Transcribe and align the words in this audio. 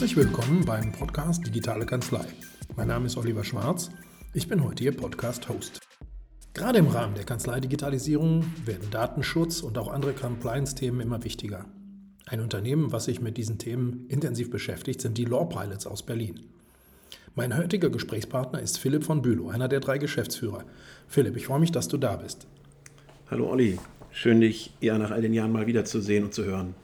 Herzlich 0.00 0.16
willkommen 0.16 0.64
beim 0.64 0.92
Podcast 0.92 1.46
Digitale 1.46 1.84
Kanzlei. 1.84 2.24
Mein 2.74 2.88
Name 2.88 3.04
ist 3.04 3.18
Oliver 3.18 3.44
Schwarz. 3.44 3.90
Ich 4.32 4.48
bin 4.48 4.64
heute 4.64 4.82
Ihr 4.82 4.96
Podcast-Host. 4.96 5.78
Gerade 6.54 6.78
im 6.78 6.86
Rahmen 6.86 7.16
der 7.16 7.24
Kanzleidigitalisierung 7.24 8.46
werden 8.64 8.88
Datenschutz 8.90 9.60
und 9.60 9.76
auch 9.76 9.88
andere 9.88 10.14
Compliance-Themen 10.14 11.02
immer 11.02 11.22
wichtiger. 11.22 11.66
Ein 12.24 12.40
Unternehmen, 12.40 12.92
was 12.92 13.04
sich 13.04 13.20
mit 13.20 13.36
diesen 13.36 13.58
Themen 13.58 14.06
intensiv 14.08 14.48
beschäftigt, 14.48 15.02
sind 15.02 15.18
die 15.18 15.26
Law 15.26 15.44
Pilots 15.44 15.86
aus 15.86 16.02
Berlin. 16.02 16.46
Mein 17.34 17.54
heutiger 17.54 17.90
Gesprächspartner 17.90 18.62
ist 18.62 18.78
Philipp 18.78 19.04
von 19.04 19.20
Bülow, 19.20 19.50
einer 19.50 19.68
der 19.68 19.80
drei 19.80 19.98
Geschäftsführer. 19.98 20.64
Philipp, 21.08 21.36
ich 21.36 21.44
freue 21.44 21.60
mich, 21.60 21.72
dass 21.72 21.88
du 21.88 21.98
da 21.98 22.16
bist. 22.16 22.46
Hallo 23.30 23.50
Olli, 23.50 23.78
schön 24.12 24.40
dich 24.40 24.72
ja 24.80 24.96
nach 24.96 25.10
all 25.10 25.20
den 25.20 25.34
Jahren 25.34 25.52
mal 25.52 25.66
wiederzusehen 25.66 26.24
und 26.24 26.32
zu 26.32 26.46
hören. 26.46 26.74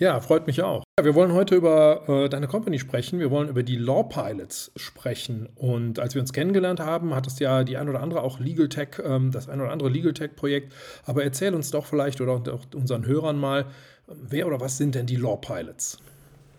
Ja, 0.00 0.20
freut 0.20 0.48
mich 0.48 0.60
auch. 0.60 0.87
Wir 1.00 1.14
wollen 1.14 1.32
heute 1.32 1.54
über 1.54 2.08
äh, 2.08 2.28
deine 2.28 2.48
Company 2.48 2.80
sprechen. 2.80 3.20
Wir 3.20 3.30
wollen 3.30 3.48
über 3.48 3.62
die 3.62 3.76
Law 3.76 4.02
Pilots 4.02 4.72
sprechen. 4.74 5.48
Und 5.54 6.00
als 6.00 6.14
wir 6.14 6.20
uns 6.20 6.32
kennengelernt 6.32 6.80
haben, 6.80 7.14
hat 7.14 7.28
es 7.28 7.38
ja 7.38 7.62
die 7.62 7.76
ein 7.76 7.88
oder 7.88 8.00
andere 8.00 8.22
auch 8.22 8.40
Legal 8.40 8.68
Tech, 8.68 8.88
ähm, 9.04 9.30
das 9.30 9.48
ein 9.48 9.60
oder 9.60 9.70
andere 9.70 9.90
Legal 9.90 10.12
Tech 10.12 10.34
Projekt. 10.34 10.72
Aber 11.04 11.22
erzähl 11.22 11.54
uns 11.54 11.70
doch 11.70 11.86
vielleicht 11.86 12.20
oder 12.20 12.32
auch 12.32 12.42
unseren 12.74 13.06
Hörern 13.06 13.38
mal, 13.38 13.66
wer 14.08 14.48
oder 14.48 14.60
was 14.60 14.76
sind 14.76 14.96
denn 14.96 15.06
die 15.06 15.14
Law 15.14 15.36
Pilots? 15.36 15.98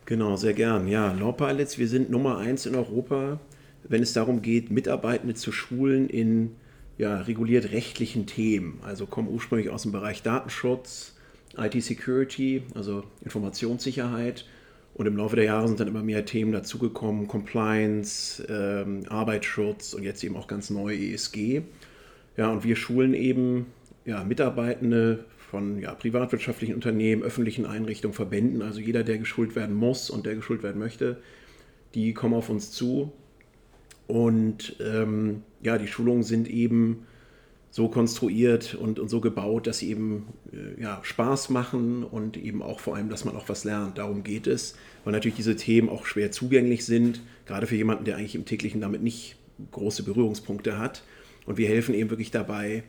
Genau, 0.06 0.38
sehr 0.38 0.54
gern. 0.54 0.88
Ja, 0.88 1.12
Law 1.12 1.34
Pilots, 1.34 1.78
wir 1.78 1.90
sind 1.90 2.10
Nummer 2.10 2.38
eins 2.38 2.66
in 2.66 2.76
Europa, 2.76 3.42
wenn 3.84 4.02
es 4.02 4.14
darum 4.14 4.42
geht, 4.42 4.72
Mitarbeitende 4.72 5.36
zu 5.36 5.52
schulen 5.52 6.08
in 6.08 6.56
ja, 6.98 7.22
reguliert 7.22 7.72
rechtlichen 7.72 8.26
Themen. 8.26 8.80
Also 8.84 9.06
kommen 9.06 9.28
ursprünglich 9.28 9.70
aus 9.70 9.84
dem 9.84 9.92
Bereich 9.92 10.24
Datenschutz, 10.24 11.16
IT-Security, 11.60 12.64
also 12.76 13.04
Informationssicherheit. 13.24 14.46
Und 14.94 15.06
im 15.06 15.16
Laufe 15.16 15.36
der 15.36 15.46
Jahre 15.46 15.68
sind 15.68 15.80
dann 15.80 15.88
immer 15.88 16.04
mehr 16.04 16.26
Themen 16.26 16.52
dazugekommen, 16.52 17.28
Compliance, 17.28 18.46
ähm, 18.50 19.04
Arbeitsschutz 19.08 19.94
und 19.94 20.04
jetzt 20.04 20.24
eben 20.24 20.36
auch 20.36 20.48
ganz 20.48 20.70
neu 20.70 20.94
ESG. 20.94 21.62
Ja, 22.36 22.52
und 22.52 22.64
wir 22.64 22.76
schulen 22.76 23.14
eben 23.14 23.68
ja, 24.06 24.24
Mitarbeitende 24.24 25.26
von 25.50 25.80
ja, 25.80 25.94
privatwirtschaftlichen 25.94 26.76
Unternehmen, 26.76 27.24
öffentlichen 27.24 27.66
Einrichtungen, 27.66 28.14
Verbänden, 28.14 28.62
also 28.62 28.80
jeder, 28.80 29.04
der 29.04 29.18
geschult 29.18 29.56
werden 29.56 29.76
muss 29.76 30.10
und 30.10 30.26
der 30.26 30.36
geschult 30.36 30.64
werden 30.64 30.80
möchte, 30.80 31.18
die 31.96 32.14
kommen 32.14 32.34
auf 32.34 32.50
uns 32.50 32.72
zu. 32.72 33.12
Und 34.08 34.76
ähm, 34.80 35.44
ja, 35.62 35.78
die 35.78 35.88
Schulungen 35.88 36.24
sind 36.24 36.50
eben 36.50 37.06
so 37.72 37.88
konstruiert 37.88 38.74
und, 38.76 39.00
und 39.00 39.10
so 39.10 39.22
gebaut, 39.22 39.68
dass 39.68 39.80
sie 39.80 39.90
eben 39.90 40.28
äh, 40.52 40.82
ja, 40.82 41.00
Spaß 41.04 41.50
machen 41.50 42.04
und 42.04 42.36
eben 42.36 42.64
auch 42.64 42.80
vor 42.80 42.96
allem, 42.96 43.10
dass 43.10 43.26
man 43.26 43.36
auch 43.36 43.48
was 43.48 43.64
lernt. 43.64 43.98
Darum 43.98 44.24
geht 44.24 44.48
es, 44.48 44.76
weil 45.04 45.14
natürlich 45.14 45.36
diese 45.36 45.56
Themen 45.56 45.90
auch 45.90 46.06
schwer 46.06 46.32
zugänglich 46.32 46.86
sind, 46.86 47.22
gerade 47.46 47.68
für 47.68 47.76
jemanden, 47.76 48.06
der 48.06 48.18
eigentlich 48.18 48.36
im 48.36 48.46
täglichen 48.46 48.82
damit 48.82 49.04
nicht 49.04 49.36
große 49.72 50.04
Berührungspunkte 50.04 50.80
hat. 50.80 51.04
Und 51.46 51.58
wir 51.58 51.68
helfen 51.68 51.94
eben 51.94 52.10
wirklich 52.10 52.32
dabei, 52.32 52.84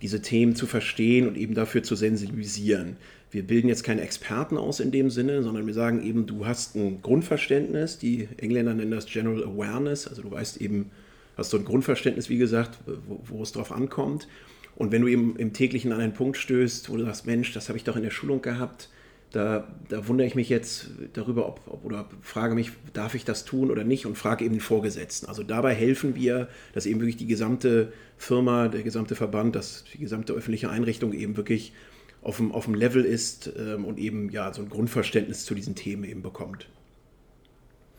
diese 0.00 0.22
Themen 0.22 0.56
zu 0.56 0.66
verstehen 0.66 1.28
und 1.28 1.36
eben 1.36 1.54
dafür 1.54 1.82
zu 1.82 1.94
sensibilisieren. 1.94 2.96
Wir 3.30 3.44
bilden 3.46 3.68
jetzt 3.68 3.84
keine 3.84 4.02
Experten 4.02 4.58
aus 4.58 4.80
in 4.80 4.90
dem 4.90 5.08
Sinne, 5.08 5.42
sondern 5.42 5.66
wir 5.66 5.74
sagen 5.74 6.04
eben, 6.04 6.26
du 6.26 6.44
hast 6.44 6.74
ein 6.74 7.00
Grundverständnis, 7.02 7.98
die 7.98 8.28
Engländer 8.36 8.74
nennen 8.74 8.90
das 8.90 9.06
General 9.06 9.44
Awareness, 9.44 10.06
also 10.06 10.22
du 10.22 10.30
weißt 10.30 10.60
eben, 10.60 10.90
hast 11.36 11.50
so 11.50 11.58
ein 11.58 11.64
Grundverständnis, 11.64 12.28
wie 12.28 12.38
gesagt, 12.38 12.78
wo, 13.06 13.20
wo 13.24 13.42
es 13.42 13.52
drauf 13.52 13.72
ankommt. 13.72 14.28
Und 14.74 14.92
wenn 14.92 15.02
du 15.02 15.08
eben 15.08 15.36
im 15.36 15.52
täglichen 15.52 15.92
an 15.92 16.00
einen 16.00 16.14
Punkt 16.14 16.36
stößt, 16.36 16.90
wo 16.90 16.96
du 16.96 17.04
sagst, 17.04 17.26
Mensch, 17.26 17.52
das 17.52 17.68
habe 17.68 17.76
ich 17.76 17.84
doch 17.84 17.96
in 17.96 18.02
der 18.02 18.10
Schulung 18.10 18.42
gehabt, 18.42 18.88
da, 19.32 19.66
da 19.88 20.06
wundere 20.08 20.26
ich 20.26 20.34
mich 20.34 20.50
jetzt 20.50 20.88
darüber, 21.14 21.48
ob, 21.48 21.60
ob, 21.66 21.84
oder 21.84 22.06
frage 22.20 22.54
mich, 22.54 22.72
darf 22.92 23.14
ich 23.14 23.24
das 23.24 23.44
tun 23.44 23.70
oder 23.70 23.82
nicht 23.82 24.04
und 24.04 24.16
frage 24.16 24.44
eben 24.44 24.54
den 24.54 24.60
Vorgesetzten. 24.60 25.26
Also 25.26 25.42
dabei 25.42 25.74
helfen 25.74 26.14
wir, 26.14 26.48
dass 26.74 26.84
eben 26.84 27.00
wirklich 27.00 27.16
die 27.16 27.26
gesamte 27.26 27.92
Firma, 28.18 28.68
der 28.68 28.82
gesamte 28.82 29.14
Verband, 29.14 29.56
dass 29.56 29.84
die 29.92 29.98
gesamte 29.98 30.34
öffentliche 30.34 30.68
Einrichtung 30.68 31.14
eben 31.14 31.36
wirklich 31.36 31.72
auf 32.20 32.36
dem, 32.36 32.52
auf 32.52 32.66
dem 32.66 32.74
Level 32.74 33.04
ist 33.04 33.50
ähm, 33.58 33.84
und 33.84 33.98
eben 33.98 34.30
ja 34.30 34.52
so 34.52 34.62
ein 34.62 34.68
Grundverständnis 34.68 35.44
zu 35.44 35.54
diesen 35.54 35.74
Themen 35.74 36.04
eben 36.04 36.22
bekommt. 36.22 36.68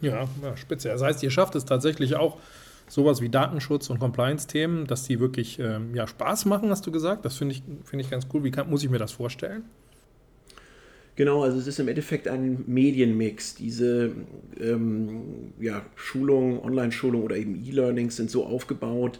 Ja, 0.01 0.27
ja, 0.41 0.57
spitze. 0.57 0.89
Das 0.89 1.01
heißt, 1.01 1.23
ihr 1.23 1.31
schafft 1.31 1.55
es 1.55 1.65
tatsächlich 1.65 2.15
auch, 2.15 2.39
sowas 2.87 3.21
wie 3.21 3.29
Datenschutz 3.29 3.89
und 3.89 3.99
Compliance-Themen, 3.99 4.87
dass 4.87 5.03
die 5.03 5.19
wirklich 5.19 5.59
ähm, 5.59 5.95
ja, 5.95 6.07
Spaß 6.07 6.45
machen, 6.45 6.69
hast 6.69 6.85
du 6.85 6.91
gesagt. 6.91 7.25
Das 7.25 7.37
finde 7.37 7.55
ich, 7.55 7.63
find 7.83 8.01
ich 8.01 8.09
ganz 8.09 8.27
cool. 8.33 8.43
Wie 8.43 8.51
kann, 8.51 8.69
muss 8.69 8.83
ich 8.83 8.89
mir 8.89 8.99
das 8.99 9.11
vorstellen? 9.11 9.63
Genau, 11.15 11.43
also 11.43 11.59
es 11.59 11.67
ist 11.67 11.79
im 11.79 11.87
Endeffekt 11.87 12.27
ein 12.27 12.63
Medienmix. 12.65 13.53
Diese 13.55 14.11
ähm, 14.59 15.53
ja, 15.59 15.85
Schulungen, 15.95 16.59
Online-Schulungen 16.59 17.23
oder 17.23 17.35
eben 17.35 17.55
E-Learnings 17.55 18.15
sind 18.15 18.31
so 18.31 18.45
aufgebaut, 18.45 19.19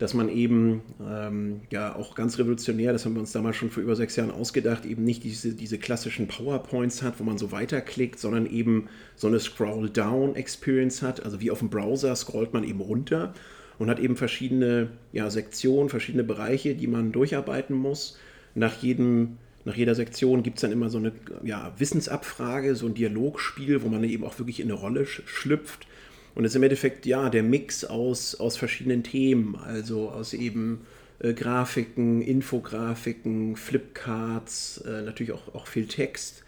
dass 0.00 0.14
man 0.14 0.30
eben 0.30 0.80
ähm, 1.06 1.60
ja 1.70 1.94
auch 1.94 2.14
ganz 2.14 2.38
revolutionär, 2.38 2.94
das 2.94 3.04
haben 3.04 3.12
wir 3.12 3.20
uns 3.20 3.32
damals 3.32 3.56
schon 3.56 3.70
vor 3.70 3.82
über 3.82 3.94
sechs 3.94 4.16
Jahren 4.16 4.30
ausgedacht, 4.30 4.86
eben 4.86 5.04
nicht 5.04 5.22
diese, 5.24 5.54
diese 5.54 5.76
klassischen 5.76 6.26
PowerPoints 6.26 7.02
hat, 7.02 7.20
wo 7.20 7.24
man 7.24 7.36
so 7.36 7.52
weiterklickt, 7.52 8.18
sondern 8.18 8.46
eben 8.46 8.88
so 9.14 9.28
eine 9.28 9.38
Scroll-Down-Experience 9.38 11.02
hat. 11.02 11.22
Also 11.22 11.42
wie 11.42 11.50
auf 11.50 11.58
dem 11.58 11.68
Browser 11.68 12.16
scrollt 12.16 12.54
man 12.54 12.64
eben 12.64 12.80
runter 12.80 13.34
und 13.78 13.90
hat 13.90 14.00
eben 14.00 14.16
verschiedene 14.16 14.88
ja, 15.12 15.28
Sektionen, 15.28 15.90
verschiedene 15.90 16.24
Bereiche, 16.24 16.74
die 16.74 16.86
man 16.86 17.12
durcharbeiten 17.12 17.76
muss. 17.76 18.18
Nach 18.54 18.82
jedem 18.82 19.36
nach 19.66 19.76
jeder 19.76 19.94
Sektion 19.94 20.42
gibt 20.42 20.56
es 20.56 20.62
dann 20.62 20.72
immer 20.72 20.88
so 20.88 20.96
eine 20.96 21.12
ja, 21.44 21.74
Wissensabfrage, 21.76 22.74
so 22.74 22.86
ein 22.86 22.94
Dialogspiel, 22.94 23.82
wo 23.82 23.88
man 23.88 24.02
eben 24.04 24.24
auch 24.24 24.38
wirklich 24.38 24.60
in 24.60 24.70
eine 24.70 24.80
Rolle 24.80 25.04
schlüpft 25.04 25.86
und 26.34 26.44
es 26.44 26.52
ist 26.52 26.56
im 26.56 26.62
Endeffekt 26.62 27.06
ja 27.06 27.28
der 27.28 27.42
Mix 27.42 27.84
aus, 27.84 28.34
aus 28.34 28.56
verschiedenen 28.56 29.02
Themen, 29.02 29.56
also 29.56 30.10
aus 30.10 30.32
eben 30.32 30.80
äh, 31.20 31.34
Grafiken, 31.34 32.22
Infografiken, 32.22 33.56
Flipcards, 33.56 34.78
äh, 34.78 35.02
natürlich 35.02 35.32
auch, 35.32 35.54
auch 35.54 35.66
viel 35.66 35.86
Text, 35.86 36.44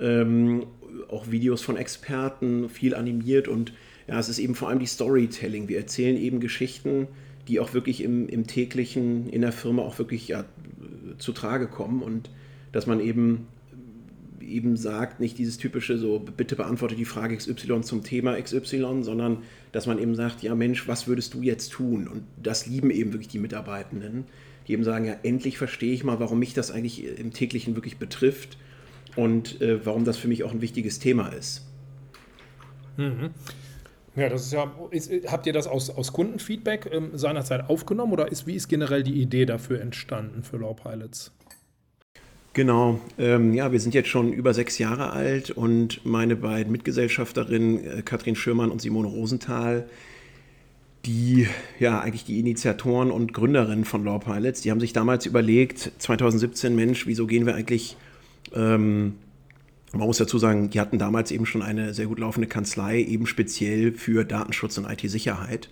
ähm, 0.00 0.66
auch 1.08 1.30
Videos 1.30 1.62
von 1.62 1.76
Experten, 1.76 2.68
viel 2.68 2.94
animiert. 2.94 3.48
Und 3.48 3.72
ja, 4.06 4.18
es 4.18 4.28
ist 4.28 4.38
eben 4.38 4.54
vor 4.54 4.68
allem 4.68 4.78
die 4.78 4.86
Storytelling. 4.86 5.68
Wir 5.68 5.78
erzählen 5.78 6.16
eben 6.16 6.40
Geschichten, 6.40 7.08
die 7.48 7.60
auch 7.60 7.74
wirklich 7.74 8.02
im, 8.02 8.28
im 8.28 8.46
täglichen, 8.46 9.28
in 9.28 9.42
der 9.42 9.52
Firma 9.52 9.82
auch 9.82 9.98
wirklich 9.98 10.28
ja, 10.28 10.44
zu 11.18 11.32
Trage 11.32 11.66
kommen. 11.66 12.02
Und 12.02 12.30
dass 12.72 12.86
man 12.86 13.00
eben 13.00 13.46
eben 14.44 14.76
sagt, 14.76 15.20
nicht 15.20 15.38
dieses 15.38 15.58
typische 15.58 15.98
so, 15.98 16.18
bitte 16.18 16.56
beantworte 16.56 16.94
die 16.94 17.04
Frage 17.04 17.36
XY 17.36 17.82
zum 17.82 18.02
Thema 18.02 18.40
XY, 18.40 19.02
sondern 19.02 19.38
dass 19.72 19.86
man 19.86 19.98
eben 19.98 20.14
sagt, 20.14 20.42
ja 20.42 20.54
Mensch, 20.54 20.86
was 20.88 21.06
würdest 21.06 21.34
du 21.34 21.42
jetzt 21.42 21.72
tun? 21.72 22.08
Und 22.08 22.24
das 22.42 22.66
lieben 22.66 22.90
eben 22.90 23.12
wirklich 23.12 23.28
die 23.28 23.38
Mitarbeitenden, 23.38 24.24
die 24.66 24.72
eben 24.72 24.84
sagen, 24.84 25.04
ja, 25.04 25.16
endlich 25.22 25.58
verstehe 25.58 25.92
ich 25.92 26.04
mal, 26.04 26.20
warum 26.20 26.38
mich 26.38 26.54
das 26.54 26.70
eigentlich 26.70 27.04
im 27.18 27.32
täglichen 27.32 27.74
wirklich 27.76 27.98
betrifft 27.98 28.58
und 29.16 29.60
äh, 29.60 29.84
warum 29.84 30.04
das 30.04 30.16
für 30.16 30.28
mich 30.28 30.44
auch 30.44 30.52
ein 30.52 30.60
wichtiges 30.60 30.98
Thema 30.98 31.28
ist. 31.28 31.66
Mhm. 32.96 33.30
Ja, 34.16 34.28
das 34.28 34.46
ist 34.46 34.52
ja, 34.52 34.72
ist, 34.90 35.10
habt 35.26 35.46
ihr 35.46 35.52
das 35.52 35.66
aus, 35.66 35.90
aus 35.90 36.12
Kundenfeedback 36.12 36.88
ähm, 36.92 37.10
seinerzeit 37.14 37.68
aufgenommen 37.68 38.12
oder 38.12 38.30
ist, 38.30 38.46
wie 38.46 38.54
ist 38.54 38.68
generell 38.68 39.02
die 39.02 39.20
Idee 39.20 39.44
dafür 39.44 39.80
entstanden 39.80 40.44
für 40.44 40.56
Law 40.56 40.74
Pilots? 40.74 41.32
Genau, 42.54 43.00
ähm, 43.18 43.52
ja, 43.52 43.72
wir 43.72 43.80
sind 43.80 43.94
jetzt 43.94 44.08
schon 44.08 44.32
über 44.32 44.54
sechs 44.54 44.78
Jahre 44.78 45.10
alt 45.10 45.50
und 45.50 46.06
meine 46.06 46.36
beiden 46.36 46.70
Mitgesellschafterinnen, 46.70 47.84
äh, 47.84 48.02
Katrin 48.02 48.36
Schürmann 48.36 48.70
und 48.70 48.80
Simone 48.80 49.08
Rosenthal, 49.08 49.88
die 51.04 51.48
ja 51.80 52.00
eigentlich 52.00 52.24
die 52.24 52.38
Initiatoren 52.38 53.10
und 53.10 53.34
Gründerinnen 53.34 53.84
von 53.84 54.04
Law 54.04 54.20
Pilots, 54.20 54.60
die 54.60 54.70
haben 54.70 54.78
sich 54.78 54.92
damals 54.92 55.26
überlegt, 55.26 55.90
2017, 55.98 56.76
Mensch, 56.76 57.08
wieso 57.08 57.26
gehen 57.26 57.44
wir 57.44 57.56
eigentlich, 57.56 57.96
ähm, 58.54 59.16
man 59.92 60.06
muss 60.06 60.18
dazu 60.18 60.38
sagen, 60.38 60.70
die 60.70 60.78
hatten 60.78 61.00
damals 61.00 61.32
eben 61.32 61.46
schon 61.46 61.60
eine 61.60 61.92
sehr 61.92 62.06
gut 62.06 62.20
laufende 62.20 62.46
Kanzlei, 62.46 63.00
eben 63.00 63.26
speziell 63.26 63.90
für 63.94 64.24
Datenschutz 64.24 64.78
und 64.78 64.88
IT-Sicherheit. 64.88 65.68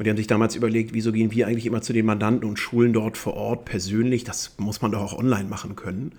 Und 0.00 0.04
die 0.06 0.10
haben 0.12 0.16
sich 0.16 0.28
damals 0.28 0.56
überlegt, 0.56 0.94
wieso 0.94 1.12
gehen 1.12 1.30
wir 1.30 1.46
eigentlich 1.46 1.66
immer 1.66 1.82
zu 1.82 1.92
den 1.92 2.06
Mandanten 2.06 2.48
und 2.48 2.58
schulen 2.58 2.94
dort 2.94 3.18
vor 3.18 3.34
Ort 3.34 3.66
persönlich? 3.66 4.24
Das 4.24 4.54
muss 4.56 4.80
man 4.80 4.92
doch 4.92 5.02
auch 5.02 5.18
online 5.18 5.46
machen 5.46 5.76
können. 5.76 6.12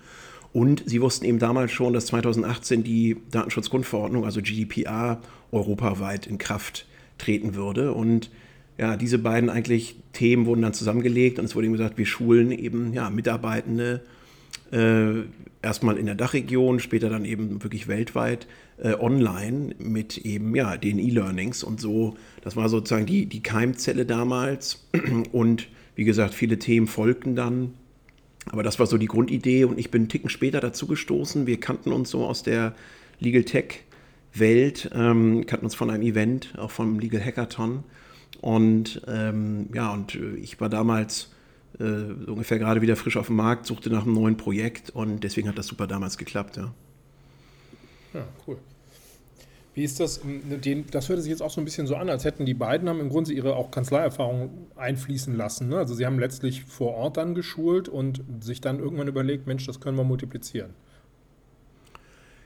Und 0.52 0.84
sie 0.86 1.00
wussten 1.00 1.24
eben 1.24 1.40
damals 1.40 1.72
schon, 1.72 1.92
dass 1.92 2.06
2018 2.06 2.84
die 2.84 3.16
Datenschutzgrundverordnung, 3.32 4.24
also 4.24 4.40
GDPR, 4.40 5.20
europaweit 5.50 6.28
in 6.28 6.38
Kraft 6.38 6.86
treten 7.18 7.56
würde. 7.56 7.92
Und 7.92 8.30
ja, 8.78 8.96
diese 8.96 9.18
beiden 9.18 9.50
eigentlich 9.50 9.96
Themen 10.12 10.46
wurden 10.46 10.62
dann 10.62 10.74
zusammengelegt 10.74 11.40
und 11.40 11.46
es 11.46 11.56
wurde 11.56 11.66
eben 11.66 11.74
gesagt, 11.74 11.98
wir 11.98 12.06
schulen 12.06 12.52
eben 12.52 12.92
ja, 12.92 13.10
Mitarbeitende 13.10 14.02
äh, 14.70 15.22
erstmal 15.62 15.96
in 15.96 16.06
der 16.06 16.14
Dachregion, 16.14 16.80
später 16.80 17.08
dann 17.08 17.24
eben 17.24 17.62
wirklich 17.62 17.88
weltweit 17.88 18.46
äh, 18.82 18.94
online 18.94 19.74
mit 19.78 20.18
eben 20.18 20.54
ja 20.54 20.76
den 20.76 20.98
E-Learnings 20.98 21.62
und 21.62 21.80
so. 21.80 22.16
Das 22.42 22.56
war 22.56 22.68
sozusagen 22.68 23.06
die, 23.06 23.26
die 23.26 23.42
Keimzelle 23.42 24.06
damals 24.06 24.86
und 25.32 25.68
wie 25.94 26.04
gesagt, 26.04 26.34
viele 26.34 26.58
Themen 26.58 26.86
folgten 26.86 27.36
dann. 27.36 27.74
Aber 28.46 28.62
das 28.62 28.78
war 28.78 28.86
so 28.86 28.98
die 28.98 29.06
Grundidee 29.06 29.64
und 29.64 29.78
ich 29.78 29.90
bin 29.90 30.02
einen 30.02 30.08
Ticken 30.08 30.30
später 30.30 30.60
dazu 30.60 30.86
gestoßen. 30.86 31.46
Wir 31.46 31.60
kannten 31.60 31.92
uns 31.92 32.10
so 32.10 32.24
aus 32.24 32.42
der 32.42 32.74
Legal 33.20 33.44
Tech 33.44 33.84
Welt. 34.34 34.90
Ähm, 34.94 35.46
kannten 35.46 35.66
uns 35.66 35.74
von 35.74 35.90
einem 35.90 36.02
Event, 36.02 36.54
auch 36.58 36.70
vom 36.70 36.98
Legal 36.98 37.24
Hackathon. 37.24 37.84
Und 38.40 39.02
ähm, 39.06 39.68
ja, 39.74 39.92
und 39.92 40.14
äh, 40.14 40.34
ich 40.36 40.60
war 40.60 40.68
damals 40.68 41.30
äh, 41.78 42.30
ungefähr 42.30 42.58
gerade 42.58 42.82
wieder 42.82 42.96
frisch 42.96 43.16
auf 43.16 43.26
dem 43.26 43.36
Markt, 43.36 43.66
suchte 43.66 43.90
nach 43.90 44.04
einem 44.04 44.14
neuen 44.14 44.36
Projekt 44.36 44.90
und 44.90 45.24
deswegen 45.24 45.48
hat 45.48 45.58
das 45.58 45.66
super 45.66 45.86
damals 45.86 46.18
geklappt, 46.18 46.56
ja. 46.56 46.72
Ja, 48.14 48.26
cool. 48.46 48.58
Wie 49.74 49.84
ist 49.84 50.00
das? 50.00 50.20
Ähm, 50.24 50.84
das 50.90 51.08
hört 51.08 51.22
sich 51.22 51.30
jetzt 51.30 51.42
auch 51.42 51.50
so 51.50 51.60
ein 51.60 51.64
bisschen 51.64 51.86
so 51.86 51.96
an, 51.96 52.10
als 52.10 52.24
hätten 52.24 52.44
die 52.44 52.54
beiden 52.54 52.88
haben 52.88 53.00
im 53.00 53.08
Grunde 53.08 53.32
ihre 53.32 53.56
auch 53.56 53.70
Kanzleierfahrung 53.70 54.50
einfließen 54.76 55.34
lassen. 55.34 55.68
Ne? 55.68 55.78
Also 55.78 55.94
sie 55.94 56.04
haben 56.04 56.18
letztlich 56.18 56.64
vor 56.64 56.94
Ort 56.94 57.16
dann 57.16 57.34
geschult 57.34 57.88
und 57.88 58.22
sich 58.40 58.60
dann 58.60 58.78
irgendwann 58.78 59.08
überlegt, 59.08 59.46
Mensch, 59.46 59.66
das 59.66 59.80
können 59.80 59.96
wir 59.96 60.04
multiplizieren. 60.04 60.70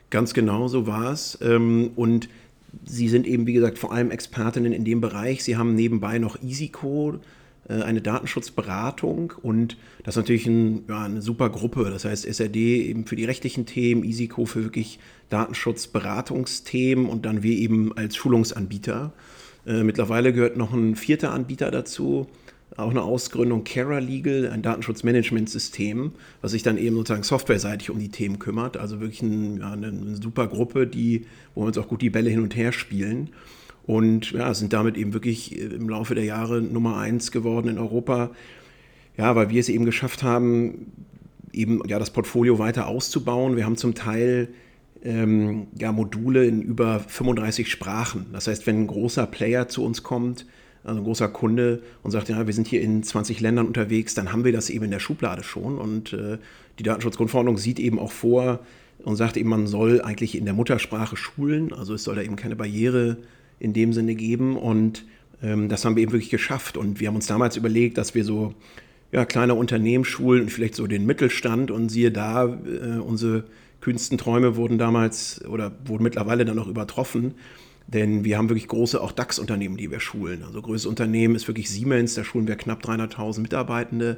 Ganz 0.09 0.33
genau 0.33 0.69
so 0.69 0.87
war 0.87 1.11
es. 1.11 1.37
Ähm, 1.41 1.91
und 1.97 2.29
sie 2.85 3.09
sind 3.09 3.27
eben, 3.27 3.45
wie 3.45 3.53
gesagt, 3.53 3.77
vor 3.77 3.91
allem 3.91 4.09
Expertinnen 4.09 4.71
in 4.71 4.85
dem 4.85 5.01
Bereich. 5.01 5.43
Sie 5.43 5.57
haben 5.57 5.75
nebenbei 5.75 6.19
noch 6.19 6.41
EasyCode, 6.41 7.15
äh, 7.15 7.19
eine 7.73 8.01
Datenschutzberatung 8.01 9.33
und 9.41 9.77
das 10.03 10.15
ist 10.15 10.17
natürlich 10.17 10.47
ein, 10.47 10.83
ja, 10.87 11.03
eine 11.03 11.21
super 11.21 11.49
Gruppe. 11.49 11.89
Das 11.89 12.05
heißt 12.05 12.25
SRD 12.25 12.55
eben 12.55 13.05
für 13.05 13.15
die 13.15 13.25
rechtlichen 13.25 13.65
Themen, 13.65 14.03
EasyCo 14.03 14.45
für 14.45 14.63
wirklich 14.63 14.99
Datenschutzberatungsthemen 15.29 17.07
und 17.07 17.25
dann 17.25 17.43
wir 17.43 17.57
eben 17.57 17.95
als 17.97 18.15
Schulungsanbieter. 18.15 19.11
Äh, 19.65 19.83
mittlerweile 19.83 20.31
gehört 20.31 20.55
noch 20.55 20.73
ein 20.73 20.95
vierter 20.95 21.31
Anbieter 21.31 21.69
dazu, 21.69 22.27
auch 22.77 22.91
eine 22.91 23.01
Ausgründung 23.01 23.63
Cara 23.63 23.99
Legal, 23.99 24.49
ein 24.51 24.61
Datenschutzmanagementsystem, 24.61 26.11
was 26.41 26.51
sich 26.51 26.63
dann 26.63 26.77
eben 26.77 26.95
sozusagen 26.95 27.23
softwareseitig 27.23 27.89
um 27.89 27.99
die 27.99 28.09
Themen 28.09 28.39
kümmert. 28.39 28.77
Also 28.77 28.99
wirklich 28.99 29.21
ein, 29.21 29.59
ja, 29.59 29.71
eine, 29.71 29.87
eine, 29.87 30.15
super 30.15 30.47
Gruppe, 30.47 30.85
die, 30.85 31.25
wo 31.55 31.61
wir 31.61 31.67
uns 31.67 31.77
auch 31.77 31.87
gut 31.87 32.01
die 32.01 32.09
Bälle 32.09 32.29
hin 32.29 32.41
und 32.41 32.55
her 32.55 32.71
spielen. 32.71 33.29
Und 33.87 34.33
ja, 34.33 34.53
sind 34.53 34.73
damit 34.73 34.97
eben 34.97 35.13
wirklich 35.13 35.57
im 35.57 35.89
Laufe 35.89 36.13
der 36.13 36.25
Jahre 36.25 36.61
Nummer 36.61 36.97
eins 36.97 37.31
geworden 37.31 37.69
in 37.69 37.77
Europa. 37.79 38.31
Ja, 39.17 39.35
weil 39.35 39.49
wir 39.49 39.61
es 39.61 39.69
eben 39.69 39.85
geschafft 39.85 40.23
haben, 40.23 40.91
eben 41.53 41.81
ja, 41.87 41.97
das 41.97 42.11
Portfolio 42.11 42.59
weiter 42.59 42.87
auszubauen. 42.87 43.55
Wir 43.55 43.65
haben 43.65 43.77
zum 43.77 43.95
Teil 43.95 44.49
ähm, 45.03 45.67
ja, 45.79 45.93
Module 45.93 46.45
in 46.45 46.61
über 46.61 46.99
35 46.99 47.71
Sprachen. 47.71 48.27
Das 48.33 48.47
heißt, 48.47 48.67
wenn 48.67 48.81
ein 48.81 48.87
großer 48.87 49.25
Player 49.25 49.69
zu 49.69 49.85
uns 49.85 50.03
kommt, 50.03 50.45
also 50.83 50.99
ein 50.99 51.05
großer 51.05 51.29
Kunde 51.29 51.81
und 52.03 52.11
sagt, 52.11 52.27
ja, 52.27 52.45
wir 52.45 52.53
sind 52.53 52.67
hier 52.67 52.81
in 52.81 53.03
20 53.03 53.39
Ländern 53.39 53.67
unterwegs, 53.67 54.13
dann 54.13 54.33
haben 54.33 54.43
wir 54.43 54.51
das 54.51 54.69
eben 54.69 54.85
in 54.85 54.91
der 54.91 54.99
Schublade 54.99 55.43
schon. 55.43 55.77
Und 55.77 56.11
äh, 56.11 56.39
die 56.77 56.83
Datenschutzgrundverordnung 56.83 57.57
sieht 57.57 57.79
eben 57.79 57.99
auch 57.99 58.11
vor 58.11 58.59
und 59.03 59.15
sagt 59.15 59.37
eben, 59.37 59.49
man 59.49 59.65
soll 59.65 60.01
eigentlich 60.01 60.37
in 60.37 60.43
der 60.43 60.53
Muttersprache 60.53 61.15
schulen. 61.15 61.71
Also 61.73 61.93
es 61.93 62.03
soll 62.03 62.15
da 62.15 62.21
eben 62.21 62.35
keine 62.35 62.57
Barriere 62.57 63.17
in 63.59 63.73
dem 63.73 63.93
Sinne 63.93 64.15
geben. 64.15 64.57
Und 64.57 65.05
ähm, 65.41 65.69
das 65.69 65.85
haben 65.85 65.95
wir 65.95 66.03
eben 66.03 66.11
wirklich 66.11 66.29
geschafft. 66.29 66.77
Und 66.77 66.99
wir 66.99 67.07
haben 67.07 67.15
uns 67.15 67.27
damals 67.27 67.55
überlegt, 67.57 67.97
dass 67.97 68.15
wir 68.15 68.23
so 68.23 68.53
ja, 69.11 69.25
kleine 69.25 69.55
Unternehmen 69.55 70.05
schulen 70.05 70.43
und 70.43 70.49
vielleicht 70.49 70.75
so 70.75 70.87
den 70.87 71.05
Mittelstand 71.05 71.71
und 71.71 71.89
siehe 71.89 72.11
da, 72.11 72.45
äh, 72.45 72.99
unsere 72.99 73.45
kühnsten 73.81 74.17
Träume 74.17 74.55
wurden 74.55 74.77
damals 74.77 75.43
oder 75.45 75.71
wurden 75.85 76.03
mittlerweile 76.03 76.45
dann 76.45 76.59
auch 76.59 76.67
übertroffen. 76.67 77.35
Denn 77.87 78.25
wir 78.25 78.37
haben 78.37 78.49
wirklich 78.49 78.67
große 78.67 79.01
auch 79.01 79.13
DAX-Unternehmen, 79.13 79.77
die 79.77 79.89
wir 79.89 80.01
schulen. 80.01 80.43
Also 80.43 80.61
größtes 80.61 80.87
Unternehmen 80.87 81.35
ist 81.35 81.47
wirklich 81.47 81.69
Siemens, 81.69 82.15
da 82.15 82.25
schulen 82.25 82.47
wir 82.47 82.57
knapp 82.57 82.83
300.000 82.83 83.39
Mitarbeitende 83.39 84.17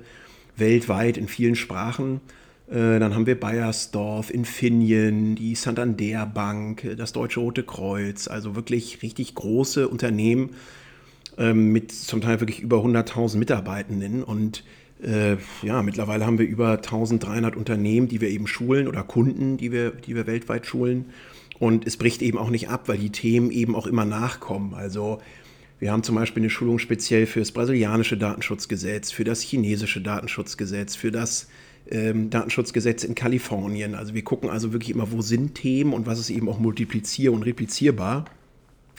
weltweit 0.56 1.18
in 1.18 1.28
vielen 1.28 1.56
Sprachen. 1.56 2.20
Äh, 2.70 3.00
dann 3.00 3.16
haben 3.16 3.26
wir 3.26 3.40
Bayersdorf, 3.40 4.30
Infineon, 4.30 5.36
die 5.36 5.56
Santander 5.56 6.26
Bank, 6.26 6.96
das 6.98 7.14
Deutsche 7.14 7.40
Rote 7.40 7.64
Kreuz, 7.64 8.28
also 8.28 8.56
wirklich 8.56 9.02
richtig 9.02 9.34
große 9.34 9.88
Unternehmen 9.88 10.52
ähm, 11.38 11.72
mit 11.72 11.92
zum 11.92 12.22
Teil 12.22 12.40
wirklich 12.42 12.60
über 12.60 12.78
100.000 12.78 13.38
Mitarbeitenden. 13.38 14.24
Und 14.24 14.64
äh, 15.02 15.38
ja, 15.64 15.82
mittlerweile 15.82 16.26
haben 16.26 16.38
wir 16.38 16.46
über 16.46 16.74
1300 16.74 17.56
Unternehmen, 17.56 18.08
die 18.08 18.22
wir 18.22 18.30
eben 18.30 18.46
schulen 18.46 18.88
oder 18.88 19.04
Kunden, 19.04 19.58
die 19.58 19.72
wir, 19.72 19.92
die 19.92 20.16
wir 20.16 20.28
weltweit 20.28 20.68
schulen. 20.68 21.06
Und 21.58 21.88
es 21.88 21.98
bricht 21.98 22.22
eben 22.22 22.38
auch 22.38 22.50
nicht 22.50 22.70
ab, 22.70 22.88
weil 22.88 23.00
die 23.00 23.12
Themen 23.12 23.50
eben 23.50 23.76
auch 23.76 23.88
immer 23.88 24.06
nachkommen. 24.06 24.76
Also 24.76 25.20
wir 25.80 25.92
haben 25.92 26.04
zum 26.04 26.16
Beispiel 26.16 26.44
eine 26.44 26.50
Schulung 26.50 26.78
speziell 26.78 27.26
für 27.26 27.40
das 27.40 27.52
brasilianische 27.52 28.18
Datenschutzgesetz, 28.18 29.12
für 29.12 29.24
das 29.24 29.42
chinesische 29.42 30.02
Datenschutzgesetz, 30.02 30.96
für 30.96 31.12
das 31.12 31.48
ähm, 31.90 32.30
Datenschutzgesetz 32.30 33.04
in 33.04 33.16
Kalifornien. 33.16 33.96
Also 33.96 34.14
wir 34.14 34.24
gucken 34.24 34.50
also 34.50 34.74
wirklich 34.74 34.92
immer, 34.92 35.12
wo 35.12 35.22
sind 35.22 35.56
Themen 35.56 35.94
und 35.94 36.06
was 36.06 36.20
ist 36.20 36.30
eben 36.30 36.50
auch 36.50 36.60
multiplizier- 36.60 37.34
und 37.34 37.44
replizierbar. 37.44 38.26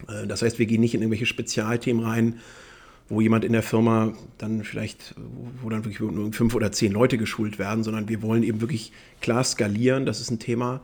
Äh, 0.09 0.27
das 0.27 0.43
heißt, 0.43 0.59
wir 0.59 0.67
gehen 0.67 0.81
nicht 0.81 0.95
in 0.95 1.01
irgendwelche 1.01 1.27
Spezialthemen 1.27 2.05
rein, 2.05 2.41
wo 3.09 3.21
jemand 3.21 3.45
in 3.45 3.53
der 3.53 3.63
Firma 3.63 4.13
dann 4.39 4.65
vielleicht, 4.65 5.15
wo 5.63 5.69
dann 5.69 5.85
wirklich 5.85 6.01
nur 6.01 6.33
fünf 6.33 6.55
oder 6.55 6.73
zehn 6.73 6.93
Leute 6.93 7.19
geschult 7.19 7.59
werden, 7.59 7.85
sondern 7.85 8.09
wir 8.09 8.23
wollen 8.23 8.45
eben 8.45 8.61
wirklich 8.61 8.93
klar 9.21 9.45
skalieren, 9.45 10.07
das 10.07 10.21
ist 10.21 10.31
ein 10.31 10.39
Thema. 10.39 10.81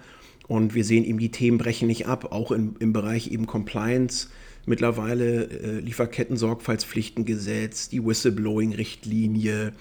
Und 0.48 0.74
wir 0.74 0.84
sehen 0.84 1.04
eben, 1.04 1.18
die 1.18 1.30
Themen 1.30 1.58
brechen 1.58 1.88
nicht 1.88 2.06
ab, 2.06 2.32
auch 2.32 2.52
im, 2.52 2.76
im 2.78 2.92
Bereich 2.92 3.32
eben 3.32 3.46
Compliance. 3.46 4.28
Mittlerweile 4.64 5.44
äh, 5.44 5.80
Lieferketten-Sorgfaltspflichtengesetz, 5.80 7.88
die 7.88 8.04
Whistleblowing-Richtlinie, 8.04 9.72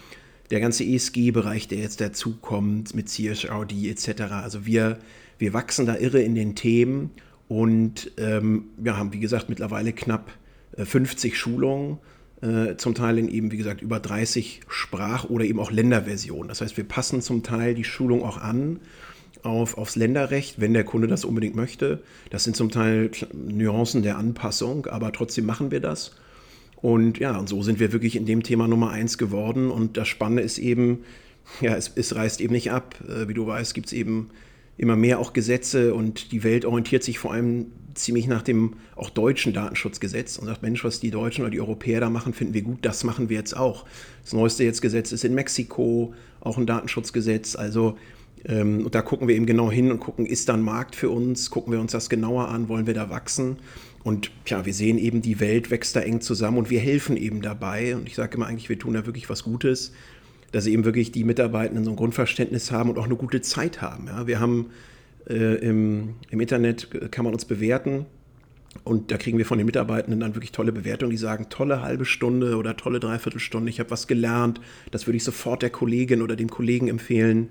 der 0.52 0.60
ganze 0.60 0.84
ESG-Bereich, 0.84 1.68
der 1.68 1.80
jetzt 1.80 2.02
dazukommt 2.02 2.94
mit 2.96 3.10
CSRD 3.10 3.90
etc. 3.90 4.22
Also 4.32 4.66
wir, 4.66 5.00
wir 5.38 5.54
wachsen 5.54 5.86
da 5.86 5.96
irre 5.96 6.22
in 6.22 6.36
den 6.36 6.56
Themen 6.56 7.12
und 7.48 8.12
ähm, 8.18 8.66
wir 8.78 8.98
haben, 8.98 9.14
wie 9.14 9.20
gesagt, 9.20 9.50
mittlerweile 9.50 9.94
knapp 9.94 10.32
äh, 10.78 10.86
50 10.86 11.38
Schulungen 11.38 12.00
äh, 12.42 12.76
zum 12.78 12.96
Teil 12.96 13.18
in 13.18 13.28
eben, 13.28 13.52
wie 13.52 13.58
gesagt, 13.58 13.82
über 13.82 14.00
30 14.00 14.62
Sprach- 14.68 15.30
oder 15.30 15.46
eben 15.46 15.60
auch 15.60 15.72
Länderversionen. 15.72 16.48
Das 16.48 16.62
heißt, 16.62 16.78
wir 16.78 16.84
passen 16.84 17.22
zum 17.22 17.44
Teil 17.44 17.76
die 17.76 17.84
Schulung 17.84 18.24
auch 18.24 18.38
an 18.38 18.80
auf, 19.44 19.78
aufs 19.78 19.96
Länderrecht, 19.96 20.60
wenn 20.60 20.74
der 20.74 20.84
Kunde 20.84 21.08
das 21.08 21.26
unbedingt 21.26 21.56
möchte. 21.56 22.02
Das 22.30 22.44
sind 22.44 22.56
zum 22.56 22.72
Teil 22.72 23.12
Nuancen 23.34 24.02
der 24.02 24.18
Anpassung, 24.18 24.88
aber 24.88 25.12
trotzdem 25.12 25.46
machen 25.46 25.72
wir 25.72 25.80
das. 25.80 26.16
Und 26.78 27.18
ja, 27.18 27.38
und 27.38 27.50
so 27.50 27.64
sind 27.64 27.80
wir 27.80 27.92
wirklich 27.92 28.16
in 28.16 28.26
dem 28.26 28.44
Thema 28.44 28.68
Nummer 28.68 28.92
eins 28.92 29.18
geworden. 29.18 29.72
Und 29.72 29.98
das 29.98 30.08
Spannende 30.08 30.44
ist 30.44 30.58
eben, 30.58 31.00
ja, 31.62 31.76
es, 31.76 31.92
es 31.96 32.16
reißt 32.16 32.42
eben 32.42 32.54
nicht 32.54 32.72
ab. 32.72 32.96
Äh, 33.08 33.28
wie 33.28 33.34
du 33.34 33.48
weißt, 33.48 33.74
gibt 33.74 33.88
es 33.88 33.94
eben 33.94 34.30
immer 34.78 34.96
mehr 34.96 35.20
auch 35.20 35.34
Gesetze 35.34 35.94
und 35.94 36.32
die 36.32 36.44
Welt 36.44 36.66
orientiert 36.66 37.04
sich 37.04 37.18
vor 37.18 37.34
allem 37.34 37.68
ziemlich 37.94 38.28
nach 38.28 38.42
dem 38.42 38.74
auch 38.96 39.10
deutschen 39.10 39.54
Datenschutzgesetz 39.54 40.38
und 40.38 40.48
sagt, 40.48 40.62
Mensch, 40.62 40.84
was 40.84 41.00
die 41.00 41.12
Deutschen 41.12 41.44
oder 41.44 41.52
die 41.52 41.62
Europäer 41.62 42.02
da 42.02 42.10
machen, 42.10 42.34
finden 42.34 42.54
wir 42.54 42.62
gut, 42.62 42.80
das 42.82 43.06
machen 43.06 43.30
wir 43.30 43.38
jetzt 43.38 43.56
auch. 43.56 43.86
Das 44.22 44.34
neueste 44.34 44.66
jetzt 44.66 44.82
Gesetz 44.82 45.14
ist 45.14 45.24
in 45.24 45.34
Mexiko, 45.34 46.14
auch 46.42 46.58
ein 46.58 46.66
Datenschutzgesetz. 46.66 47.56
Also 47.56 47.98
ähm, 48.46 48.86
und 48.86 48.96
da 48.96 49.02
gucken 49.02 49.28
wir 49.28 49.36
eben 49.36 49.46
genau 49.46 49.72
hin 49.72 49.92
und 49.92 50.00
gucken, 50.00 50.26
ist 50.26 50.50
da 50.50 50.54
ein 50.54 50.62
Markt 50.62 50.96
für 50.96 51.10
uns, 51.10 51.50
gucken 51.50 51.74
wir 51.74 51.80
uns 51.80 51.94
das 51.94 52.10
genauer 52.10 52.50
an, 52.50 52.68
wollen 52.68 52.86
wir 52.86 52.94
da 52.94 53.10
wachsen. 53.10 53.58
Und 54.06 54.30
ja, 54.46 54.68
wir 54.68 54.74
sehen 54.76 55.00
eben, 55.00 55.24
die 55.24 55.40
Welt 55.40 55.72
wächst 55.72 55.96
da 55.96 56.00
eng 56.00 56.22
zusammen 56.22 56.60
und 56.60 56.70
wir 56.70 56.80
helfen 56.80 57.18
eben 57.18 57.42
dabei. 57.42 57.96
Und 57.96 58.08
ich 58.08 58.14
sage 58.14 58.38
immer 58.38 58.46
eigentlich, 58.46 58.70
wir 58.70 58.78
tun 58.78 58.94
da 58.94 59.08
wirklich 59.08 59.32
was 59.32 59.44
Gutes, 59.44 59.94
dass 60.52 60.68
eben 60.68 60.86
wirklich 60.86 61.12
die 61.12 61.24
Mitarbeitenden 61.24 61.84
so 61.84 61.90
ein 61.90 61.96
Grundverständnis 61.96 62.72
haben 62.72 62.92
und 62.92 63.00
auch 63.00 63.06
eine 63.06 63.16
gute 63.16 63.42
Zeit 63.42 63.82
haben. 63.82 64.06
Ja, 64.06 64.28
wir 64.28 64.40
haben 64.40 64.70
äh, 65.28 65.56
im, 65.56 66.18
im 66.30 66.40
Internet, 66.40 66.88
äh, 66.94 67.10
kann 67.10 67.26
man 67.26 67.34
uns 67.34 67.46
bewerten. 67.46 68.06
Und 68.84 69.10
da 69.10 69.18
kriegen 69.18 69.40
wir 69.40 69.46
von 69.48 69.58
den 69.58 69.66
Mitarbeitenden 69.66 70.20
dann 70.20 70.36
wirklich 70.36 70.52
tolle 70.52 70.72
Bewertungen, 70.72 71.10
die 71.10 71.18
sagen, 71.18 71.48
tolle 71.50 71.82
halbe 71.82 72.06
Stunde 72.06 72.58
oder 72.58 72.78
tolle 72.78 73.00
Dreiviertelstunde, 73.00 73.72
ich 73.72 73.80
habe 73.80 73.90
was 73.90 74.06
gelernt, 74.06 74.62
das 74.92 75.08
würde 75.08 75.18
ich 75.18 75.24
sofort 75.24 75.64
der 75.64 75.72
Kollegin 75.72 76.22
oder 76.22 76.36
dem 76.36 76.52
Kollegen 76.52 76.90
empfehlen 76.90 77.50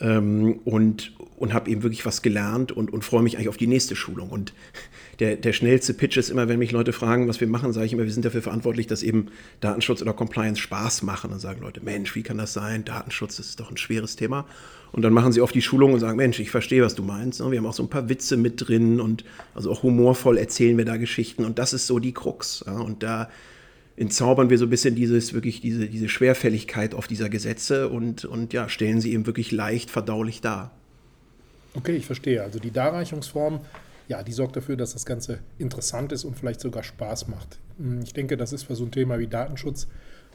ähm, 0.00 0.60
und, 0.64 1.12
und 1.36 1.54
habe 1.54 1.70
eben 1.70 1.82
wirklich 1.82 2.04
was 2.06 2.22
gelernt 2.22 2.72
und, 2.72 2.92
und 2.92 3.04
freue 3.04 3.22
mich 3.22 3.36
eigentlich 3.36 3.48
auf 3.48 3.56
die 3.56 3.66
nächste 3.66 3.96
Schulung. 3.96 4.30
Und 4.30 4.52
der, 5.20 5.36
der 5.36 5.52
schnellste 5.52 5.94
Pitch 5.94 6.16
ist 6.16 6.30
immer, 6.30 6.48
wenn 6.48 6.58
mich 6.58 6.72
Leute 6.72 6.92
fragen, 6.92 7.28
was 7.28 7.40
wir 7.40 7.48
machen, 7.48 7.72
sage 7.72 7.86
ich 7.86 7.92
immer, 7.92 8.04
wir 8.04 8.12
sind 8.12 8.24
dafür 8.24 8.42
verantwortlich, 8.42 8.86
dass 8.86 9.02
eben 9.02 9.28
Datenschutz 9.60 10.02
oder 10.02 10.12
Compliance 10.12 10.60
Spaß 10.60 11.02
machen. 11.02 11.32
Und 11.32 11.40
sagen 11.40 11.60
Leute, 11.60 11.80
Mensch, 11.82 12.14
wie 12.14 12.22
kann 12.22 12.38
das 12.38 12.52
sein? 12.52 12.84
Datenschutz 12.84 13.38
ist 13.38 13.60
doch 13.60 13.70
ein 13.70 13.76
schweres 13.76 14.16
Thema. 14.16 14.46
Und 14.92 15.02
dann 15.02 15.12
machen 15.12 15.32
sie 15.32 15.40
oft 15.40 15.54
die 15.54 15.62
Schulung 15.62 15.92
und 15.92 16.00
sagen, 16.00 16.16
Mensch, 16.16 16.40
ich 16.40 16.50
verstehe, 16.50 16.82
was 16.82 16.94
du 16.94 17.02
meinst. 17.02 17.40
Wir 17.40 17.58
haben 17.58 17.66
auch 17.66 17.74
so 17.74 17.82
ein 17.82 17.90
paar 17.90 18.08
Witze 18.08 18.36
mit 18.36 18.68
drin 18.68 19.00
und 19.00 19.24
also 19.54 19.70
auch 19.70 19.82
humorvoll 19.82 20.38
erzählen 20.38 20.78
wir 20.78 20.86
da 20.86 20.96
Geschichten. 20.96 21.44
Und 21.44 21.58
das 21.58 21.72
ist 21.72 21.86
so 21.86 21.98
die 21.98 22.12
Krux. 22.12 22.62
Und 22.62 23.02
da 23.02 23.28
entzaubern 23.98 24.48
wir 24.48 24.58
so 24.58 24.66
ein 24.66 24.70
bisschen 24.70 24.94
dieses, 24.94 25.34
wirklich 25.34 25.60
diese, 25.60 25.88
diese 25.88 26.08
Schwerfälligkeit 26.08 26.94
auf 26.94 27.06
dieser 27.08 27.28
Gesetze 27.28 27.88
und, 27.88 28.24
und 28.24 28.52
ja, 28.52 28.68
stellen 28.68 29.00
sie 29.00 29.12
eben 29.12 29.26
wirklich 29.26 29.50
leicht 29.50 29.90
verdaulich 29.90 30.40
dar. 30.40 30.70
Okay, 31.74 31.96
ich 31.96 32.06
verstehe. 32.06 32.42
Also 32.42 32.58
die 32.60 32.70
Darreichungsform, 32.70 33.60
ja, 34.06 34.22
die 34.22 34.32
sorgt 34.32 34.56
dafür, 34.56 34.76
dass 34.76 34.92
das 34.92 35.04
Ganze 35.04 35.40
interessant 35.58 36.12
ist 36.12 36.24
und 36.24 36.38
vielleicht 36.38 36.60
sogar 36.60 36.82
Spaß 36.82 37.28
macht. 37.28 37.58
Hm, 37.78 38.00
ich 38.02 38.12
denke, 38.12 38.36
das 38.36 38.52
ist 38.52 38.64
für 38.64 38.76
so 38.76 38.84
ein 38.84 38.92
Thema 38.92 39.18
wie 39.18 39.26
Datenschutz 39.26 39.88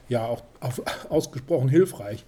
ja 0.08 0.26
auch 0.26 0.44
auf, 0.60 0.82
ausgesprochen 1.08 1.68
hilfreich. 1.68 2.26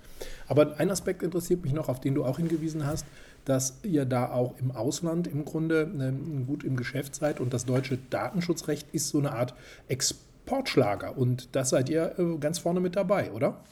Aber 0.49 0.79
ein 0.79 0.91
Aspekt 0.91 1.23
interessiert 1.23 1.63
mich 1.63 1.75
noch, 1.75 1.89
auf 1.89 2.01
den 2.01 2.15
du 2.15 2.25
auch 2.25 2.39
hingewiesen 2.39 2.87
hast. 2.87 3.05
dass 3.45 3.75
ihr 3.85 4.07
da 4.07 4.33
auch 4.33 4.59
im 4.59 4.73
Ausland 4.73 5.29
im 5.29 5.45
Grunde 5.45 5.89
ähm, 6.01 6.47
gut 6.49 6.65
im 6.65 6.75
Geschäft 6.75 7.15
seid 7.15 7.39
und 7.39 7.55
das 7.55 7.65
deutsche 7.65 7.97
Datenschutzrecht 8.11 8.89
ist 8.91 9.11
so 9.11 9.19
eine 9.19 9.31
Art 9.31 9.55
Exportschlager 10.47 11.19
und 11.19 11.57
das 11.57 11.71
seid 11.71 11.89
ihr 11.89 12.15
äh, 12.19 12.39
ganz 12.39 12.61
vorne 12.61 12.79
mit 12.79 12.95
dabei, 12.95 13.33
oder? 13.33 13.65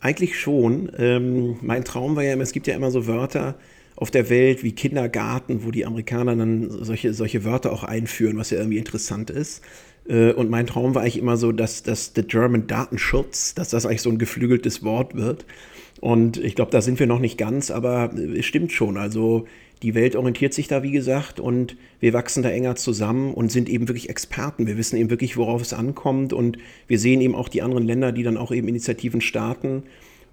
Eigentlich 0.00 0.40
schon. 0.40 0.90
Ähm, 0.96 1.58
mein 1.60 1.84
Traum 1.84 2.16
war 2.16 2.22
ja 2.22 2.32
immer, 2.32 2.42
es 2.42 2.52
gibt 2.52 2.66
ja 2.66 2.74
immer 2.74 2.90
so 2.90 3.06
Wörter 3.06 3.56
auf 3.96 4.10
der 4.10 4.30
Welt 4.30 4.62
wie 4.62 4.72
Kindergarten, 4.72 5.64
wo 5.64 5.70
die 5.70 5.84
Amerikaner 5.84 6.34
dann 6.34 6.70
solche, 6.70 7.12
solche 7.12 7.44
Wörter 7.44 7.70
auch 7.72 7.84
einführen, 7.84 8.38
was 8.38 8.48
ja 8.48 8.56
irgendwie 8.56 8.78
interessant 8.78 9.28
ist. 9.28 9.62
Äh, 10.08 10.32
und 10.32 10.48
mein 10.48 10.66
Traum 10.66 10.94
war 10.94 11.02
eigentlich 11.02 11.18
immer 11.18 11.36
so, 11.36 11.52
dass 11.52 11.82
das 11.82 12.12
The 12.16 12.22
German 12.22 12.66
Datenschutz, 12.66 13.54
dass 13.54 13.68
das 13.68 13.84
eigentlich 13.84 14.00
so 14.00 14.08
ein 14.08 14.16
geflügeltes 14.16 14.82
Wort 14.82 15.14
wird. 15.14 15.44
Und 16.00 16.38
ich 16.38 16.54
glaube, 16.54 16.70
da 16.70 16.80
sind 16.80 16.98
wir 16.98 17.06
noch 17.06 17.18
nicht 17.18 17.36
ganz, 17.36 17.70
aber 17.70 18.10
es 18.14 18.46
stimmt 18.46 18.72
schon. 18.72 18.96
Also 18.96 19.46
die 19.82 19.94
Welt 19.94 20.14
orientiert 20.14 20.52
sich 20.52 20.68
da, 20.68 20.82
wie 20.82 20.90
gesagt, 20.90 21.40
und 21.40 21.76
wir 22.00 22.12
wachsen 22.12 22.42
da 22.42 22.50
enger 22.50 22.76
zusammen 22.76 23.32
und 23.32 23.50
sind 23.50 23.68
eben 23.68 23.88
wirklich 23.88 24.10
Experten. 24.10 24.66
Wir 24.66 24.76
wissen 24.76 24.96
eben 24.98 25.10
wirklich, 25.10 25.36
worauf 25.36 25.62
es 25.62 25.72
ankommt 25.72 26.32
und 26.32 26.58
wir 26.86 26.98
sehen 26.98 27.20
eben 27.20 27.34
auch 27.34 27.48
die 27.48 27.62
anderen 27.62 27.86
Länder, 27.86 28.12
die 28.12 28.22
dann 28.22 28.36
auch 28.36 28.52
eben 28.52 28.68
Initiativen 28.68 29.20
starten 29.22 29.84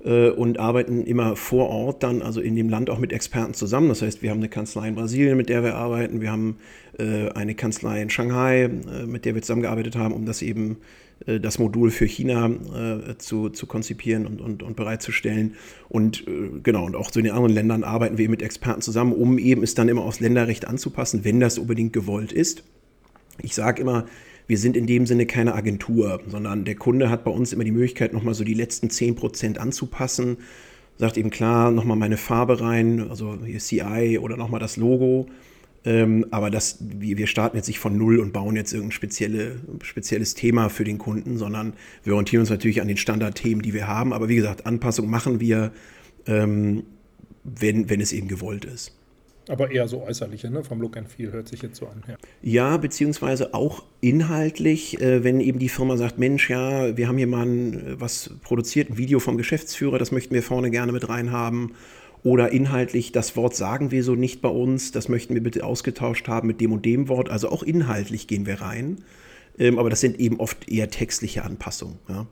äh, 0.03 0.29
und 0.29 0.59
arbeiten 0.59 1.05
immer 1.05 1.35
vor 1.35 1.69
Ort 1.69 2.03
dann, 2.03 2.21
also 2.21 2.41
in 2.41 2.55
dem 2.55 2.67
Land 2.67 2.89
auch 2.89 2.99
mit 2.99 3.13
Experten 3.13 3.53
zusammen. 3.53 3.87
Das 3.89 4.01
heißt, 4.01 4.21
wir 4.21 4.31
haben 4.31 4.39
eine 4.39 4.49
Kanzlei 4.49 4.89
in 4.89 4.95
Brasilien, 4.95 5.37
mit 5.37 5.49
der 5.49 5.63
wir 5.63 5.75
arbeiten, 5.75 6.19
wir 6.19 6.31
haben 6.31 6.57
äh, 6.99 7.29
eine 7.29 7.55
Kanzlei 7.55 8.01
in 8.01 8.09
Shanghai, 8.09 8.63
äh, 8.63 9.05
mit 9.05 9.23
der 9.23 9.33
wir 9.33 9.41
zusammengearbeitet 9.41 9.95
haben, 9.95 10.13
um 10.13 10.25
das 10.25 10.41
eben 10.41 10.77
das 11.25 11.59
Modul 11.59 11.91
für 11.91 12.05
China 12.05 12.49
äh, 12.49 13.17
zu, 13.17 13.49
zu 13.49 13.65
konzipieren 13.65 14.25
und, 14.25 14.39
und, 14.39 14.63
und 14.63 14.75
bereitzustellen. 14.75 15.55
Und 15.89 16.27
äh, 16.27 16.59
genau, 16.61 16.85
und 16.85 16.95
auch 16.95 17.13
in 17.15 17.23
den 17.23 17.33
anderen 17.33 17.53
Ländern 17.53 17.83
arbeiten 17.83 18.17
wir 18.17 18.29
mit 18.29 18.41
Experten 18.41 18.81
zusammen, 18.81 19.13
um 19.13 19.39
eben 19.39 19.63
es 19.63 19.73
dann 19.73 19.89
immer 19.89 20.03
aufs 20.03 20.19
Länderrecht 20.19 20.67
anzupassen, 20.67 21.23
wenn 21.23 21.39
das 21.39 21.57
unbedingt 21.57 21.93
gewollt 21.93 22.31
ist. 22.31 22.63
Ich 23.41 23.55
sage 23.55 23.81
immer, 23.81 24.05
wir 24.47 24.57
sind 24.57 24.77
in 24.77 24.87
dem 24.87 25.05
Sinne 25.05 25.25
keine 25.25 25.53
Agentur, 25.53 26.21
sondern 26.27 26.63
der 26.63 26.75
Kunde 26.75 27.09
hat 27.09 27.25
bei 27.25 27.31
uns 27.31 27.51
immer 27.51 27.65
die 27.65 27.71
Möglichkeit, 27.71 28.13
nochmal 28.13 28.33
so 28.33 28.43
die 28.43 28.53
letzten 28.53 28.87
10% 28.87 29.57
anzupassen. 29.57 30.37
Sagt 30.97 31.17
eben 31.17 31.29
klar, 31.29 31.71
nochmal 31.71 31.97
meine 31.97 32.17
Farbe 32.17 32.61
rein, 32.61 33.09
also 33.09 33.37
hier 33.45 33.59
CI 33.59 34.19
oder 34.19 34.37
nochmal 34.37 34.59
das 34.59 34.77
Logo. 34.77 35.27
Ähm, 35.85 36.25
aber 36.31 36.49
das, 36.49 36.77
wir, 36.81 37.27
starten 37.27 37.55
jetzt 37.55 37.67
nicht 37.67 37.79
von 37.79 37.97
Null 37.97 38.19
und 38.19 38.33
bauen 38.33 38.55
jetzt 38.55 38.73
irgendein 38.73 38.91
spezielle, 38.91 39.55
spezielles 39.83 40.33
Thema 40.33 40.69
für 40.69 40.83
den 40.83 40.97
Kunden, 40.97 41.37
sondern 41.37 41.73
wir 42.03 42.13
orientieren 42.13 42.41
uns 42.41 42.49
natürlich 42.49 42.81
an 42.81 42.87
den 42.87 42.97
Standardthemen, 42.97 43.61
die 43.61 43.73
wir 43.73 43.87
haben. 43.87 44.13
Aber 44.13 44.27
wie 44.27 44.35
gesagt, 44.35 44.65
Anpassung 44.65 45.09
machen 45.09 45.39
wir, 45.39 45.71
ähm, 46.25 46.83
wenn, 47.43 47.89
wenn 47.89 48.01
es 48.01 48.11
eben 48.11 48.27
gewollt 48.27 48.65
ist. 48.65 48.93
Aber 49.49 49.71
eher 49.71 49.87
so 49.87 50.03
äußerliche, 50.03 50.49
ne? 50.49 50.63
vom 50.63 50.81
Look 50.81 50.97
and 50.97 51.09
Feel 51.09 51.31
hört 51.31 51.47
sich 51.47 51.61
jetzt 51.61 51.77
so 51.77 51.87
an. 51.87 52.03
Ja, 52.07 52.17
ja 52.41 52.77
beziehungsweise 52.77 53.53
auch 53.53 53.83
inhaltlich, 54.01 54.99
äh, 54.99 55.23
wenn 55.23 55.39
eben 55.39 55.59
die 55.59 55.69
Firma 55.69 55.95
sagt, 55.95 56.19
Mensch, 56.19 56.49
ja, 56.49 56.97
wir 56.97 57.07
haben 57.07 57.17
hier 57.17 57.27
mal 57.27 57.45
ein, 57.45 57.95
was 57.97 58.31
produziert, 58.43 58.89
ein 58.89 58.97
Video 58.97 59.19
vom 59.19 59.37
Geschäftsführer, 59.37 59.99
das 59.99 60.11
möchten 60.11 60.33
wir 60.33 60.43
vorne 60.43 60.69
gerne 60.69 60.91
mit 60.91 61.07
reinhaben 61.07 61.71
oder 62.27 62.51
inhaltlich, 62.51 63.13
das 63.13 63.37
Wort 63.37 63.55
sagen 63.55 63.89
wir 63.89 64.03
so 64.03 64.13
nicht 64.15 64.41
bei 64.41 64.49
uns, 64.49 64.91
das 64.91 65.07
möchten 65.07 65.33
wir 65.33 65.41
bitte 65.41 65.65
ausgetauscht 65.65 66.27
haben 66.27 66.45
mit 66.45 66.59
dem 66.59 66.73
und 66.73 66.83
dem 66.83 67.07
Wort. 67.07 67.29
Also 67.29 67.47
auch 67.47 67.63
inhaltlich 67.63 68.27
gehen 68.27 68.45
wir 68.45 68.59
rein. 68.59 68.97
Ähm, 69.57 69.79
aber 69.79 69.89
das 69.89 70.01
sind 70.01 70.19
eben 70.19 70.37
oft 70.41 70.69
eher 70.69 70.89
textliche 70.89 71.45
Anpassungen. 71.45 71.97
Ja. 72.09 72.27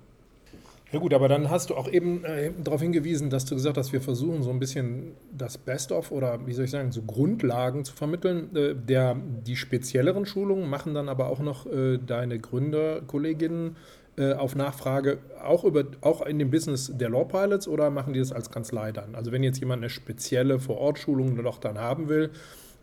Ja 0.91 0.99
gut, 0.99 1.13
aber 1.13 1.29
dann 1.29 1.49
hast 1.49 1.69
du 1.69 1.75
auch 1.75 1.89
eben 1.89 2.25
äh, 2.25 2.51
darauf 2.61 2.81
hingewiesen, 2.81 3.29
dass 3.29 3.45
du 3.45 3.55
gesagt 3.55 3.77
hast, 3.77 3.93
wir 3.93 4.01
versuchen 4.01 4.43
so 4.43 4.49
ein 4.49 4.59
bisschen 4.59 5.13
das 5.31 5.57
Best-of 5.57 6.11
oder 6.11 6.45
wie 6.45 6.53
soll 6.53 6.65
ich 6.65 6.71
sagen, 6.71 6.91
so 6.91 7.01
Grundlagen 7.01 7.85
zu 7.85 7.93
vermitteln. 7.93 8.53
Äh, 8.53 8.75
der, 8.75 9.15
die 9.45 9.55
spezielleren 9.55 10.25
Schulungen 10.25 10.69
machen 10.69 10.93
dann 10.93 11.07
aber 11.07 11.29
auch 11.29 11.39
noch 11.39 11.65
äh, 11.67 11.97
deine 11.97 12.37
Gründerkolleginnen 12.37 13.77
äh, 14.17 14.33
auf 14.33 14.55
Nachfrage 14.55 15.17
auch, 15.43 15.63
über, 15.63 15.83
auch 16.01 16.25
in 16.25 16.39
dem 16.39 16.49
Business 16.49 16.91
der 16.93 17.09
Law 17.09 17.25
Pilots 17.25 17.67
oder 17.67 17.89
machen 17.89 18.13
die 18.13 18.19
das 18.19 18.31
als 18.31 18.49
Kanzlei 18.49 18.91
dann? 18.91 19.15
Also 19.15 19.31
wenn 19.31 19.43
jetzt 19.43 19.59
jemand 19.59 19.81
eine 19.81 19.89
spezielle 19.89 20.59
Vor-Ort-Schulung 20.59 21.35
noch 21.35 21.59
dann 21.59 21.77
haben 21.77 22.07
will, 22.07 22.29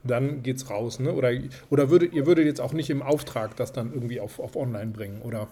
dann 0.04 0.42
geht 0.42 0.56
es 0.56 0.68
raus. 0.68 0.98
Ne? 0.98 1.12
Oder, 1.12 1.32
oder 1.70 1.90
würdet, 1.90 2.12
ihr 2.12 2.26
würdet 2.26 2.44
jetzt 2.44 2.60
auch 2.60 2.72
nicht 2.72 2.90
im 2.90 3.02
Auftrag 3.02 3.56
das 3.56 3.72
dann 3.72 3.92
irgendwie 3.92 4.20
auf, 4.20 4.40
auf 4.40 4.56
online 4.56 4.90
bringen, 4.90 5.22
oder? 5.22 5.48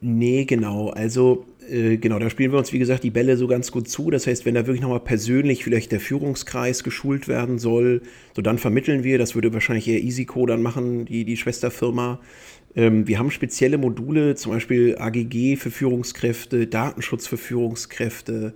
Nee, 0.00 0.44
genau. 0.44 0.90
Also 0.90 1.46
äh, 1.68 1.96
genau, 1.96 2.18
da 2.18 2.30
spielen 2.30 2.52
wir 2.52 2.58
uns, 2.58 2.72
wie 2.72 2.78
gesagt, 2.78 3.02
die 3.02 3.10
Bälle 3.10 3.36
so 3.36 3.46
ganz 3.46 3.72
gut 3.72 3.88
zu. 3.88 4.10
Das 4.10 4.26
heißt, 4.26 4.44
wenn 4.44 4.54
da 4.54 4.66
wirklich 4.66 4.82
nochmal 4.82 5.00
persönlich 5.00 5.64
vielleicht 5.64 5.90
der 5.90 6.00
Führungskreis 6.00 6.84
geschult 6.84 7.28
werden 7.28 7.58
soll, 7.58 8.02
so 8.34 8.42
dann 8.42 8.58
vermitteln 8.58 9.04
wir. 9.04 9.18
Das 9.18 9.34
würde 9.34 9.52
wahrscheinlich 9.52 9.88
eher 9.88 10.02
EasyCo 10.02 10.46
dann 10.46 10.62
machen, 10.62 11.06
die, 11.06 11.24
die 11.24 11.36
Schwesterfirma. 11.36 12.20
Ähm, 12.76 13.08
wir 13.08 13.18
haben 13.18 13.30
spezielle 13.30 13.78
Module, 13.78 14.34
zum 14.34 14.52
Beispiel 14.52 14.96
AGG 14.98 15.56
für 15.56 15.70
Führungskräfte, 15.70 16.66
Datenschutz 16.66 17.26
für 17.26 17.38
Führungskräfte. 17.38 18.52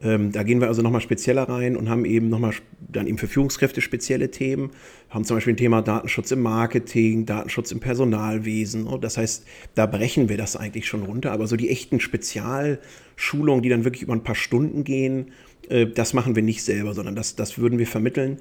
Ähm, 0.00 0.32
da 0.32 0.42
gehen 0.42 0.60
wir 0.60 0.68
also 0.68 0.80
nochmal 0.80 1.00
spezieller 1.00 1.48
rein 1.48 1.76
und 1.76 1.90
haben 1.90 2.04
eben 2.04 2.28
nochmal 2.28 2.52
dann 2.80 3.06
eben 3.06 3.18
für 3.18 3.26
Führungskräfte 3.26 3.80
spezielle 3.80 4.30
Themen. 4.30 4.70
Haben 5.10 5.24
zum 5.24 5.36
Beispiel 5.36 5.52
ein 5.52 5.58
Thema 5.58 5.82
Datenschutz 5.82 6.30
im 6.30 6.40
Marketing, 6.40 7.26
Datenschutz 7.26 7.72
im 7.72 7.80
Personalwesen. 7.80 8.86
Oh, 8.86 8.96
das 8.96 9.18
heißt, 9.18 9.44
da 9.74 9.86
brechen 9.86 10.28
wir 10.28 10.38
das 10.38 10.56
eigentlich 10.56 10.86
schon 10.86 11.02
runter. 11.02 11.32
Aber 11.32 11.46
so 11.46 11.56
die 11.56 11.68
echten 11.68 12.00
Spezialschulungen, 12.00 13.62
die 13.62 13.68
dann 13.68 13.84
wirklich 13.84 14.02
über 14.02 14.14
ein 14.14 14.22
paar 14.22 14.36
Stunden 14.36 14.84
gehen, 14.84 15.32
äh, 15.68 15.86
das 15.86 16.14
machen 16.14 16.36
wir 16.36 16.42
nicht 16.42 16.62
selber, 16.62 16.94
sondern 16.94 17.16
das, 17.16 17.36
das 17.36 17.58
würden 17.58 17.78
wir 17.78 17.86
vermitteln 17.86 18.38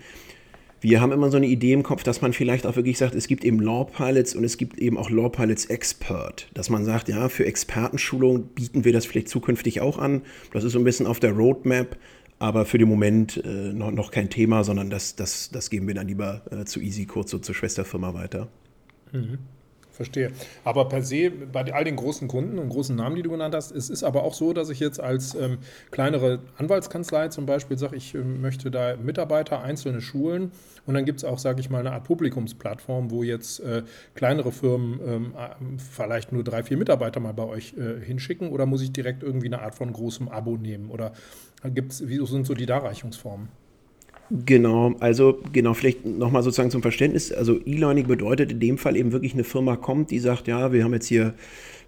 wir 0.82 1.02
haben 1.02 1.12
immer 1.12 1.32
so 1.32 1.38
eine 1.38 1.48
Idee 1.48 1.74
im 1.74 1.84
Kopf, 1.84 2.04
dass 2.04 2.22
man 2.22 2.34
vielleicht 2.34 2.66
auch 2.66 2.76
wirklich 2.76 2.98
sagt, 2.98 3.16
es 3.16 3.28
gibt 3.28 3.44
eben 3.44 3.60
Law 3.60 3.86
Pilots 3.86 4.36
und 4.36 4.44
es 4.44 4.58
gibt 4.58 4.78
eben 4.78 4.98
auch 4.98 5.10
Law 5.10 5.30
Pilots 5.30 5.66
Expert. 5.66 6.50
Dass 6.54 6.70
man 6.70 6.86
sagt, 6.86 7.10
ja, 7.10 7.30
für 7.30 7.46
Expertenschulung 7.46 8.48
bieten 8.50 8.86
wir 8.86 8.94
das 8.94 9.06
vielleicht 9.06 9.30
zukünftig 9.30 9.82
auch 9.82 9.98
an. 9.98 10.22
Das 10.54 10.64
ist 10.64 10.74
so 10.74 10.80
ein 10.80 10.84
bisschen 10.84 11.08
auf 11.08 11.20
der 11.20 11.32
Roadmap, 11.32 11.98
aber 12.40 12.66
für 12.66 12.78
den 12.78 12.88
Moment 12.88 13.44
äh, 13.44 13.74
noch, 13.74 13.92
noch 13.92 14.12
kein 14.12 14.30
Thema, 14.30 14.64
sondern 14.64 14.90
das, 14.90 15.16
das, 15.16 15.50
das 15.50 15.70
geben 15.70 15.88
wir 15.88 15.96
dann 15.96 16.08
lieber 16.08 16.44
äh, 16.52 16.66
zu 16.66 16.80
Easy 16.80 17.06
kurz 17.06 17.32
so 17.32 17.40
zur 17.40 17.56
Schwesterfirma 17.56 18.14
weiter. 18.14 18.48
Mhm. 19.12 19.40
Verstehe. 19.98 20.32
Aber 20.64 20.88
per 20.88 21.02
se, 21.02 21.32
bei 21.32 21.74
all 21.74 21.84
den 21.84 21.96
großen 21.96 22.28
Kunden 22.28 22.60
und 22.60 22.70
großen 22.70 22.96
Namen, 22.96 23.16
die 23.16 23.24
du 23.24 23.32
genannt 23.32 23.56
hast, 23.56 23.72
es 23.72 23.90
ist 23.90 24.04
aber 24.04 24.24
auch 24.24 24.36
so, 24.36 24.54
dass 24.54 24.70
ich 24.70 24.80
jetzt 24.80 25.00
als 25.00 25.34
ähm, 25.34 25.58
kleinere 25.90 26.40
Anwaltskanzlei 26.58 27.30
zum 27.30 27.48
Beispiel 27.48 27.80
sage, 27.80 27.96
ich 27.96 28.14
äh, 28.14 28.20
möchte 28.20 28.70
da 28.70 28.96
Mitarbeiter 28.96 29.64
einzelne 29.64 30.00
schulen 30.02 30.52
und 30.86 30.94
dann 30.94 31.04
gibt 31.04 31.18
es 31.18 31.24
auch, 31.26 31.40
sage 31.40 31.62
ich 31.62 31.72
mal, 31.72 31.80
eine 31.80 31.94
Art 31.94 32.04
Publikumsplattform, 32.04 33.10
wo 33.10 33.24
jetzt 33.24 33.60
äh, 33.62 33.82
kleinere 34.14 34.52
Firmen 34.52 35.00
ähm, 35.04 35.34
äh, 35.36 35.80
vielleicht 35.80 36.32
nur 36.32 36.44
drei, 36.44 36.62
vier 36.62 36.78
Mitarbeiter 36.78 37.20
mal 37.20 37.34
bei 37.34 37.46
euch 37.46 37.74
äh, 37.76 38.00
hinschicken 38.00 38.50
oder 38.50 38.68
muss 38.68 38.84
ich 38.84 38.92
direkt 38.92 39.24
irgendwie 39.24 39.48
eine 39.48 39.64
Art 39.64 39.74
von 39.74 39.92
großem 39.92 40.30
Abo 40.30 40.58
nehmen 40.58 40.92
oder 40.92 41.14
gibt's, 41.64 42.08
wie 42.08 42.24
sind 42.28 42.46
so 42.46 42.54
die 42.54 42.68
Darreichungsformen? 42.68 43.50
Genau, 44.30 44.94
also 45.00 45.40
genau, 45.54 45.74
vielleicht 45.74 46.06
nochmal 46.06 46.44
sozusagen 46.44 46.72
zum 46.72 46.82
Verständnis. 46.82 47.32
Also 47.32 47.60
E-Learning 47.66 48.08
bedeutet 48.08 48.52
in 48.52 48.60
dem 48.60 48.78
Fall 48.78 48.98
eben 48.98 49.14
wirklich 49.14 49.34
eine 49.34 49.46
Firma 49.46 49.78
kommt, 49.78 50.12
die 50.12 50.20
sagt, 50.20 50.48
ja, 50.48 50.74
wir 50.74 50.84
haben 50.84 50.94
jetzt 50.94 51.08
hier 51.08 51.34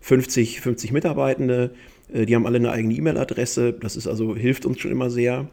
50, 0.02 0.62
50 0.62 0.94
Mitarbeitende, 0.94 1.72
äh, 2.14 2.26
die 2.26 2.36
haben 2.36 2.46
alle 2.46 2.58
eine 2.58 2.72
eigene 2.72 2.94
E-Mail-Adresse, 2.94 3.74
das 3.74 3.98
ist 3.98 4.08
also, 4.08 4.36
hilft 4.36 4.66
uns 4.66 4.80
schon 4.80 4.92
immer 4.92 5.10
sehr. 5.10 5.48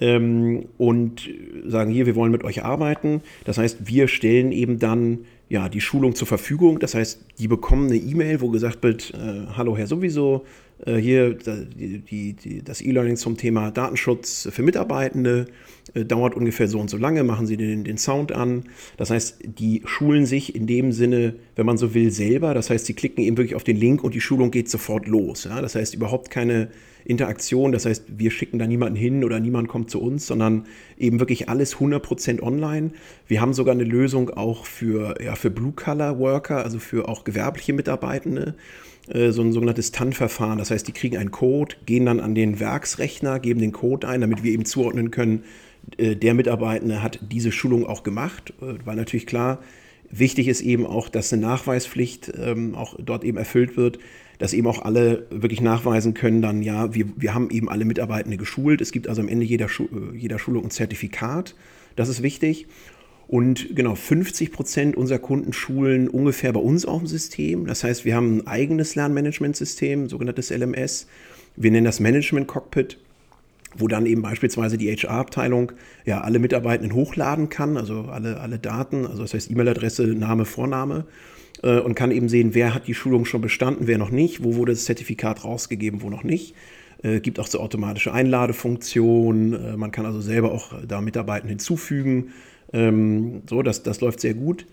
Ähm, 0.00 0.66
und 0.76 1.28
sagen 1.66 1.90
hier, 1.90 2.06
wir 2.06 2.14
wollen 2.14 2.30
mit 2.30 2.44
euch 2.44 2.62
arbeiten. 2.62 3.22
Das 3.44 3.58
heißt, 3.58 3.88
wir 3.88 4.06
stellen 4.06 4.52
eben 4.52 4.78
dann 4.78 5.20
ja, 5.48 5.68
die 5.68 5.80
Schulung 5.80 6.14
zur 6.14 6.28
Verfügung. 6.28 6.78
Das 6.78 6.94
heißt, 6.94 7.24
die 7.38 7.48
bekommen 7.48 7.86
eine 7.86 7.96
E-Mail, 7.96 8.40
wo 8.40 8.50
gesagt 8.50 8.82
wird, 8.82 9.12
äh, 9.14 9.46
hallo 9.56 9.76
Herr 9.76 9.86
sowieso, 9.86 10.44
hier 10.86 11.34
die, 11.34 11.98
die, 11.98 12.32
die, 12.34 12.62
das 12.62 12.80
E-Learning 12.80 13.16
zum 13.16 13.36
Thema 13.36 13.70
Datenschutz 13.70 14.48
für 14.50 14.62
Mitarbeitende 14.62 15.46
äh, 15.94 16.04
dauert 16.04 16.34
ungefähr 16.34 16.68
so 16.68 16.78
und 16.80 16.90
so 16.90 16.96
lange, 16.96 17.24
machen 17.24 17.46
Sie 17.46 17.56
den, 17.56 17.84
den 17.84 17.98
Sound 17.98 18.32
an. 18.32 18.64
Das 18.96 19.10
heißt, 19.10 19.38
die 19.44 19.82
schulen 19.84 20.26
sich 20.26 20.54
in 20.54 20.66
dem 20.66 20.92
Sinne, 20.92 21.34
wenn 21.56 21.66
man 21.66 21.78
so 21.78 21.94
will, 21.94 22.10
selber. 22.10 22.54
Das 22.54 22.70
heißt, 22.70 22.86
sie 22.86 22.94
klicken 22.94 23.24
eben 23.24 23.36
wirklich 23.36 23.54
auf 23.54 23.64
den 23.64 23.76
Link 23.76 24.04
und 24.04 24.14
die 24.14 24.20
Schulung 24.20 24.50
geht 24.50 24.68
sofort 24.68 25.06
los. 25.06 25.44
Ja? 25.44 25.60
Das 25.60 25.74
heißt, 25.74 25.94
überhaupt 25.94 26.30
keine 26.30 26.68
Interaktion. 27.04 27.72
Das 27.72 27.86
heißt, 27.86 28.04
wir 28.18 28.30
schicken 28.30 28.58
da 28.58 28.66
niemanden 28.66 28.96
hin 28.96 29.24
oder 29.24 29.40
niemand 29.40 29.68
kommt 29.68 29.90
zu 29.90 30.00
uns, 30.00 30.26
sondern 30.26 30.66
eben 30.98 31.20
wirklich 31.20 31.48
alles 31.48 31.76
100% 31.76 32.42
online. 32.42 32.90
Wir 33.26 33.40
haben 33.40 33.54
sogar 33.54 33.74
eine 33.74 33.84
Lösung 33.84 34.30
auch 34.30 34.66
für, 34.66 35.14
ja, 35.22 35.34
für 35.34 35.50
Blue-Color-Worker, 35.50 36.62
also 36.62 36.78
für 36.78 37.08
auch 37.08 37.24
gewerbliche 37.24 37.72
Mitarbeitende 37.72 38.54
äh, 39.12 39.30
so 39.30 39.42
ein 39.42 39.52
sogenanntes 39.52 39.92
TAN-Verfahren. 39.92 40.58
Das 40.58 40.70
heißt, 40.70 40.86
die 40.86 40.92
kriegen 40.92 41.16
einen 41.16 41.30
Code, 41.30 41.76
gehen 41.86 42.06
dann 42.06 42.20
an 42.20 42.34
den 42.34 42.60
Werksrechner, 42.60 43.40
geben 43.40 43.60
den 43.60 43.72
Code 43.72 44.08
ein, 44.08 44.20
damit 44.20 44.42
wir 44.42 44.52
eben 44.52 44.64
zuordnen 44.64 45.10
können, 45.10 45.44
äh, 45.96 46.16
der 46.16 46.34
Mitarbeitende 46.34 47.02
hat 47.02 47.18
diese 47.22 47.52
Schulung 47.52 47.86
auch 47.86 48.02
gemacht, 48.02 48.52
äh, 48.60 48.74
weil 48.84 48.96
natürlich 48.96 49.26
klar, 49.26 49.60
Wichtig 50.10 50.48
ist 50.48 50.62
eben 50.62 50.86
auch, 50.86 51.08
dass 51.08 51.32
eine 51.32 51.42
Nachweispflicht 51.42 52.32
ähm, 52.38 52.74
auch 52.74 52.96
dort 52.98 53.24
eben 53.24 53.36
erfüllt 53.36 53.76
wird, 53.76 53.98
dass 54.38 54.54
eben 54.54 54.66
auch 54.66 54.82
alle 54.82 55.26
wirklich 55.30 55.60
nachweisen 55.60 56.14
können, 56.14 56.40
dann 56.40 56.62
ja, 56.62 56.94
wir, 56.94 57.06
wir 57.16 57.34
haben 57.34 57.50
eben 57.50 57.68
alle 57.68 57.84
Mitarbeitende 57.84 58.38
geschult. 58.38 58.80
Es 58.80 58.92
gibt 58.92 59.08
also 59.08 59.20
am 59.20 59.28
Ende 59.28 59.44
jeder, 59.44 59.66
äh, 59.66 60.16
jeder 60.16 60.38
Schulung 60.38 60.64
ein 60.64 60.70
Zertifikat. 60.70 61.54
Das 61.96 62.08
ist 62.08 62.22
wichtig. 62.22 62.66
Und 63.28 63.76
genau, 63.76 63.94
50 63.94 64.52
Prozent 64.52 64.96
unserer 64.96 65.18
Kunden 65.18 65.52
schulen 65.52 66.08
ungefähr 66.08 66.50
bei 66.54 66.60
uns 66.60 66.86
auf 66.86 67.00
dem 67.00 67.06
System. 67.06 67.66
Das 67.66 67.84
heißt, 67.84 68.06
wir 68.06 68.16
haben 68.16 68.38
ein 68.38 68.46
eigenes 68.46 68.94
Lernmanagementsystem, 68.94 70.08
sogenanntes 70.08 70.48
LMS. 70.48 71.06
Wir 71.54 71.70
nennen 71.70 71.84
das 71.84 72.00
Management 72.00 72.48
Cockpit, 72.48 72.96
wo 73.76 73.86
dann 73.86 74.06
eben 74.06 74.22
beispielsweise 74.22 74.78
die 74.78 74.90
HR-Abteilung 74.90 75.72
ja 76.06 76.22
alle 76.22 76.38
Mitarbeitenden 76.38 76.94
hochladen 76.94 77.50
kann, 77.50 77.76
also 77.76 78.04
alle, 78.04 78.40
alle 78.40 78.58
Daten, 78.58 79.06
also 79.06 79.22
das 79.22 79.34
heißt 79.34 79.50
E-Mail-Adresse, 79.50 80.06
Name, 80.06 80.46
Vorname 80.46 81.04
äh, 81.62 81.80
und 81.80 81.94
kann 81.94 82.10
eben 82.10 82.30
sehen, 82.30 82.54
wer 82.54 82.74
hat 82.74 82.86
die 82.86 82.94
Schulung 82.94 83.26
schon 83.26 83.42
bestanden, 83.42 83.86
wer 83.86 83.98
noch 83.98 84.10
nicht, 84.10 84.42
wo 84.42 84.54
wurde 84.54 84.72
das 84.72 84.86
Zertifikat 84.86 85.44
rausgegeben, 85.44 86.00
wo 86.00 86.08
noch 86.08 86.24
nicht. 86.24 86.54
Äh, 87.02 87.20
gibt 87.20 87.38
auch 87.38 87.46
so 87.46 87.60
automatische 87.60 88.12
Einladefunktion. 88.12 89.52
Äh, 89.52 89.76
man 89.76 89.92
kann 89.92 90.06
also 90.06 90.22
selber 90.22 90.52
auch 90.52 90.72
da 90.86 91.02
Mitarbeitenden 91.02 91.50
hinzufügen. 91.50 92.32
Ähm, 92.72 93.42
so, 93.48 93.62
das, 93.62 93.82
das 93.82 94.00
läuft 94.00 94.20
sehr 94.20 94.34
gut. 94.34 94.66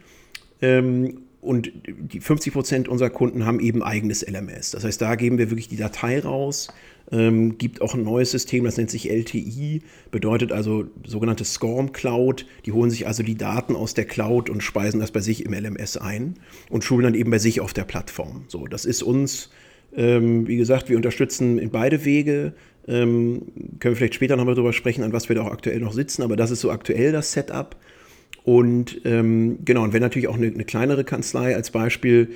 Ähm, 0.61 1.21
und 1.45 1.71
die 1.85 2.19
50 2.19 2.53
Prozent 2.53 2.87
unserer 2.87 3.11
Kunden 3.11 3.45
haben 3.45 3.59
eben 3.59 3.83
eigenes 3.83 4.27
LMS. 4.27 4.71
Das 4.71 4.83
heißt, 4.83 4.99
da 4.99 5.13
geben 5.15 5.37
wir 5.37 5.51
wirklich 5.51 5.67
die 5.67 5.77
Datei 5.77 6.19
raus. 6.19 6.69
Ähm, 7.11 7.59
gibt 7.59 7.81
auch 7.83 7.93
ein 7.93 8.03
neues 8.03 8.31
System, 8.31 8.63
das 8.63 8.77
nennt 8.77 8.89
sich 8.89 9.11
LTI, 9.11 9.83
bedeutet 10.09 10.51
also 10.51 10.85
sogenannte 11.05 11.45
SCORM 11.45 11.91
Cloud. 11.91 12.47
Die 12.65 12.71
holen 12.71 12.89
sich 12.89 13.05
also 13.05 13.21
die 13.21 13.37
Daten 13.37 13.75
aus 13.75 13.93
der 13.93 14.05
Cloud 14.05 14.49
und 14.49 14.63
speisen 14.63 14.99
das 14.99 15.11
bei 15.11 15.19
sich 15.19 15.45
im 15.45 15.53
LMS 15.53 15.97
ein 15.97 16.33
und 16.71 16.83
schulen 16.83 17.03
dann 17.03 17.13
eben 17.13 17.29
bei 17.29 17.37
sich 17.37 17.61
auf 17.61 17.73
der 17.73 17.83
Plattform. 17.83 18.45
So, 18.47 18.65
das 18.65 18.85
ist 18.85 19.03
uns, 19.03 19.51
ähm, 19.95 20.47
wie 20.47 20.57
gesagt, 20.57 20.89
wir 20.89 20.97
unterstützen 20.97 21.59
in 21.59 21.69
beide 21.69 22.05
Wege. 22.05 22.53
Ähm, 22.87 23.41
können 23.79 23.93
wir 23.93 23.95
vielleicht 23.95 24.15
später 24.15 24.35
nochmal 24.35 24.55
darüber 24.55 24.73
sprechen, 24.73 25.03
an 25.03 25.13
was 25.13 25.29
wir 25.29 25.35
da 25.35 25.43
auch 25.43 25.51
aktuell 25.51 25.79
noch 25.79 25.93
sitzen, 25.93 26.21
aber 26.21 26.35
das 26.35 26.51
ist 26.51 26.61
so 26.61 26.71
aktuell 26.71 27.11
das 27.11 27.31
Setup. 27.31 27.75
Und 28.43 29.01
ähm, 29.05 29.59
genau, 29.65 29.83
und 29.83 29.93
wenn 29.93 30.01
natürlich 30.01 30.27
auch 30.27 30.37
eine, 30.37 30.47
eine, 30.47 30.65
kleinere 30.65 31.03
Kanzlei 31.03 31.55
als 31.55 31.71
Beispiel 31.71 32.29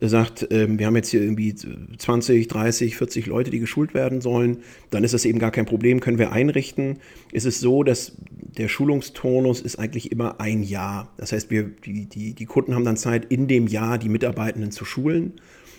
sagt, 0.00 0.48
ähm, 0.50 0.78
wir 0.78 0.86
haben 0.86 0.96
jetzt 0.96 1.10
hier 1.10 1.22
irgendwie 1.22 1.54
20, 1.54 2.48
30, 2.48 2.96
40 2.96 3.26
Leute, 3.26 3.50
die 3.50 3.60
geschult 3.60 3.94
werden 3.94 4.20
sollen, 4.20 4.58
dann 4.90 5.04
ist 5.04 5.14
das 5.14 5.24
eben 5.24 5.38
gar 5.38 5.52
kein 5.52 5.66
Problem, 5.66 6.00
können 6.00 6.18
wir 6.18 6.32
einrichten. 6.32 6.98
Ist 7.30 7.46
es 7.46 7.60
so, 7.60 7.84
dass 7.84 8.16
der 8.30 8.68
Schulungsturnus 8.68 9.60
ist 9.60 9.78
eigentlich 9.78 10.10
immer 10.10 10.40
ein 10.40 10.62
Jahr. 10.62 11.12
Das 11.16 11.32
heißt, 11.32 11.50
wir, 11.50 11.64
die, 11.64 12.06
die, 12.06 12.34
die 12.34 12.46
Kunden 12.46 12.74
haben 12.74 12.84
dann 12.84 12.96
Zeit, 12.96 13.26
in 13.26 13.46
dem 13.46 13.68
Jahr 13.68 13.98
die 13.98 14.08
Mitarbeitenden 14.08 14.72
zu 14.72 14.84
schulen. 14.84 15.34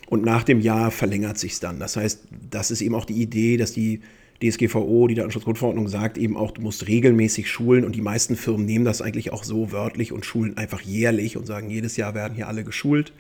Und 0.08 0.24
nach 0.24 0.44
dem 0.44 0.60
Jahr 0.60 0.92
verlängert 0.92 1.38
sich 1.38 1.60
dann. 1.60 1.80
Das 1.80 1.96
heißt, 1.96 2.24
das 2.50 2.72
ist 2.72 2.82
eben 2.82 2.96
auch 2.96 3.06
die 3.06 3.22
Idee, 3.22 3.58
dass 3.58 3.74
die 3.74 4.02
DSGVO, 4.42 5.08
die 5.08 5.16
Datenschutzgrundverordnung 5.16 5.88
sagt 5.88 6.18
eben 6.18 6.36
auch, 6.36 6.52
du 6.52 6.62
musst 6.62 6.88
regelmäßig 6.88 7.50
schulen 7.50 7.86
und 7.86 7.96
die 7.96 8.02
meisten 8.02 8.36
Firmen 8.36 8.66
nehmen 8.66 8.84
das 8.84 9.02
eigentlich 9.02 9.32
auch 9.32 9.44
so 9.44 9.72
wörtlich 9.72 10.12
und 10.12 10.26
schulen 10.26 10.58
einfach 10.58 10.82
jährlich 10.82 11.38
und 11.38 11.46
sagen, 11.46 11.70
jedes 11.70 11.96
Jahr 11.98 12.14
werden 12.14 12.36
hier 12.36 12.48
alle 12.48 12.64
geschult. 12.64 13.14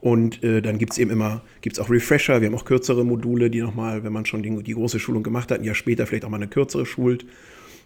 Und 0.00 0.42
äh, 0.42 0.62
dann 0.62 0.78
gibt 0.78 0.92
es 0.92 0.98
eben 0.98 1.10
immer, 1.10 1.42
gibt 1.60 1.76
es 1.76 1.80
auch 1.80 1.90
Refresher, 1.90 2.40
wir 2.40 2.48
haben 2.48 2.54
auch 2.54 2.64
kürzere 2.64 3.04
Module, 3.04 3.50
die 3.50 3.60
nochmal, 3.60 4.02
wenn 4.02 4.12
man 4.12 4.24
schon 4.24 4.42
die, 4.42 4.62
die, 4.62 4.72
große 4.72 4.98
Schulung 4.98 5.22
gemacht 5.22 5.50
hat, 5.50 5.60
ein 5.60 5.64
Jahr 5.64 5.74
später 5.74 6.06
vielleicht 6.06 6.24
auch 6.24 6.30
mal 6.30 6.38
eine 6.38 6.48
kürzere 6.48 6.86
schult. 6.86 7.26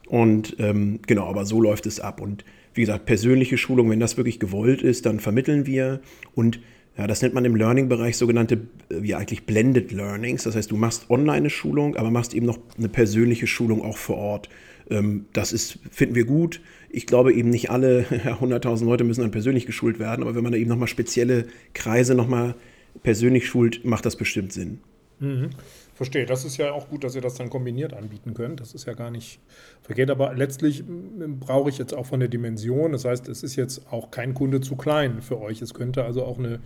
Und 0.07 0.57
ähm, 0.59 1.01
genau, 1.07 1.29
aber 1.29 1.45
so 1.45 1.61
läuft 1.61 1.87
es 1.87 1.99
ab. 1.99 2.21
Und 2.21 2.45
wie 2.75 2.83
gesagt, 2.83 3.07
persönliche 3.07 3.59
Schulung, 3.59 3.91
wenn 3.91 4.01
das 4.01 4.17
wirklich 4.17 4.39
gewollt 4.39 4.83
ist, 4.83 5.07
dann 5.07 5.19
vermitteln 5.19 5.67
wir. 5.67 6.01
Und 6.35 6.61
ja, 6.97 7.07
das 7.07 7.23
nennt 7.23 7.35
man 7.35 7.45
im 7.45 7.57
Learning-Bereich 7.57 8.17
sogenannte, 8.17 8.55
äh, 8.89 9.03
wie 9.03 9.15
eigentlich 9.15 9.47
Blended 9.47 9.93
Learnings. 9.93 10.45
Das 10.45 10.55
heißt, 10.55 10.71
du 10.71 10.77
machst 10.77 11.11
online 11.11 11.39
eine 11.39 11.51
Schulung, 11.51 11.97
aber 11.97 12.11
machst 12.11 12.35
eben 12.35 12.47
noch 12.47 12.59
eine 12.79 12.89
persönliche 12.89 13.47
Schulung 13.47 13.83
auch 13.83 13.97
vor 13.97 14.17
Ort. 14.17 14.49
Ähm, 14.91 15.27
das 15.33 15.53
ist, 15.53 15.79
finden 15.91 16.15
wir 16.15 16.25
gut. 16.25 16.61
Ich 16.91 17.07
glaube 17.07 17.33
eben 17.33 17.51
nicht 17.51 17.71
alle 17.71 18.03
100.000 18.11 18.85
Leute 18.85 19.05
müssen 19.05 19.23
dann 19.23 19.33
persönlich 19.33 19.67
geschult 19.67 19.99
werden, 19.99 20.23
aber 20.23 20.35
wenn 20.35 20.45
man 20.45 20.53
da 20.53 20.59
eben 20.59 20.69
nochmal 20.69 20.89
spezielle 20.89 21.47
Kreise 21.73 22.15
nochmal 22.15 22.55
persönlich 23.03 23.49
schult, 23.49 23.85
macht 23.85 24.07
das 24.07 24.17
bestimmt 24.17 24.53
Sinn. 24.53 24.79
Mhm. 25.19 25.51
Verstehe. 25.95 26.27
Das 26.27 26.45
ist 26.45 26.57
ja 26.57 26.73
auch 26.73 26.89
gut, 26.89 27.05
dass 27.05 27.15
ihr 27.15 27.21
das 27.21 27.35
dann 27.35 27.51
kombiniert 27.51 27.95
anbieten 27.95 28.35
könnt. 28.35 28.61
Das 28.61 28.75
ist 28.75 28.85
ja 28.87 28.95
gar 28.95 29.13
nicht 29.13 29.39
verkehrt. 29.83 30.11
Aber 30.11 30.35
letztlich 30.35 30.83
brauche 30.87 31.71
ich 31.71 31.79
jetzt 31.79 31.95
auch 31.95 32.07
von 32.07 32.19
der 32.19 32.29
Dimension. 32.29 32.93
Das 32.93 33.05
heißt, 33.05 33.29
es 33.29 33.45
ist 33.45 33.55
jetzt 33.55 33.93
auch 33.93 34.11
kein 34.11 34.35
Kunde 34.35 34.61
zu 34.61 34.75
klein 34.75 35.23
für 35.23 35.41
euch. 35.41 35.63
Es 35.63 35.73
könnte 35.73 36.05
also 36.05 36.25
auch 36.25 36.39
eine, 36.39 36.59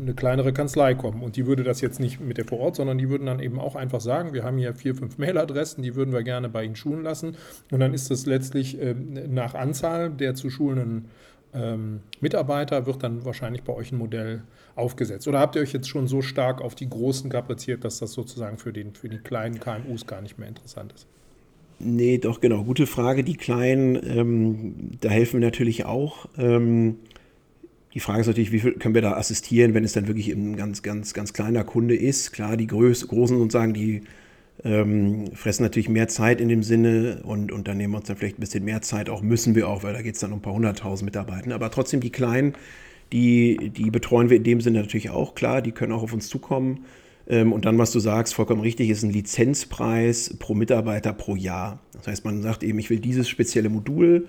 eine 0.00 0.14
kleinere 0.14 0.54
Kanzlei 0.54 0.94
kommen. 0.94 1.22
Und 1.22 1.36
die 1.36 1.46
würde 1.46 1.64
das 1.64 1.82
jetzt 1.82 2.00
nicht 2.00 2.18
mit 2.20 2.38
der 2.38 2.46
vor 2.46 2.60
Ort, 2.60 2.76
sondern 2.76 2.96
die 2.96 3.10
würden 3.10 3.26
dann 3.26 3.40
eben 3.40 3.60
auch 3.60 3.76
einfach 3.76 4.00
sagen, 4.00 4.32
wir 4.32 4.42
haben 4.42 4.56
hier 4.56 4.74
vier, 4.74 4.94
fünf 4.94 5.18
Mailadressen, 5.18 5.82
die 5.82 5.94
würden 5.94 6.14
wir 6.14 6.22
gerne 6.22 6.48
bei 6.48 6.64
Ihnen 6.64 6.76
schulen 6.76 7.02
lassen. 7.02 7.36
Und 7.70 7.80
dann 7.80 7.92
ist 7.92 8.10
das 8.10 8.24
letztlich 8.24 8.80
äh, 8.80 8.94
nach 8.94 9.54
Anzahl 9.54 10.08
der 10.08 10.34
zu 10.34 10.48
schulenden 10.48 11.10
ähm, 11.54 12.00
Mitarbeiter 12.20 12.86
wird 12.86 13.02
dann 13.02 13.24
wahrscheinlich 13.24 13.62
bei 13.62 13.72
euch 13.72 13.92
ein 13.92 13.98
Modell 13.98 14.42
aufgesetzt. 14.74 15.28
Oder 15.28 15.40
habt 15.40 15.56
ihr 15.56 15.62
euch 15.62 15.72
jetzt 15.72 15.88
schon 15.88 16.06
so 16.06 16.22
stark 16.22 16.60
auf 16.60 16.74
die 16.74 16.88
Großen 16.88 17.30
kapriziert, 17.30 17.84
dass 17.84 17.98
das 17.98 18.12
sozusagen 18.12 18.58
für, 18.58 18.72
den, 18.72 18.94
für 18.94 19.08
die 19.08 19.18
kleinen 19.18 19.60
KMUs 19.60 20.06
gar 20.06 20.22
nicht 20.22 20.38
mehr 20.38 20.48
interessant 20.48 20.92
ist? 20.92 21.06
Nee, 21.78 22.18
doch, 22.18 22.40
genau. 22.40 22.64
Gute 22.64 22.86
Frage. 22.86 23.24
Die 23.24 23.36
Kleinen, 23.36 23.96
ähm, 24.04 24.74
da 25.00 25.08
helfen 25.08 25.40
wir 25.40 25.46
natürlich 25.46 25.84
auch. 25.84 26.26
Ähm, 26.38 26.96
die 27.94 28.00
Frage 28.00 28.20
ist 28.20 28.26
natürlich, 28.26 28.52
wie 28.52 28.60
viel 28.60 28.72
können 28.74 28.94
wir 28.94 29.02
da 29.02 29.14
assistieren, 29.14 29.74
wenn 29.74 29.84
es 29.84 29.92
dann 29.92 30.06
wirklich 30.06 30.28
ein 30.28 30.56
ganz, 30.56 30.82
ganz, 30.82 31.12
ganz 31.12 31.32
kleiner 31.32 31.64
Kunde 31.64 31.94
ist. 31.94 32.32
Klar, 32.32 32.56
die 32.56 32.66
Groß 32.66 33.08
Großen 33.08 33.36
sozusagen, 33.36 33.74
die 33.74 34.02
ähm, 34.64 35.32
fressen 35.34 35.62
natürlich 35.64 35.88
mehr 35.88 36.08
Zeit 36.08 36.40
in 36.40 36.48
dem 36.48 36.62
Sinne 36.62 37.20
und, 37.24 37.52
und 37.52 37.68
dann 37.68 37.76
nehmen 37.76 37.94
wir 37.94 37.98
uns 37.98 38.06
dann 38.06 38.16
vielleicht 38.16 38.38
ein 38.38 38.40
bisschen 38.40 38.64
mehr 38.64 38.80
Zeit, 38.80 39.10
auch 39.10 39.20
müssen 39.20 39.54
wir 39.54 39.68
auch, 39.68 39.82
weil 39.82 39.92
da 39.92 40.02
geht 40.02 40.14
es 40.14 40.20
dann 40.20 40.32
um 40.32 40.38
ein 40.38 40.42
paar 40.42 40.54
hunderttausend 40.54 41.04
Mitarbeiter. 41.04 41.54
Aber 41.54 41.70
trotzdem 41.70 42.00
die 42.00 42.10
Kleinen, 42.10 42.54
die, 43.12 43.70
die 43.70 43.90
betreuen 43.90 44.30
wir 44.30 44.36
in 44.36 44.44
dem 44.44 44.60
Sinne 44.60 44.80
natürlich 44.80 45.10
auch, 45.10 45.34
klar, 45.34 45.62
die 45.62 45.72
können 45.72 45.92
auch 45.92 46.02
auf 46.02 46.12
uns 46.12 46.28
zukommen. 46.28 46.84
Ähm, 47.28 47.52
und 47.52 47.64
dann, 47.64 47.78
was 47.78 47.92
du 47.92 48.00
sagst, 48.00 48.34
vollkommen 48.34 48.62
richtig, 48.62 48.90
ist 48.90 49.02
ein 49.02 49.10
Lizenzpreis 49.10 50.36
pro 50.38 50.54
Mitarbeiter 50.54 51.12
pro 51.12 51.36
Jahr. 51.36 51.80
Das 51.92 52.06
heißt, 52.06 52.24
man 52.24 52.42
sagt 52.42 52.62
eben, 52.62 52.78
ich 52.78 52.90
will 52.90 52.98
dieses 52.98 53.28
spezielle 53.28 53.68
Modul. 53.68 54.26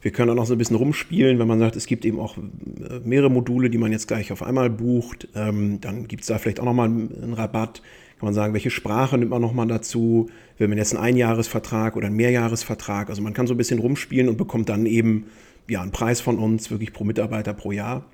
Wir 0.00 0.10
können 0.10 0.30
auch 0.30 0.34
noch 0.34 0.46
so 0.46 0.54
ein 0.54 0.58
bisschen 0.58 0.76
rumspielen, 0.76 1.38
wenn 1.38 1.46
man 1.46 1.58
sagt, 1.58 1.76
es 1.76 1.86
gibt 1.86 2.04
eben 2.04 2.18
auch 2.18 2.36
äh, 2.38 3.00
mehrere 3.04 3.30
Module, 3.30 3.70
die 3.70 3.78
man 3.78 3.92
jetzt 3.92 4.08
gleich 4.08 4.32
auf 4.32 4.42
einmal 4.42 4.70
bucht. 4.70 5.28
Ähm, 5.34 5.80
dann 5.80 6.08
gibt 6.08 6.22
es 6.22 6.28
da 6.28 6.38
vielleicht 6.38 6.60
auch 6.60 6.64
nochmal 6.64 6.88
einen 6.88 7.34
Rabatt 7.34 7.82
kann 8.22 8.28
man 8.28 8.34
sagen, 8.34 8.54
welche 8.54 8.70
Sprache 8.70 9.18
nimmt 9.18 9.32
man 9.32 9.42
nochmal 9.42 9.66
dazu, 9.66 10.30
will 10.56 10.68
man 10.68 10.78
jetzt 10.78 10.94
einen 10.94 11.02
Einjahresvertrag 11.02 11.96
oder 11.96 12.06
einen 12.06 12.14
Mehrjahresvertrag. 12.14 13.10
Also 13.10 13.20
man 13.20 13.32
kann 13.32 13.48
so 13.48 13.54
ein 13.54 13.56
bisschen 13.56 13.80
rumspielen 13.80 14.28
und 14.28 14.36
bekommt 14.36 14.68
dann 14.68 14.86
eben 14.86 15.26
ja, 15.72 15.82
einen 15.82 15.92
Preis 15.92 16.20
von 16.20 16.38
uns, 16.38 16.70
wirklich 16.70 16.92
pro 16.92 17.04
Mitarbeiter 17.04 17.54
pro 17.54 17.72
Jahr. 17.72 18.04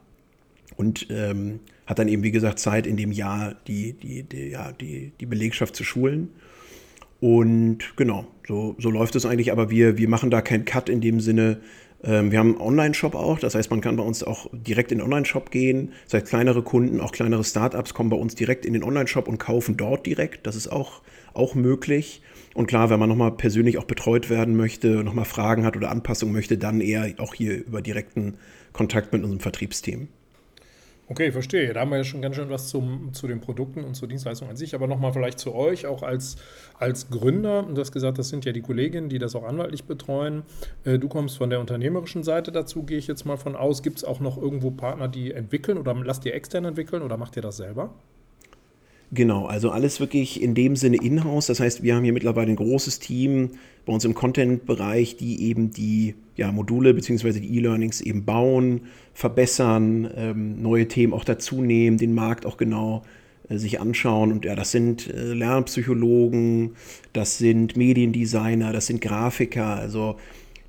Und 0.77 1.07
ähm, 1.11 1.61
hat 1.87 1.99
dann 1.99 2.09
eben, 2.09 2.23
wie 2.23 2.31
gesagt, 2.31 2.59
Zeit 2.59 2.87
in 2.87 2.97
dem 2.97 3.13
Jahr 3.13 3.55
die, 3.67 3.95
die, 3.95 4.23
die, 4.23 4.49
ja, 4.49 4.73
die, 4.73 5.13
die 5.19 5.27
Belegschaft 5.27 5.75
zu 5.75 5.85
schulen. 5.85 6.31
Und 7.21 7.97
genau, 7.97 8.27
so, 8.47 8.77
so 8.79 8.91
läuft 8.91 9.17
es 9.17 9.27
eigentlich, 9.27 9.51
aber 9.51 9.71
wir, 9.71 9.99
wir 9.99 10.09
machen 10.09 10.31
da 10.31 10.41
keinen 10.41 10.65
Cut 10.65 10.89
in 10.89 11.01
dem 11.01 11.21
Sinne, 11.21 11.59
ähm, 12.05 12.31
wir 12.31 12.39
haben 12.39 12.53
einen 12.53 12.61
Online-Shop 12.61 13.15
auch, 13.15 13.39
das 13.39 13.55
heißt, 13.55 13.71
man 13.71 13.81
kann 13.81 13.97
bei 13.97 14.03
uns 14.03 14.23
auch 14.23 14.49
direkt 14.53 14.93
in 14.93 14.99
den 14.99 15.05
Online-Shop 15.05 15.51
gehen. 15.51 15.93
Das 16.05 16.15
heißt, 16.15 16.27
kleinere 16.27 16.63
Kunden, 16.63 17.01
auch 17.01 17.13
kleinere 17.13 17.45
Startups 17.45 17.95
kommen 17.95 18.11
bei 18.11 18.17
uns 18.17 18.35
direkt 18.35 18.65
in 18.65 18.73
den 18.73 18.85
Online-Shop 18.85 19.29
und 19.29 19.39
kaufen 19.39 19.77
dort 19.77 20.07
direkt. 20.07 20.47
Das 20.47 20.55
ist 20.55 20.69
auch, 20.69 21.03
auch 21.35 21.55
möglich. 21.55 22.23
Und 22.55 22.67
klar, 22.67 22.91
wenn 22.91 22.99
man 22.99 23.09
nochmal 23.09 23.33
persönlich 23.33 23.79
auch 23.79 23.85
betreut 23.85 24.31
werden 24.31 24.57
möchte, 24.57 25.05
nochmal 25.05 25.25
Fragen 25.25 25.65
hat 25.65 25.77
oder 25.77 25.91
Anpassungen 25.91 26.35
möchte, 26.35 26.59
dann 26.59 26.81
eher 26.81 27.15
auch 27.19 27.35
hier 27.35 27.65
über 27.65 27.83
direkten 27.83 28.39
Kontakt 28.73 29.13
mit 29.13 29.23
unserem 29.23 29.41
Vertriebsteam. 29.41 30.09
Okay, 31.11 31.33
verstehe. 31.33 31.73
Da 31.73 31.81
haben 31.81 31.91
wir 31.91 31.97
ja 31.97 32.05
schon 32.05 32.21
ganz 32.21 32.37
schön 32.37 32.51
was 32.51 32.69
zum, 32.69 33.15
zu 33.15 33.27
den 33.27 33.41
Produkten 33.41 33.83
und 33.83 33.95
zur 33.95 34.09
Dienstleistung 34.09 34.51
an 34.51 34.57
sich. 34.57 34.75
Aber 34.75 34.87
nochmal 34.87 35.15
vielleicht 35.15 35.39
zu 35.39 35.55
euch, 35.55 35.87
auch 35.87 36.03
als, 36.03 36.37
als 36.79 37.09
Gründer. 37.09 37.63
Du 37.63 37.81
hast 37.81 37.93
gesagt, 37.93 38.19
das 38.19 38.29
sind 38.29 38.45
ja 38.45 38.53
die 38.53 38.61
Kolleginnen, 38.61 39.09
die 39.09 39.19
das 39.19 39.35
auch 39.35 39.45
anwaltlich 39.45 39.85
betreuen. 39.85 40.43
Äh, 40.85 40.99
du 40.99 41.09
kommst 41.09 41.39
von 41.39 41.49
der 41.49 41.61
unternehmerischen 41.61 42.25
Seite 42.25 42.53
dazu, 42.53 42.83
gehe 42.83 42.99
ich 42.99 43.07
jetzt 43.07 43.25
mal 43.25 43.39
von 43.39 43.57
aus. 43.57 43.83
Gibt 43.83 43.99
es 43.99 44.05
auch 44.05 44.21
noch 44.21 44.37
irgendwo 44.37 44.71
Partner, 44.71 45.09
die 45.09 45.33
entwickeln 45.33 45.79
oder 45.79 45.95
lasst 45.95 46.27
ihr 46.27 46.35
extern 46.35 46.67
entwickeln 46.67 47.01
oder 47.03 47.17
macht 47.17 47.37
ihr 47.37 47.43
das 47.43 47.57
selber? 47.57 47.95
Genau, 49.11 49.47
also 49.47 49.71
alles 49.71 50.01
wirklich 50.01 50.43
in 50.43 50.55
dem 50.55 50.77
Sinne 50.77 50.99
in-house. 50.99 51.47
Das 51.47 51.61
heißt, 51.61 51.83
wir 51.83 51.95
haben 51.95 52.05
hier 52.05 52.13
mittlerweile 52.13 52.51
ein 52.51 52.57
großes 52.57 52.99
Team 52.99 53.51
bei 53.87 53.93
uns 53.93 54.05
im 54.05 54.15
Content-Bereich, 54.15 55.17
die 55.17 55.45
eben 55.45 55.71
die 55.71 56.15
ja, 56.37 56.53
Module 56.53 56.93
bzw. 56.93 57.41
die 57.41 57.57
E-Learnings 57.57 58.03
eben 58.03 58.27
bauen, 58.27 58.83
verbessern, 59.15 60.11
ähm, 60.15 60.61
neue 60.61 60.89
Themen 60.89 61.15
auch 61.15 61.25
dazu 61.25 61.63
nehmen, 61.63 61.97
den 61.97 62.15
Markt 62.15 62.45
auch 62.45 62.59
genau 62.59 63.03
äh, 63.49 63.57
sich 63.57 63.81
anschauen. 63.81 64.31
Und 64.31 64.45
ja, 64.45 64.55
das 64.55 64.73
sind 64.73 65.09
äh, 65.09 65.33
Lernpsychologen, 65.33 66.73
das 67.15 67.39
sind 67.39 67.79
Mediendesigner, 67.79 68.75
das 68.75 68.89
sind 68.89 69.01
Grafiker. 69.01 69.77
Also 69.77 70.17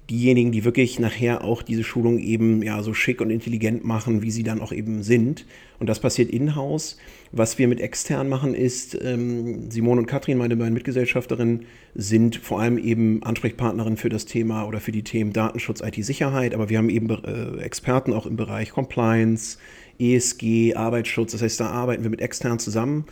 diejenigen, 0.09 0.51
die 0.51 0.65
wirklich 0.65 0.99
nachher 0.99 1.43
auch 1.43 1.61
diese 1.61 1.83
Schulung 1.83 2.19
eben 2.19 2.61
ja 2.63 2.81
so 2.81 2.93
schick 2.93 3.21
und 3.21 3.29
intelligent 3.29 3.85
machen, 3.85 4.21
wie 4.21 4.31
sie 4.31 4.43
dann 4.43 4.61
auch 4.61 4.71
eben 4.71 5.03
sind. 5.03 5.45
Und 5.79 5.87
das 5.87 5.99
passiert 5.99 6.29
in-house. 6.29 6.97
Was 7.31 7.59
wir 7.59 7.67
mit 7.67 7.79
extern 7.79 8.27
machen 8.27 8.55
ist, 8.55 8.97
ähm, 9.01 9.69
Simone 9.69 10.01
und 10.01 10.07
Katrin, 10.07 10.37
meine 10.37 10.55
beiden 10.55 10.73
Mitgesellschafterinnen, 10.73 11.65
sind 11.93 12.37
vor 12.37 12.59
allem 12.59 12.77
eben 12.77 13.21
Ansprechpartnerin 13.23 13.97
für 13.97 14.09
das 14.09 14.25
Thema 14.25 14.65
oder 14.65 14.79
für 14.79 14.91
die 14.91 15.03
Themen 15.03 15.31
Datenschutz, 15.31 15.81
IT-Sicherheit, 15.81 16.53
aber 16.53 16.69
wir 16.69 16.79
haben 16.79 16.89
eben 16.89 17.09
äh, 17.09 17.61
Experten 17.61 18.13
auch 18.13 18.25
im 18.25 18.35
Bereich 18.35 18.71
Compliance, 18.71 19.57
ESG, 19.99 20.75
Arbeitsschutz. 20.75 21.33
Das 21.33 21.41
heißt, 21.41 21.59
da 21.59 21.67
arbeiten 21.67 22.03
wir 22.03 22.09
mit 22.09 22.21
extern 22.21 22.57
zusammen 22.57 23.05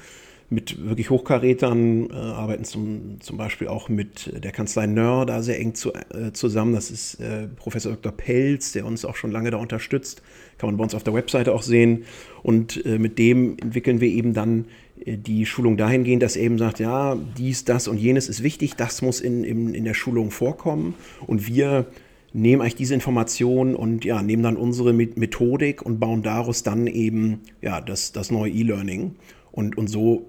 mit 0.49 0.85
wirklich 0.85 1.09
Hochkarätern, 1.09 2.09
äh, 2.09 2.13
arbeiten 2.13 2.63
zum, 2.63 3.19
zum 3.19 3.37
Beispiel 3.37 3.67
auch 3.67 3.89
mit 3.89 4.31
der 4.43 4.51
Kanzlei 4.51 4.87
Nör 4.87 5.25
da 5.25 5.41
sehr 5.41 5.59
eng 5.59 5.75
zu, 5.75 5.93
äh, 5.93 6.31
zusammen. 6.31 6.73
Das 6.73 6.89
ist 6.89 7.15
äh, 7.15 7.47
Professor 7.47 7.91
Dr. 7.91 8.13
Pelz, 8.13 8.71
der 8.71 8.85
uns 8.85 9.03
auch 9.03 9.15
schon 9.15 9.31
lange 9.31 9.51
da 9.51 9.57
unterstützt. 9.57 10.21
Kann 10.57 10.69
man 10.69 10.77
bei 10.77 10.83
uns 10.83 10.95
auf 10.95 11.03
der 11.03 11.13
Webseite 11.13 11.53
auch 11.53 11.63
sehen. 11.63 12.05
Und 12.43 12.85
äh, 12.85 12.97
mit 12.97 13.19
dem 13.19 13.57
entwickeln 13.59 13.99
wir 13.99 14.07
eben 14.07 14.33
dann 14.33 14.65
äh, 15.05 15.17
die 15.17 15.45
Schulung 15.45 15.75
dahingehend, 15.75 16.23
dass 16.23 16.37
er 16.37 16.43
eben 16.43 16.57
sagt, 16.57 16.79
ja, 16.79 17.17
dies, 17.37 17.65
das 17.65 17.89
und 17.89 17.97
jenes 17.97 18.29
ist 18.29 18.41
wichtig, 18.41 18.75
das 18.75 19.01
muss 19.01 19.19
in, 19.19 19.43
in, 19.43 19.73
in 19.73 19.83
der 19.83 19.95
Schulung 19.95 20.31
vorkommen. 20.31 20.93
Und 21.25 21.47
wir 21.47 21.87
nehmen 22.31 22.61
eigentlich 22.61 22.75
diese 22.75 22.93
Informationen 22.93 23.75
und 23.75 24.05
ja, 24.05 24.21
nehmen 24.21 24.43
dann 24.43 24.55
unsere 24.55 24.93
Methodik 24.93 25.81
und 25.81 25.99
bauen 25.99 26.23
daraus 26.23 26.63
dann 26.63 26.87
eben 26.87 27.41
ja, 27.61 27.81
das, 27.81 28.13
das 28.13 28.31
neue 28.31 28.51
E-Learning. 28.51 29.15
Und, 29.51 29.77
und 29.77 29.87
so 29.87 30.27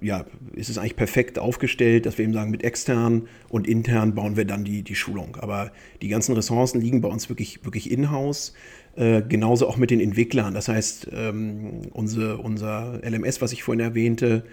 ja, 0.00 0.24
ist 0.54 0.68
es 0.68 0.78
eigentlich 0.78 0.96
perfekt 0.96 1.38
aufgestellt, 1.38 2.06
dass 2.06 2.18
wir 2.18 2.24
eben 2.24 2.34
sagen, 2.34 2.50
mit 2.50 2.64
extern 2.64 3.28
und 3.48 3.66
intern 3.66 4.14
bauen 4.14 4.36
wir 4.36 4.44
dann 4.44 4.64
die, 4.64 4.82
die 4.82 4.94
Schulung. 4.94 5.36
Aber 5.40 5.72
die 6.02 6.08
ganzen 6.08 6.34
Ressourcen 6.34 6.80
liegen 6.80 7.00
bei 7.00 7.08
uns 7.08 7.28
wirklich, 7.28 7.64
wirklich 7.64 7.90
in-house. 7.90 8.54
Äh, 8.96 9.22
genauso 9.28 9.68
auch 9.68 9.76
mit 9.76 9.90
den 9.90 10.00
Entwicklern. 10.00 10.54
Das 10.54 10.68
heißt, 10.68 11.08
ähm, 11.12 11.82
unsere, 11.92 12.38
unser 12.38 13.00
LMS, 13.04 13.42
was 13.42 13.52
ich 13.52 13.62
vorhin 13.62 13.80
erwähnte, 13.80 14.44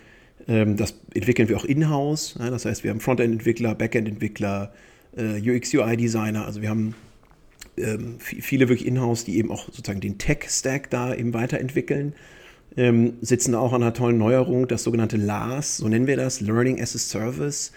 ähm, 0.48 0.76
das 0.76 1.00
entwickeln 1.14 1.48
wir 1.48 1.58
auch 1.58 1.66
in-house. 1.66 2.36
Ja, 2.40 2.50
das 2.50 2.66
heißt, 2.66 2.84
wir 2.84 2.92
haben 2.92 3.00
Frontend-Entwickler, 3.00 3.76
Backend-Entwickler, 3.76 4.74
äh, 5.16 5.40
UX-UI-Designer. 5.40 6.46
Also 6.46 6.62
wir 6.62 6.70
haben 6.70 6.96
ähm, 7.78 8.18
viele 8.20 8.70
wirklich 8.70 8.88
in-house, 8.88 9.24
die 9.24 9.38
eben 9.38 9.52
auch 9.52 9.66
sozusagen 9.66 10.02
den 10.02 10.18
Tech-Stack 10.18 10.90
da 10.90 11.14
eben 11.16 11.34
weiterentwickeln 11.34 12.14
ähm, 12.78 13.14
sitzen 13.22 13.56
auch 13.56 13.74
an 13.74 13.84
einer 13.84 13.94
tollen 13.94 14.18
Neuerung, 14.18 14.68
das 14.68 14.84
sogenannte 14.84 15.18
LAS, 15.18 15.78
so 15.78 15.88
nennen 15.88 16.08
wir 16.08 16.18
das, 16.18 16.42
Learning 16.42 16.82
as 16.82 16.96
a 16.96 17.00
Service. 17.00 17.72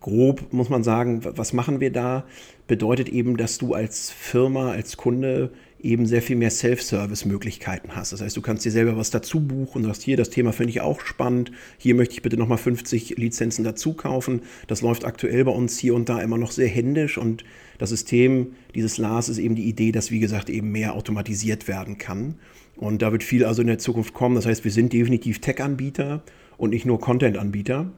Grob 0.00 0.52
muss 0.52 0.68
man 0.68 0.82
sagen, 0.82 1.20
was 1.22 1.52
machen 1.52 1.78
wir 1.78 1.92
da? 1.92 2.24
Bedeutet 2.66 3.08
eben, 3.08 3.36
dass 3.36 3.58
du 3.58 3.74
als 3.74 4.10
Firma, 4.10 4.72
als 4.72 4.96
Kunde 4.96 5.52
eben 5.80 6.06
sehr 6.06 6.22
viel 6.22 6.36
mehr 6.36 6.50
Self-Service-Möglichkeiten 6.50 7.94
hast. 7.94 8.12
Das 8.12 8.20
heißt, 8.20 8.36
du 8.36 8.40
kannst 8.40 8.64
dir 8.64 8.70
selber 8.70 8.96
was 8.96 9.10
dazu 9.10 9.40
buchen, 9.40 9.82
sagst 9.84 10.02
hier, 10.02 10.16
das 10.16 10.30
Thema 10.30 10.52
finde 10.52 10.70
ich 10.70 10.80
auch 10.80 11.00
spannend, 11.00 11.50
hier 11.76 11.94
möchte 11.94 12.14
ich 12.14 12.22
bitte 12.22 12.36
nochmal 12.36 12.58
50 12.58 13.16
Lizenzen 13.18 13.64
dazu 13.64 13.94
kaufen. 13.94 14.42
Das 14.68 14.80
läuft 14.80 15.04
aktuell 15.04 15.44
bei 15.44 15.52
uns 15.52 15.78
hier 15.78 15.94
und 15.94 16.08
da 16.08 16.20
immer 16.20 16.38
noch 16.38 16.52
sehr 16.52 16.68
händisch 16.68 17.18
und 17.18 17.44
das 17.78 17.90
System 17.90 18.54
dieses 18.74 18.98
LAS 18.98 19.28
ist 19.28 19.38
eben 19.38 19.56
die 19.56 19.68
Idee, 19.68 19.92
dass, 19.92 20.10
wie 20.10 20.20
gesagt, 20.20 20.50
eben 20.50 20.70
mehr 20.70 20.94
automatisiert 20.94 21.66
werden 21.66 21.98
kann. 21.98 22.36
Und 22.82 23.00
da 23.00 23.12
wird 23.12 23.22
viel 23.22 23.44
also 23.44 23.62
in 23.62 23.68
der 23.68 23.78
Zukunft 23.78 24.12
kommen. 24.12 24.34
Das 24.34 24.44
heißt, 24.44 24.64
wir 24.64 24.72
sind 24.72 24.92
definitiv 24.92 25.40
Tech-Anbieter 25.40 26.24
und 26.56 26.70
nicht 26.70 26.84
nur 26.84 26.98
Content-Anbieter. 26.98 27.92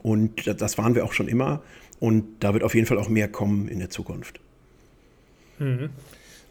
Und 0.00 0.46
das 0.46 0.78
waren 0.78 0.94
wir 0.94 1.04
auch 1.04 1.12
schon 1.12 1.26
immer. 1.26 1.60
Und 1.98 2.24
da 2.38 2.52
wird 2.52 2.62
auf 2.62 2.76
jeden 2.76 2.86
Fall 2.86 2.98
auch 2.98 3.08
mehr 3.08 3.26
kommen 3.26 3.66
in 3.66 3.80
der 3.80 3.90
Zukunft. 3.90 4.38
Mhm. 5.58 5.90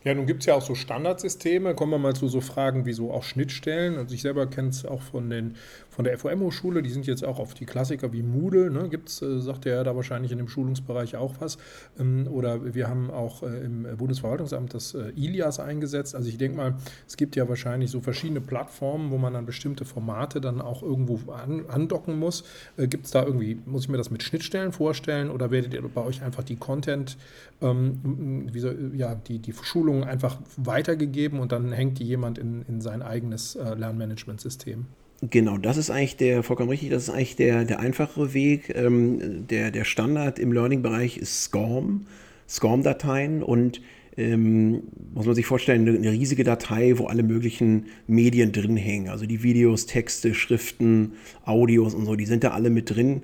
Ja, 0.06 0.14
nun 0.14 0.28
gibt 0.28 0.44
es 0.44 0.46
ja 0.46 0.54
auch 0.54 0.62
so 0.62 0.76
Standardsysteme. 0.76 1.74
Kommen 1.74 1.94
wir 1.94 1.98
mal 1.98 2.16
zu 2.16 2.28
so 2.28 2.40
Fragen 2.40 2.86
wie 2.86 2.94
so 2.94 3.12
auch 3.12 3.24
Schnittstellen. 3.24 3.98
Also 3.98 4.14
ich 4.14 4.22
selber 4.22 4.46
kenne 4.46 4.70
es 4.70 4.86
auch 4.86 5.02
von, 5.02 5.32
den, 5.32 5.56
von 5.90 6.06
der 6.06 6.16
FOM-Hochschule. 6.20 6.84
Die 6.84 6.92
sind 6.92 7.08
jetzt 7.08 7.26
auch 7.26 7.40
auf 7.40 7.56
die 7.56 7.66
Klassiker 7.66 8.14
wie 8.14 8.22
Moodle. 8.22 8.70
Ne? 8.70 8.88
Gibt 8.88 9.10
es, 9.10 9.24
äh, 9.24 9.42
sagt 9.42 9.66
ja 9.66 9.84
da 9.84 9.96
wahrscheinlich 9.96 10.32
in 10.32 10.38
dem 10.38 10.48
Schulungsbereich 10.48 11.16
auch 11.16 11.34
was. 11.40 11.58
Ähm, 12.00 12.28
oder 12.32 12.76
wir 12.76 12.88
haben 12.88 13.10
auch 13.10 13.42
äh, 13.42 13.66
im 13.66 13.88
Bundesverwaltungsamt 13.98 14.76
das 14.76 14.94
äh, 14.94 15.10
ILIAS 15.16 15.60
eingesetzt. 15.60 16.14
Also 16.14 16.30
ich 16.30 16.38
denke 16.38 16.56
mal, 16.56 16.76
es 17.08 17.18
gibt 17.18 17.36
ja 17.36 17.50
wahrscheinlich 17.50 17.90
so 17.90 18.00
verschiedene 18.00 18.42
Plattformen, 18.42 19.10
wo 19.10 19.18
man 19.18 19.34
dann 19.34 19.48
bestimmte 19.48 19.86
Formate 19.86 20.40
dann 20.40 20.62
auch 20.62 20.84
irgendwo 20.84 21.32
an, 21.32 21.66
andocken 21.68 22.20
muss. 22.20 22.44
Äh, 22.78 22.86
gibt 22.86 23.06
es 23.06 23.12
da 23.12 23.24
irgendwie, 23.24 23.58
muss 23.66 23.86
ich 23.86 23.90
mir 23.90 23.98
das 23.98 24.12
mit 24.12 24.22
Schnittstellen 24.22 24.72
vorstellen 24.72 25.32
oder 25.32 25.50
werdet 25.50 25.74
ihr 25.74 25.82
bei 25.82 26.02
euch 26.02 26.22
einfach 26.22 26.44
die 26.44 26.58
Content, 26.58 27.18
ähm, 27.64 28.50
wie 28.54 28.60
so, 28.60 28.72
ja, 28.94 29.16
die, 29.16 29.40
die 29.40 29.54
Schulung 29.64 29.95
Empfehlungen 29.96 30.04
einfach 30.04 30.38
weitergegeben 30.58 31.40
und 31.40 31.52
dann 31.52 31.72
hängt 31.72 32.00
die 32.00 32.04
jemand 32.04 32.38
in, 32.38 32.64
in 32.68 32.82
sein 32.82 33.02
eigenes 33.02 33.56
äh, 33.56 33.74
Lernmanagementsystem. 33.76 34.86
Genau, 35.30 35.58
das 35.58 35.78
ist 35.78 35.90
eigentlich 35.90 36.18
der, 36.18 36.44
vollkommen 36.44 36.70
richtig, 36.70 36.90
das 36.90 37.04
ist 37.04 37.10
eigentlich 37.10 37.36
der, 37.36 37.64
der 37.64 37.80
einfachere 37.80 38.34
Weg. 38.34 38.74
Ähm, 38.76 39.48
der, 39.48 39.72
der 39.72 39.86
Standard 39.86 40.40
im 40.40 40.52
Learning-Bereich 40.52 41.18
ist 41.18 41.44
SCORM, 41.44 42.06
SCORM-Dateien 42.50 43.42
und 43.42 43.82
ähm, 44.18 44.84
muss 45.14 45.26
man 45.26 45.36
sich 45.36 45.46
vorstellen, 45.46 45.88
eine, 45.88 45.98
eine, 45.98 46.12
riesige 46.12 46.44
Datei, 46.44 46.98
wo 46.98 47.08
alle 47.08 47.24
möglichen 47.24 47.88
Medien 48.08 48.52
drin 48.52 48.78
hängen. 48.78 49.10
Also 49.10 49.26
die 49.26 49.44
Videos, 49.44 49.88
Texte, 49.88 50.34
Schriften, 50.34 51.14
Audios 51.44 51.94
und 51.94 52.06
so, 52.06 52.16
die 52.16 52.26
sind 52.26 52.44
da 52.44 52.52
alle 52.52 52.70
mit 52.70 52.96
drin. 52.96 53.24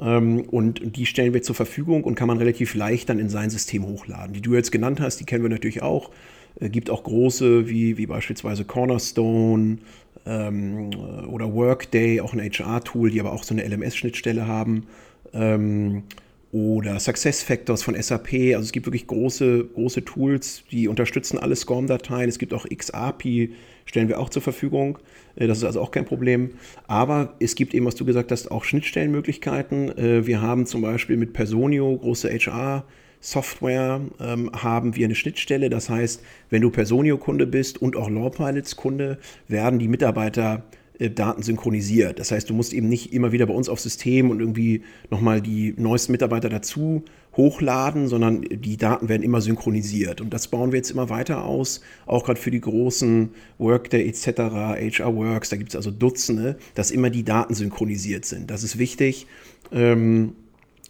Ähm, 0.00 0.40
und 0.42 0.96
die 0.96 1.06
stellen 1.06 1.34
wir 1.34 1.42
zur 1.42 1.54
Verfügung 1.54 2.04
und 2.04 2.14
kann 2.14 2.28
man 2.28 2.38
relativ 2.38 2.74
leicht 2.74 3.08
dann 3.08 3.18
in 3.18 3.28
sein 3.28 3.50
System 3.50 3.86
hochladen. 3.86 4.32
Die 4.32 4.40
du 4.40 4.54
jetzt 4.54 4.72
genannt 4.72 5.00
hast, 5.00 5.18
die 5.18 5.24
kennen 5.24 5.42
wir 5.42 5.50
natürlich 5.50 5.82
auch. 5.82 6.10
Äh, 6.58 6.70
gibt 6.70 6.90
auch 6.90 7.04
große, 7.04 7.68
wie, 7.68 7.98
wie 7.98 8.06
beispielsweise 8.06 8.64
Cornerstone 8.64 9.78
ähm, 10.26 10.90
oder 11.30 11.52
Workday, 11.54 12.20
auch 12.20 12.32
ein 12.32 12.40
HR-Tool, 12.40 13.10
die 13.10 13.20
aber 13.20 13.32
auch 13.32 13.44
so 13.44 13.54
eine 13.54 13.66
LMS-Schnittstelle 13.66 14.46
haben. 14.46 14.86
Ähm, 15.32 16.04
oder 16.52 16.98
SuccessFactors 16.98 17.82
von 17.82 18.00
SAP. 18.00 18.32
Also 18.54 18.60
es 18.60 18.72
gibt 18.72 18.86
wirklich 18.86 19.06
große, 19.06 19.66
große 19.74 20.04
Tools, 20.04 20.64
die 20.70 20.88
unterstützen 20.88 21.38
alle 21.38 21.54
SCORM-Dateien. 21.54 22.28
Es 22.28 22.38
gibt 22.38 22.52
auch 22.52 22.66
XAPI, 22.66 23.52
stellen 23.84 24.08
wir 24.08 24.18
auch 24.18 24.30
zur 24.30 24.42
Verfügung. 24.42 24.98
Äh, 25.36 25.46
das 25.46 25.58
ist 25.58 25.64
also 25.64 25.80
auch 25.80 25.92
kein 25.92 26.04
Problem. 26.04 26.50
Aber 26.88 27.34
es 27.38 27.54
gibt 27.54 27.72
eben, 27.74 27.86
was 27.86 27.94
du 27.94 28.04
gesagt 28.04 28.32
hast, 28.32 28.50
auch 28.50 28.64
Schnittstellenmöglichkeiten. 28.64 29.96
Äh, 29.96 30.26
wir 30.26 30.42
haben 30.42 30.66
zum 30.66 30.82
Beispiel 30.82 31.16
mit 31.16 31.32
Personio, 31.32 31.96
große 31.96 32.28
HR, 32.28 32.84
Software 33.20 34.00
ähm, 34.18 34.50
haben 34.54 34.96
wir 34.96 35.04
eine 35.04 35.14
Schnittstelle. 35.14 35.70
Das 35.70 35.90
heißt, 35.90 36.22
wenn 36.48 36.62
du 36.62 36.70
Personio-Kunde 36.70 37.46
bist 37.46 37.80
und 37.80 37.94
auch 37.94 38.08
Lawpilots-Kunde, 38.08 39.18
werden 39.46 39.78
die 39.78 39.88
Mitarbeiter 39.88 40.64
Daten 41.08 41.42
synchronisiert. 41.42 42.18
Das 42.18 42.30
heißt, 42.30 42.50
du 42.50 42.54
musst 42.54 42.74
eben 42.74 42.88
nicht 42.88 43.14
immer 43.14 43.32
wieder 43.32 43.46
bei 43.46 43.54
uns 43.54 43.70
aufs 43.70 43.84
System 43.84 44.30
und 44.30 44.40
irgendwie 44.40 44.82
nochmal 45.08 45.40
die 45.40 45.74
neuesten 45.78 46.12
Mitarbeiter 46.12 46.50
dazu 46.50 47.04
hochladen, 47.36 48.08
sondern 48.08 48.42
die 48.42 48.76
Daten 48.76 49.08
werden 49.08 49.22
immer 49.22 49.40
synchronisiert. 49.40 50.20
Und 50.20 50.34
das 50.34 50.48
bauen 50.48 50.72
wir 50.72 50.76
jetzt 50.78 50.90
immer 50.90 51.08
weiter 51.08 51.44
aus, 51.44 51.80
auch 52.06 52.24
gerade 52.24 52.40
für 52.40 52.50
die 52.50 52.60
großen 52.60 53.30
Workday 53.58 54.06
etc., 54.06 54.26
HR 54.26 55.14
Works, 55.14 55.48
da 55.48 55.56
gibt 55.56 55.70
es 55.70 55.76
also 55.76 55.90
Dutzende, 55.90 56.58
dass 56.74 56.90
immer 56.90 57.08
die 57.08 57.24
Daten 57.24 57.54
synchronisiert 57.54 58.26
sind. 58.26 58.50
Das 58.50 58.62
ist 58.62 58.78
wichtig. 58.78 59.26
Ähm, 59.72 60.32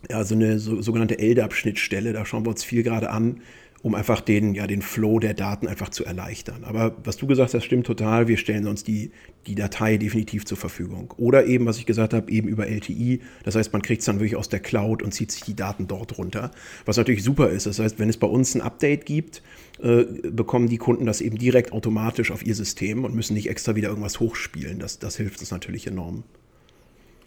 ja, 0.08 0.24
so 0.24 0.34
eine 0.34 0.58
so, 0.58 0.80
sogenannte 0.80 1.18
LDAP-Schnittstelle, 1.18 2.12
da 2.12 2.24
schauen 2.24 2.44
wir 2.46 2.50
uns 2.50 2.64
viel 2.64 2.82
gerade 2.82 3.10
an, 3.10 3.42
um 3.82 3.94
einfach 3.94 4.20
den, 4.20 4.54
ja, 4.54 4.66
den 4.66 4.82
Flow 4.82 5.18
der 5.18 5.32
Daten 5.32 5.66
einfach 5.66 5.88
zu 5.88 6.04
erleichtern. 6.04 6.64
Aber 6.64 6.96
was 7.02 7.16
du 7.16 7.26
gesagt 7.26 7.54
hast, 7.54 7.64
stimmt 7.64 7.86
total. 7.86 8.28
Wir 8.28 8.36
stellen 8.36 8.66
uns 8.66 8.84
die, 8.84 9.10
die 9.46 9.54
Datei 9.54 9.96
definitiv 9.96 10.44
zur 10.44 10.58
Verfügung. 10.58 11.14
Oder 11.16 11.46
eben, 11.46 11.64
was 11.64 11.78
ich 11.78 11.86
gesagt 11.86 12.12
habe, 12.12 12.30
eben 12.30 12.46
über 12.46 12.66
LTI. 12.68 13.20
Das 13.42 13.54
heißt, 13.54 13.72
man 13.72 13.80
kriegt 13.80 14.00
es 14.00 14.06
dann 14.06 14.16
wirklich 14.20 14.36
aus 14.36 14.50
der 14.50 14.60
Cloud 14.60 15.02
und 15.02 15.12
zieht 15.12 15.32
sich 15.32 15.42
die 15.44 15.56
Daten 15.56 15.86
dort 15.86 16.18
runter. 16.18 16.50
Was 16.84 16.98
natürlich 16.98 17.24
super 17.24 17.48
ist. 17.48 17.64
Das 17.66 17.78
heißt, 17.78 17.98
wenn 17.98 18.10
es 18.10 18.18
bei 18.18 18.26
uns 18.26 18.54
ein 18.54 18.60
Update 18.60 19.06
gibt, 19.06 19.42
äh, 19.82 20.04
bekommen 20.30 20.68
die 20.68 20.78
Kunden 20.78 21.06
das 21.06 21.22
eben 21.22 21.38
direkt 21.38 21.72
automatisch 21.72 22.32
auf 22.32 22.44
ihr 22.44 22.54
System 22.54 23.04
und 23.04 23.14
müssen 23.14 23.32
nicht 23.32 23.48
extra 23.48 23.76
wieder 23.76 23.88
irgendwas 23.88 24.20
hochspielen. 24.20 24.78
Das, 24.78 24.98
das 24.98 25.16
hilft 25.16 25.40
uns 25.40 25.52
natürlich 25.52 25.86
enorm. 25.86 26.24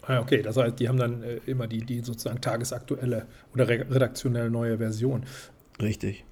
Ah, 0.06 0.20
okay, 0.20 0.42
das 0.44 0.58
heißt, 0.58 0.80
die 0.80 0.88
haben 0.88 0.98
dann 0.98 1.24
äh, 1.24 1.40
immer 1.48 1.66
die, 1.66 1.80
die 1.80 2.02
sozusagen 2.02 2.42
tagesaktuelle 2.42 3.26
oder 3.54 3.68
redaktionell 3.68 4.52
neue 4.52 4.78
Version. 4.78 5.24
Richtig. 5.82 6.26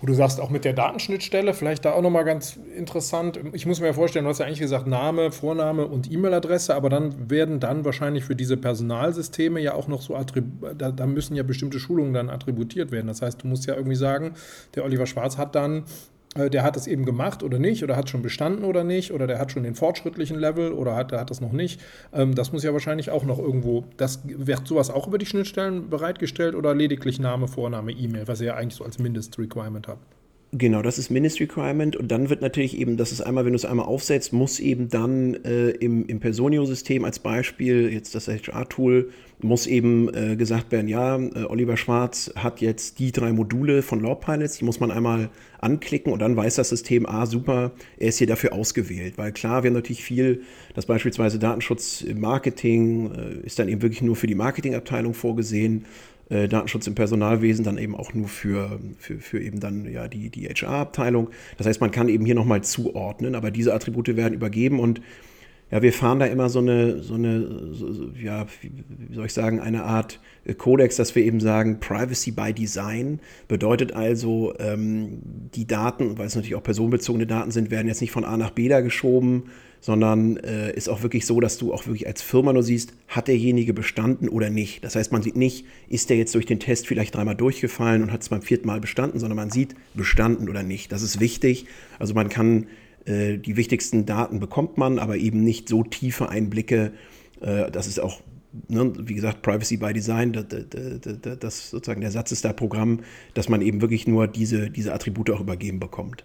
Wo 0.00 0.06
du 0.06 0.14
sagst, 0.14 0.40
auch 0.40 0.48
mit 0.48 0.64
der 0.64 0.72
Datenschnittstelle, 0.72 1.52
vielleicht 1.52 1.84
da 1.84 1.92
auch 1.92 2.00
nochmal 2.00 2.24
ganz 2.24 2.58
interessant. 2.76 3.38
Ich 3.52 3.66
muss 3.66 3.80
mir 3.80 3.92
vorstellen, 3.92 4.24
du 4.24 4.30
hast 4.30 4.38
ja 4.38 4.46
eigentlich 4.46 4.60
gesagt 4.60 4.86
Name, 4.86 5.30
Vorname 5.30 5.86
und 5.86 6.10
E-Mail-Adresse, 6.10 6.74
aber 6.74 6.88
dann 6.88 7.30
werden 7.30 7.60
dann 7.60 7.84
wahrscheinlich 7.84 8.24
für 8.24 8.34
diese 8.34 8.56
Personalsysteme 8.56 9.60
ja 9.60 9.74
auch 9.74 9.88
noch 9.88 10.00
so, 10.00 10.16
da, 10.78 10.90
da, 10.90 11.06
müssen 11.06 11.36
ja 11.36 11.42
bestimmte 11.42 11.78
Schulungen 11.78 12.14
dann 12.14 12.30
attributiert 12.30 12.92
werden. 12.92 13.08
Das 13.08 13.20
heißt, 13.20 13.42
du 13.42 13.46
musst 13.46 13.66
ja 13.66 13.74
irgendwie 13.74 13.96
sagen, 13.96 14.34
der 14.74 14.84
Oliver 14.84 15.06
Schwarz 15.06 15.36
hat 15.36 15.54
dann 15.54 15.84
der 16.36 16.62
hat 16.62 16.76
es 16.76 16.86
eben 16.86 17.04
gemacht 17.04 17.42
oder 17.42 17.58
nicht, 17.58 17.82
oder 17.82 17.96
hat 17.96 18.08
schon 18.08 18.22
bestanden 18.22 18.64
oder 18.64 18.84
nicht, 18.84 19.12
oder 19.12 19.26
der 19.26 19.38
hat 19.38 19.50
schon 19.50 19.64
den 19.64 19.74
fortschrittlichen 19.74 20.38
Level 20.38 20.72
oder 20.72 20.94
hat, 20.94 21.10
der 21.10 21.20
hat 21.20 21.30
das 21.30 21.40
noch 21.40 21.52
nicht. 21.52 21.80
Ähm, 22.12 22.34
das 22.34 22.52
muss 22.52 22.62
ja 22.62 22.72
wahrscheinlich 22.72 23.10
auch 23.10 23.24
noch 23.24 23.38
irgendwo, 23.38 23.84
das 23.96 24.20
wird 24.24 24.66
sowas 24.66 24.90
auch 24.90 25.08
über 25.08 25.18
die 25.18 25.26
Schnittstellen 25.26 25.90
bereitgestellt 25.90 26.54
oder 26.54 26.74
lediglich 26.74 27.18
Name, 27.18 27.48
Vorname, 27.48 27.92
E-Mail, 27.92 28.28
was 28.28 28.40
ihr 28.40 28.48
ja 28.48 28.54
eigentlich 28.54 28.76
so 28.76 28.84
als 28.84 28.98
Mindest-Requirement 28.98 29.88
habt. 29.88 30.04
Genau, 30.52 30.82
das 30.82 30.98
ist 30.98 31.10
Ministry 31.10 31.44
Requirement 31.44 31.94
und 31.94 32.10
dann 32.10 32.28
wird 32.28 32.42
natürlich 32.42 32.76
eben, 32.76 32.96
das 32.96 33.12
ist 33.12 33.20
einmal, 33.20 33.44
wenn 33.44 33.52
du 33.52 33.56
es 33.56 33.64
einmal 33.64 33.86
aufsetzt, 33.86 34.32
muss 34.32 34.58
eben 34.58 34.88
dann 34.88 35.34
äh, 35.44 35.70
im, 35.70 36.06
im 36.06 36.18
Personio-System 36.18 37.04
als 37.04 37.20
Beispiel, 37.20 37.92
jetzt 37.92 38.16
das 38.16 38.26
HR-Tool, 38.26 39.10
muss 39.42 39.66
eben 39.66 40.12
äh, 40.14 40.36
gesagt 40.36 40.72
werden, 40.72 40.88
ja, 40.88 41.16
äh, 41.16 41.44
Oliver 41.48 41.76
Schwarz 41.76 42.32
hat 42.36 42.60
jetzt 42.60 42.98
die 42.98 43.12
drei 43.12 43.32
Module 43.32 43.82
von 43.82 44.00
Law 44.00 44.14
Pilots, 44.14 44.58
die 44.58 44.64
muss 44.64 44.80
man 44.80 44.90
einmal 44.90 45.30
anklicken 45.60 46.12
und 46.12 46.20
dann 46.20 46.36
weiß 46.36 46.56
das 46.56 46.68
System, 46.68 47.06
ah 47.06 47.26
super, 47.26 47.72
er 47.98 48.08
ist 48.08 48.18
hier 48.18 48.26
dafür 48.26 48.52
ausgewählt. 48.52 49.18
Weil 49.18 49.32
klar, 49.32 49.62
wir 49.62 49.70
haben 49.70 49.74
natürlich 49.74 50.04
viel, 50.04 50.42
dass 50.74 50.86
beispielsweise 50.86 51.38
Datenschutz 51.38 52.02
im 52.02 52.20
Marketing 52.20 53.12
äh, 53.12 53.46
ist 53.46 53.58
dann 53.58 53.68
eben 53.68 53.82
wirklich 53.82 54.02
nur 54.02 54.16
für 54.16 54.26
die 54.26 54.34
Marketingabteilung 54.34 55.14
vorgesehen 55.14 55.84
äh, 56.30 56.48
Datenschutz 56.48 56.86
im 56.86 56.94
Personalwesen 56.94 57.64
dann 57.64 57.76
eben 57.76 57.94
auch 57.96 58.14
nur 58.14 58.28
für, 58.28 58.78
für, 58.98 59.18
für 59.18 59.40
eben 59.40 59.60
dann 59.60 59.90
ja 59.90 60.08
die, 60.08 60.30
die 60.30 60.48
HR-Abteilung. 60.48 61.30
Das 61.58 61.66
heißt, 61.66 61.80
man 61.80 61.90
kann 61.90 62.08
eben 62.08 62.24
hier 62.24 62.36
nochmal 62.36 62.62
zuordnen, 62.62 63.34
aber 63.34 63.50
diese 63.50 63.74
Attribute 63.74 64.16
werden 64.16 64.34
übergeben 64.34 64.78
und 64.78 65.00
ja, 65.70 65.82
wir 65.82 65.92
fahren 65.92 66.18
da 66.18 66.26
immer 66.26 66.48
so 66.48 66.58
eine, 66.58 67.02
so 67.02 67.14
eine, 67.14 67.72
so, 67.72 68.10
ja, 68.20 68.46
wie 68.60 69.14
soll 69.14 69.26
ich 69.26 69.32
sagen, 69.32 69.60
eine 69.60 69.84
Art 69.84 70.18
Kodex, 70.58 70.96
dass 70.96 71.14
wir 71.14 71.24
eben 71.24 71.38
sagen, 71.38 71.78
Privacy 71.78 72.32
by 72.32 72.52
Design 72.52 73.20
bedeutet 73.46 73.92
also, 73.92 74.54
ähm, 74.58 75.20
die 75.54 75.66
Daten, 75.66 76.18
weil 76.18 76.26
es 76.26 76.34
natürlich 76.34 76.56
auch 76.56 76.62
personenbezogene 76.62 77.26
Daten 77.26 77.52
sind, 77.52 77.70
werden 77.70 77.86
jetzt 77.86 78.00
nicht 78.00 78.10
von 78.10 78.24
A 78.24 78.36
nach 78.36 78.50
B 78.50 78.68
da 78.68 78.80
geschoben, 78.80 79.44
sondern 79.80 80.36
äh, 80.38 80.72
ist 80.74 80.88
auch 80.88 81.02
wirklich 81.02 81.24
so, 81.24 81.40
dass 81.40 81.56
du 81.56 81.72
auch 81.72 81.86
wirklich 81.86 82.06
als 82.06 82.20
Firma 82.20 82.52
nur 82.52 82.62
siehst, 82.62 82.92
hat 83.08 83.28
derjenige 83.28 83.72
bestanden 83.72 84.28
oder 84.28 84.50
nicht. 84.50 84.84
Das 84.84 84.94
heißt, 84.94 85.10
man 85.12 85.22
sieht 85.22 85.36
nicht, 85.36 85.64
ist 85.88 86.10
der 86.10 86.18
jetzt 86.18 86.34
durch 86.34 86.46
den 86.46 86.60
Test 86.60 86.86
vielleicht 86.86 87.14
dreimal 87.14 87.34
durchgefallen 87.34 88.02
und 88.02 88.12
hat 88.12 88.22
es 88.22 88.28
beim 88.28 88.42
vierten 88.42 88.66
Mal 88.66 88.80
bestanden, 88.80 89.18
sondern 89.18 89.36
man 89.36 89.50
sieht, 89.50 89.74
bestanden 89.94 90.48
oder 90.48 90.62
nicht. 90.62 90.92
Das 90.92 91.02
ist 91.02 91.20
wichtig. 91.20 91.66
Also 91.98 92.12
man 92.12 92.28
kann 92.28 92.66
äh, 93.10 93.38
die 93.38 93.56
wichtigsten 93.56 94.06
Daten 94.06 94.40
bekommt 94.40 94.78
man, 94.78 94.98
aber 94.98 95.16
eben 95.16 95.42
nicht 95.42 95.68
so 95.68 95.82
tiefe 95.82 96.28
Einblicke. 96.28 96.92
Äh, 97.40 97.70
das 97.70 97.86
ist 97.86 98.00
auch 98.00 98.20
Ne, 98.66 98.92
wie 99.06 99.14
gesagt, 99.14 99.42
Privacy 99.42 99.76
by 99.76 99.92
Design, 99.92 100.32
das, 100.32 100.46
das, 100.48 101.38
das, 101.38 101.70
sozusagen 101.70 102.00
der 102.00 102.10
Satz 102.10 102.32
ist 102.32 102.44
da 102.44 102.52
Programm, 102.52 102.98
dass 103.34 103.48
man 103.48 103.62
eben 103.62 103.80
wirklich 103.80 104.08
nur 104.08 104.26
diese, 104.26 104.70
diese 104.70 104.92
Attribute 104.92 105.30
auch 105.30 105.40
übergeben 105.40 105.78
bekommt. 105.78 106.24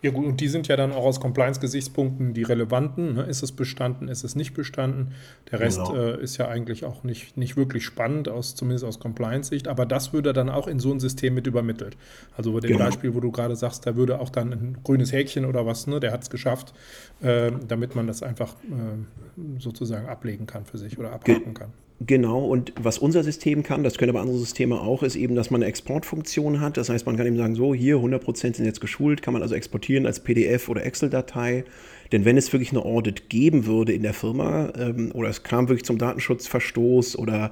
Ja 0.00 0.12
gut, 0.12 0.26
und 0.26 0.40
die 0.40 0.46
sind 0.46 0.68
ja 0.68 0.76
dann 0.76 0.92
auch 0.92 1.04
aus 1.04 1.18
Compliance-Gesichtspunkten 1.18 2.32
die 2.32 2.44
relevanten. 2.44 3.14
Ne? 3.14 3.22
Ist 3.24 3.42
es 3.42 3.50
bestanden, 3.50 4.06
ist 4.06 4.22
es 4.22 4.36
nicht 4.36 4.54
bestanden? 4.54 5.12
Der 5.50 5.58
Rest 5.58 5.78
genau. 5.78 5.96
äh, 5.96 6.22
ist 6.22 6.36
ja 6.36 6.46
eigentlich 6.46 6.84
auch 6.84 7.02
nicht, 7.02 7.36
nicht 7.36 7.56
wirklich 7.56 7.84
spannend, 7.84 8.28
aus, 8.28 8.54
zumindest 8.54 8.84
aus 8.84 9.00
Compliance-Sicht. 9.00 9.66
Aber 9.66 9.86
das 9.86 10.12
würde 10.12 10.32
dann 10.32 10.50
auch 10.50 10.68
in 10.68 10.78
so 10.78 10.92
ein 10.92 11.00
System 11.00 11.34
mit 11.34 11.48
übermittelt. 11.48 11.96
Also 12.36 12.52
bei 12.52 12.60
dem 12.60 12.72
genau. 12.72 12.84
Beispiel, 12.84 13.14
wo 13.14 13.20
du 13.20 13.32
gerade 13.32 13.56
sagst, 13.56 13.86
da 13.86 13.96
würde 13.96 14.20
auch 14.20 14.30
dann 14.30 14.52
ein 14.52 14.76
grünes 14.84 15.12
Häkchen 15.12 15.44
oder 15.44 15.66
was, 15.66 15.88
ne, 15.88 15.98
der 15.98 16.12
hat 16.12 16.22
es 16.22 16.30
geschafft, 16.30 16.74
äh, 17.20 17.50
damit 17.66 17.96
man 17.96 18.06
das 18.06 18.22
einfach 18.22 18.54
äh, 18.70 19.60
sozusagen 19.60 20.06
ablegen 20.06 20.46
kann 20.46 20.64
für 20.64 20.78
sich 20.78 20.96
oder 20.98 21.12
abhaken 21.12 21.44
Ge 21.44 21.54
kann. 21.54 21.72
Genau, 22.00 22.44
und 22.44 22.72
was 22.80 22.98
unser 22.98 23.24
System 23.24 23.64
kann, 23.64 23.82
das 23.82 23.98
können 23.98 24.10
aber 24.10 24.20
andere 24.20 24.38
Systeme 24.38 24.80
auch, 24.80 25.02
ist 25.02 25.16
eben, 25.16 25.34
dass 25.34 25.50
man 25.50 25.62
eine 25.62 25.68
Exportfunktion 25.68 26.60
hat. 26.60 26.76
Das 26.76 26.88
heißt, 26.90 27.06
man 27.06 27.16
kann 27.16 27.26
eben 27.26 27.36
sagen, 27.36 27.56
so, 27.56 27.74
hier 27.74 27.96
100% 27.96 28.54
sind 28.54 28.64
jetzt 28.64 28.80
geschult, 28.80 29.20
kann 29.20 29.32
man 29.32 29.42
also 29.42 29.56
exportieren 29.56 30.06
als 30.06 30.20
PDF 30.20 30.68
oder 30.68 30.86
Excel-Datei. 30.86 31.64
Denn 32.12 32.24
wenn 32.24 32.36
es 32.36 32.52
wirklich 32.52 32.70
eine 32.70 32.84
Audit 32.84 33.28
geben 33.28 33.66
würde 33.66 33.92
in 33.92 34.02
der 34.02 34.14
Firma 34.14 34.72
ähm, 34.78 35.10
oder 35.12 35.28
es 35.28 35.42
kam 35.42 35.68
wirklich 35.68 35.84
zum 35.84 35.98
Datenschutzverstoß 35.98 37.18
oder 37.18 37.50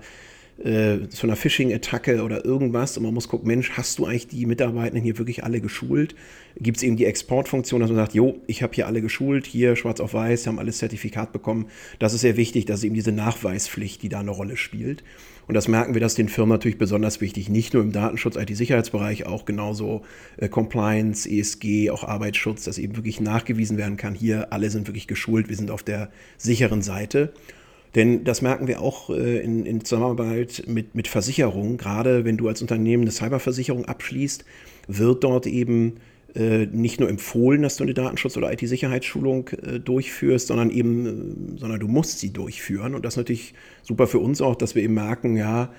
äh, 0.63 1.09
zu 1.09 1.27
einer 1.27 1.37
Phishing-Attacke 1.37 2.23
oder 2.23 2.45
irgendwas 2.45 2.97
und 2.97 3.03
man 3.03 3.13
muss 3.13 3.29
gucken, 3.29 3.47
Mensch, 3.47 3.73
hast 3.73 3.99
du 3.99 4.07
eigentlich 4.07 4.29
die 4.29 4.47
Mitarbeitenden 4.47 5.03
hier 5.03 5.19
wirklich 5.19 5.45
alle 5.45 5.61
geschult? 5.61 6.15
Gibt 6.59 6.79
es 6.79 6.83
eben 6.83 6.97
die 6.97 7.05
Exportfunktion, 7.05 7.81
dass 7.81 7.91
man 7.91 7.97
sagt, 7.97 8.15
jo, 8.15 8.41
ich 8.47 8.63
habe 8.63 8.75
hier 8.75 8.87
alle 8.87 9.03
geschult, 9.03 9.47
hier 9.47 9.77
schwarz 9.77 10.01
auf 10.01 10.15
weiß, 10.15 10.47
haben 10.47 10.59
alles 10.59 10.79
Zertifikat 10.79 11.33
bekommen. 11.33 11.67
Das 11.99 12.15
ist 12.15 12.23
sehr 12.23 12.37
wichtig, 12.39 12.65
dass 12.65 12.85
eben 12.85 12.95
diese 12.95 13.13
Nachweispflicht, 13.13 14.03
die 14.03 14.09
da 14.09 14.21
eine 14.21 14.31
Rolle 14.31 14.57
spielt. 14.57 15.05
Und 15.47 15.55
das 15.55 15.69
merken 15.69 15.95
wir, 15.95 16.01
dass 16.01 16.15
den 16.15 16.29
Firmen 16.29 16.53
natürlich 16.53 16.79
besonders 16.79 17.21
wichtig, 17.21 17.49
nicht 17.49 17.75
nur 17.75 17.83
im 17.83 17.93
Datenschutz, 17.93 18.37
IT-Sicherheitsbereich, 18.37 19.27
auch 19.27 19.45
genauso 19.45 20.03
äh, 20.39 20.49
Compliance, 20.49 21.29
ESG, 21.29 21.91
auch 21.91 22.03
Arbeitsschutz, 22.03 22.65
dass 22.65 22.79
eben 22.79 22.97
wirklich 22.97 23.21
nachgewiesen 23.21 23.77
werden 23.77 23.97
kann, 23.97 24.15
hier 24.15 24.53
alle 24.53 24.71
sind 24.71 24.89
wirklich 24.89 25.07
geschult, 25.07 25.49
wir 25.49 25.57
sind 25.57 25.71
auf 25.71 25.83
der 25.83 26.11
sicheren 26.37 26.83
Seite. 26.83 27.33
Denn 27.97 28.25
das 28.25 28.43
merken 28.43 28.69
wir 28.69 28.83
auch 28.83 29.09
äh, 29.09 29.41
in, 29.41 29.65
in, 29.65 29.83
Zusammenarbeit 29.83 30.65
mit, 30.67 30.95
mit 30.95 31.09
Versicherungen. 31.09 31.79
Gerade 31.79 32.27
wenn 32.27 32.37
du 32.37 32.47
als 32.47 32.61
Unternehmen 32.61 33.03
eine 33.03 33.11
Cyberversicherung 33.11 33.87
abschließt, 33.87 34.45
wird 34.87 35.25
dort 35.25 35.47
eben 35.47 35.95
äh, 36.35 36.67
nicht 36.67 37.01
nur 37.01 37.09
empfohlen, 37.09 37.63
dass 37.63 37.79
du 37.79 37.85
eine 37.85 37.95
Datenschutz- 37.95 38.37
oder 38.37 38.53
IT-Sicherheitsschulung 38.53 39.49
äh, 39.49 39.81
durchführst, 39.81 40.49
sondern 40.49 40.69
eben, 40.69 41.57
sondern 41.57 41.81
du 41.81 41.89
musst 41.89 42.21
sie 42.21 42.35
durchführen. 42.35 42.95
Und 42.95 43.07
das 43.07 43.15
ist 43.15 43.19
natürlich 43.19 43.55
super 43.83 44.07
für 44.07 44.19
uns 44.19 44.43
auch, 44.43 44.57
dass 44.57 44.75
wir 44.75 44.83
eben 44.83 44.95
merken, 44.95 45.35
ja, 45.35 45.73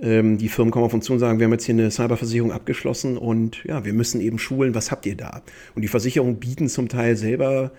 ähm, 0.00 0.38
die 0.38 0.48
Firmen 0.48 0.70
kommen 0.70 0.84
auf 0.84 0.94
uns 0.94 1.06
zu 1.06 1.12
und 1.12 1.18
sagen, 1.18 1.40
wir 1.40 1.46
haben 1.46 1.52
jetzt 1.52 1.64
hier 1.64 1.74
eine 1.74 1.90
Cyberversicherung 1.90 2.52
abgeschlossen 2.52 3.18
und 3.18 3.64
ja, 3.64 3.84
wir 3.84 3.94
müssen 3.94 4.20
eben 4.20 4.38
schulen, 4.38 4.76
was 4.76 4.92
habt 4.92 5.06
ihr 5.06 5.16
da? 5.16 5.42
Und 5.74 5.82
die 5.82 5.88
Versicherungen 5.88 6.36
bieten 6.36 6.68
zum 6.68 6.88
Teil 6.88 7.16
selber 7.16 7.72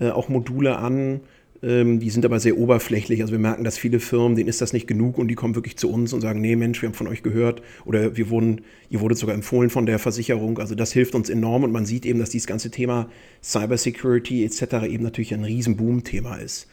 auch 0.00 0.30
Module 0.30 0.78
an, 0.78 1.20
ähm, 1.62 2.00
die 2.00 2.10
sind 2.10 2.24
aber 2.24 2.40
sehr 2.40 2.58
oberflächlich. 2.58 3.20
Also 3.20 3.32
wir 3.32 3.38
merken, 3.38 3.62
dass 3.62 3.78
viele 3.78 4.00
Firmen, 4.00 4.36
denen 4.36 4.48
ist 4.48 4.60
das 4.60 4.72
nicht 4.72 4.86
genug 4.86 5.18
und 5.18 5.28
die 5.28 5.34
kommen 5.34 5.54
wirklich 5.54 5.76
zu 5.76 5.90
uns 5.90 6.12
und 6.12 6.20
sagen, 6.20 6.40
nee 6.40 6.56
Mensch, 6.56 6.82
wir 6.82 6.88
haben 6.88 6.94
von 6.94 7.06
euch 7.06 7.22
gehört 7.22 7.62
oder 7.84 8.16
wir 8.16 8.30
wurden, 8.30 8.62
ihr 8.90 9.00
wurdet 9.00 9.18
sogar 9.18 9.34
empfohlen 9.34 9.70
von 9.70 9.86
der 9.86 9.98
Versicherung. 9.98 10.58
Also 10.58 10.74
das 10.74 10.92
hilft 10.92 11.14
uns 11.14 11.30
enorm 11.30 11.62
und 11.62 11.72
man 11.72 11.86
sieht 11.86 12.04
eben, 12.04 12.18
dass 12.18 12.30
dieses 12.30 12.46
ganze 12.46 12.70
Thema 12.70 13.08
Cybersecurity 13.42 14.44
etc. 14.44 14.86
eben 14.88 15.04
natürlich 15.04 15.32
ein 15.34 15.44
Riesenboom-Thema 15.44 16.36
ist. 16.36 16.68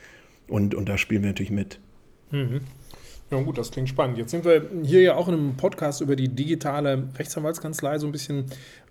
Und, 0.47 0.73
und 0.73 0.89
da 0.89 0.97
spielen 0.97 1.21
wir 1.21 1.29
natürlich 1.29 1.51
mit. 1.51 1.79
Mhm. 2.31 2.61
Ja 3.31 3.39
gut, 3.41 3.59
das 3.59 3.69
klingt 3.69 3.89
spannend. 3.89 4.17
Jetzt 4.17 4.31
sind 4.31 4.43
wir 4.43 4.71
hier 4.81 5.01
ja 5.01 5.15
auch 5.15 5.27
in 5.27 5.35
einem 5.35 5.55
Podcast 5.55 6.01
über 6.01 6.15
die 6.15 6.29
digitale 6.29 7.09
Rechtsanwaltskanzlei 7.15 7.99
so 7.99 8.07
ein 8.07 8.11
bisschen. 8.11 8.45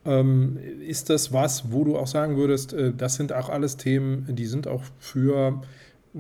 Ähm, 0.04 0.58
ist 0.87 1.11
das 1.11 1.32
was, 1.32 1.72
wo 1.72 1.82
du 1.82 1.96
auch 1.96 2.06
sagen 2.06 2.37
würdest, 2.37 2.72
äh, 2.72 2.92
das 2.96 3.16
sind 3.16 3.32
auch 3.32 3.48
alles 3.48 3.76
Themen, 3.76 4.26
die 4.30 4.46
sind 4.46 4.68
auch 4.68 4.84
für 5.00 5.61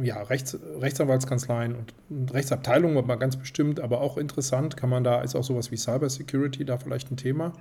ja, 0.02 0.22
Rechts, 0.22 0.58
Rechtsanwaltskanzleien 0.80 1.76
und 2.10 2.34
Rechtsabteilungen 2.34 3.06
mal 3.06 3.16
ganz 3.16 3.36
bestimmt, 3.36 3.80
aber 3.80 4.00
auch 4.00 4.16
interessant. 4.16 4.76
Kann 4.76 4.90
man 4.90 5.04
da, 5.04 5.22
ist 5.22 5.34
auch 5.34 5.44
sowas 5.44 5.70
wie 5.70 5.76
Cybersecurity 5.76 6.64
da 6.64 6.78
vielleicht 6.78 7.10
ein 7.10 7.16
Thema? 7.16 7.52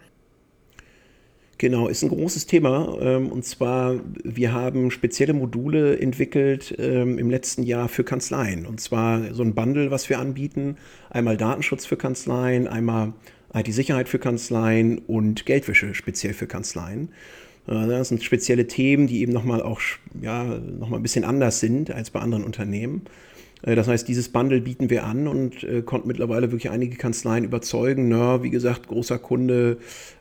Genau, 1.60 1.88
ist 1.88 2.04
ein 2.04 2.10
großes 2.10 2.46
Thema. 2.46 2.98
Ähm, 3.02 3.32
und 3.32 3.44
zwar, 3.44 3.96
wir 4.24 4.54
haben 4.54 4.92
spezielle 4.92 5.34
Module 5.34 6.00
entwickelt 6.00 6.76
ähm, 6.78 7.18
im 7.18 7.32
letzten 7.32 7.64
Jahr 7.64 7.90
für 7.90 8.04
Kanzleien. 8.04 8.68
Und 8.68 8.80
zwar 8.80 9.34
so 9.34 9.42
ein 9.42 9.56
Bundle, 9.56 9.90
was 9.90 10.08
wir 10.10 10.20
anbieten. 10.20 10.78
Einmal 11.10 11.36
Datenschutz 11.36 11.86
für 11.86 11.98
Kanzleien, 11.98 12.68
einmal 12.68 13.14
IT-Sicherheit 13.54 14.08
für 14.08 14.20
Kanzleien 14.20 15.00
und 15.00 15.46
Geldwäsche 15.48 15.96
speziell 15.96 16.34
für 16.34 16.48
Kanzleien. 16.48 17.10
Äh, 17.68 17.88
das 17.88 18.10
sind 18.10 18.24
spezielle 18.24 18.68
Themen, 18.68 19.08
die 19.08 19.22
eben 19.22 19.34
nochmal 19.34 19.62
auch 19.62 19.82
ja, 20.22 20.44
noch 20.44 20.92
ein 20.92 21.02
bisschen 21.02 21.24
anders 21.24 21.60
sind 21.60 21.92
als 21.92 22.10
bei 22.10 22.20
anderen 22.20 22.44
Unternehmen. 22.44 23.04
Äh, 23.62 23.76
das 23.76 23.88
heißt, 23.88 24.08
dieses 24.08 24.30
Bundle 24.30 24.62
bieten 24.62 24.90
wir 24.90 25.04
an 25.06 25.28
und 25.28 25.64
äh, 25.64 25.82
konnten 25.82 26.08
mittlerweile 26.08 26.52
wirklich 26.52 26.70
einige 26.70 26.98
Kanzleien 26.98 27.44
überzeugen. 27.44 28.08
Nör, 28.08 28.44
wie 28.44 28.50
gesagt, 28.50 28.88
großer 28.88 29.20
Kunde, 29.20 29.78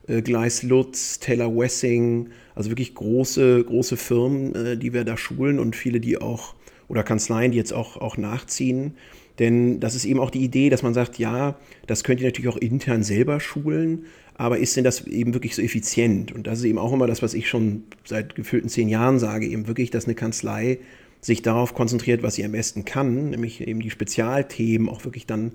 äh, 0.07 0.23
Gleis 0.23 0.63
Lutz, 0.63 1.19
Taylor 1.19 1.55
Wessing, 1.57 2.31
also 2.55 2.71
wirklich 2.71 2.95
große, 2.95 3.65
große 3.65 3.97
Firmen, 3.97 4.55
äh, 4.55 4.77
die 4.77 4.93
wir 4.93 5.05
da 5.05 5.17
schulen 5.17 5.59
und 5.59 5.77
viele, 5.77 6.01
die 6.01 6.19
auch, 6.19 6.55
oder 6.89 7.03
Kanzleien, 7.03 7.53
die 7.53 7.59
jetzt 7.59 7.73
auch, 7.73 7.97
auch 7.97 8.17
nachziehen. 8.17 8.95
Denn 9.39 9.81
das 9.81 9.95
ist 9.95 10.05
eben 10.05 10.21
auch 10.21 10.31
die 10.31 10.43
Idee, 10.43 10.71
dass 10.71 10.83
man 10.83 10.95
sagt, 10.95 11.19
ja, 11.19 11.57
das 11.87 12.05
könnt 12.05 12.21
ihr 12.21 12.27
natürlich 12.27 12.51
auch 12.51 12.57
intern 12.57 13.03
selber 13.03 13.41
schulen, 13.41 14.07
aber 14.35 14.59
ist 14.59 14.77
denn 14.77 14.85
das 14.85 15.07
eben 15.07 15.35
wirklich 15.35 15.55
so 15.55 15.63
effizient? 15.63 16.33
Und 16.33 16.47
das 16.47 16.59
ist 16.59 16.65
eben 16.65 16.79
auch 16.79 16.93
immer 16.93 17.07
das, 17.07 17.23
was 17.23 17.35
ich 17.35 17.49
schon 17.49 17.85
seit 18.05 18.35
gefühlten 18.35 18.69
zehn 18.69 18.89
Jahren 18.89 19.19
sage, 19.19 19.47
eben 19.47 19.67
wirklich, 19.67 19.91
dass 19.91 20.05
eine 20.05 20.15
Kanzlei 20.15 20.79
sich 21.21 21.43
darauf 21.43 21.75
konzentriert, 21.75 22.23
was 22.23 22.35
sie 22.35 22.45
am 22.45 22.53
besten 22.53 22.85
kann, 22.85 23.31
nämlich 23.31 23.67
eben 23.67 23.81
die 23.81 23.91
Spezialthemen 23.91 24.89
auch 24.89 25.05
wirklich 25.05 25.27
dann 25.27 25.53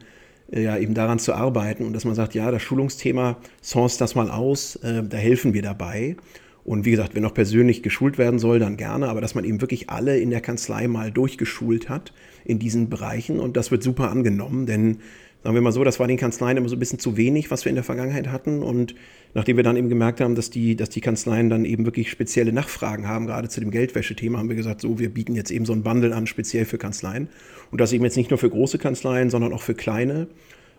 äh, 0.52 0.64
ja 0.64 0.78
eben 0.78 0.94
daran 0.94 1.20
zu 1.20 1.34
arbeiten 1.34 1.86
und 1.86 1.94
dass 1.94 2.06
man 2.06 2.16
sagt, 2.16 2.34
ja, 2.34 2.52
das 2.52 2.62
Schulungsthema, 2.62 3.38
source 3.62 3.98
das 3.98 4.16
mal 4.16 4.30
aus, 4.30 4.76
äh, 4.78 5.04
da 5.04 5.18
helfen 5.18 5.54
wir 5.54 5.62
dabei. 5.62 6.18
Und 6.64 6.86
wie 6.86 6.92
gesagt, 6.92 7.16
wenn 7.16 7.24
noch 7.24 7.34
persönlich 7.34 7.82
geschult 7.82 8.18
werden 8.18 8.38
soll, 8.40 8.60
dann 8.60 8.78
gerne, 8.78 9.08
aber 9.10 9.22
dass 9.22 9.34
man 9.34 9.46
eben 9.46 9.62
wirklich 9.62 9.90
alle 9.90 10.20
in 10.20 10.30
der 10.30 10.42
Kanzlei 10.42 10.88
mal 10.88 11.12
durchgeschult 11.12 11.90
hat 11.90 12.14
in 12.46 12.60
diesen 12.60 12.90
Bereichen 12.90 13.40
und 13.40 13.58
das 13.58 13.72
wird 13.72 13.84
super 13.84 14.10
angenommen, 14.10 14.66
denn 14.66 14.98
Sagen 15.44 15.56
wir 15.56 15.62
mal 15.62 15.72
so, 15.72 15.84
das 15.84 16.00
war 16.00 16.06
den 16.06 16.18
Kanzleien 16.18 16.58
immer 16.58 16.70
so 16.70 16.76
ein 16.76 16.80
bisschen 16.80 17.00
zu 17.00 17.18
wenig, 17.18 17.50
was 17.50 17.66
wir 17.66 17.72
in 17.72 17.76
der 17.76 17.84
Vergangenheit 17.84 18.28
hatten. 18.28 18.62
Und 18.62 18.94
nachdem 19.34 19.58
wir 19.58 19.64
dann 19.64 19.76
eben 19.76 19.90
gemerkt 19.90 20.22
haben, 20.22 20.36
dass 20.36 20.52
die, 20.52 20.76
dass 20.76 20.90
die 20.90 21.02
Kanzleien 21.02 21.50
dann 21.50 21.66
eben 21.66 21.84
wirklich 21.86 22.12
spezielle 22.12 22.54
Nachfragen 22.54 23.08
haben, 23.08 23.26
gerade 23.26 23.50
zu 23.50 23.60
dem 23.60 23.72
Geldwäschethema, 23.72 24.38
haben 24.38 24.50
wir 24.50 24.56
gesagt, 24.56 24.82
so, 24.82 25.00
wir 25.00 25.10
bieten 25.10 25.34
jetzt 25.34 25.50
eben 25.50 25.66
so 25.66 25.74
ein 25.74 25.82
Bundle 25.82 26.16
an, 26.16 26.28
speziell 26.28 26.66
für 26.66 26.78
Kanzleien. 26.78 27.28
Und 27.72 27.82
das 27.82 27.92
eben 27.92 28.04
jetzt 28.04 28.18
nicht 28.18 28.30
nur 28.30 28.38
für 28.38 28.52
große 28.52 28.78
Kanzleien, 28.78 29.32
sondern 29.32 29.52
auch 29.52 29.64
für 29.64 29.74
kleine. 29.74 30.28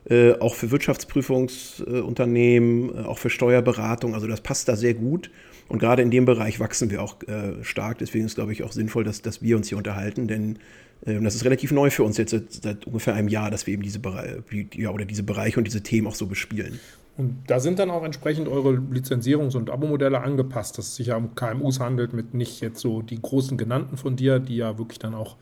Äh, 0.08 0.34
auch 0.34 0.54
für 0.54 0.70
Wirtschaftsprüfungsunternehmen, 0.70 2.90
äh, 2.90 2.92
auch 3.02 3.18
für 3.18 3.30
Steuerberatung. 3.30 4.14
Also 4.14 4.28
das 4.28 4.42
passt 4.42 4.68
da 4.68 4.76
sehr 4.76 4.94
gut. 4.94 5.32
Und 5.68 5.80
gerade 5.80 6.02
in 6.02 6.12
dem 6.12 6.24
Bereich 6.24 6.60
wachsen 6.60 6.88
wir 6.90 7.02
auch 7.02 7.20
äh, 7.22 7.54
stark. 7.62 7.98
Deswegen 7.98 8.26
ist, 8.26 8.36
glaube 8.36 8.52
ich, 8.52 8.62
auch 8.62 8.70
sinnvoll, 8.72 9.02
dass, 9.02 9.22
dass 9.22 9.42
wir 9.42 9.56
uns 9.56 9.68
hier 9.68 9.78
unterhalten, 9.78 10.28
denn 10.28 10.60
äh, 11.04 11.20
das 11.20 11.34
ist 11.34 11.44
relativ 11.44 11.72
neu 11.72 11.90
für 11.90 12.04
uns 12.04 12.16
jetzt 12.16 12.30
seit, 12.30 12.52
seit, 12.52 12.86
ungefähr 12.86 13.14
einem 13.14 13.28
Jahr, 13.28 13.50
dass 13.50 13.66
wir 13.66 13.74
eben 13.74 13.82
diese, 13.82 13.98
Bereiche, 13.98 14.42
ja, 14.74 14.90
oder 14.90 15.04
diese 15.04 15.22
Bereiche 15.22 15.58
und 15.58 15.64
diese 15.64 15.82
Themen 15.82 16.06
auch 16.06 16.14
so 16.14 16.26
bespielen. 16.26 16.80
Und 17.18 17.44
da 17.46 17.60
sind 17.60 17.78
dann 17.78 17.90
auch 17.90 18.04
entsprechend 18.04 18.48
eure 18.48 18.70
Lizenzierungs- 18.70 19.54
und 19.54 19.68
Abo-Modelle 19.68 20.20
angepasst, 20.20 20.78
dass 20.78 20.88
es 20.88 20.96
sich 20.96 21.08
ja 21.08 21.16
um 21.16 21.34
KMUs 21.34 21.78
handelt, 21.78 22.14
mit 22.14 22.32
nicht 22.32 22.62
jetzt 22.62 22.80
so 22.80 23.02
die 23.02 23.20
großen 23.20 23.58
genannten 23.58 23.98
von 23.98 24.16
dir, 24.16 24.38
die 24.38 24.56
ja 24.56 24.78
wirklich 24.78 24.98
dann 24.98 25.14
auch 25.14 25.36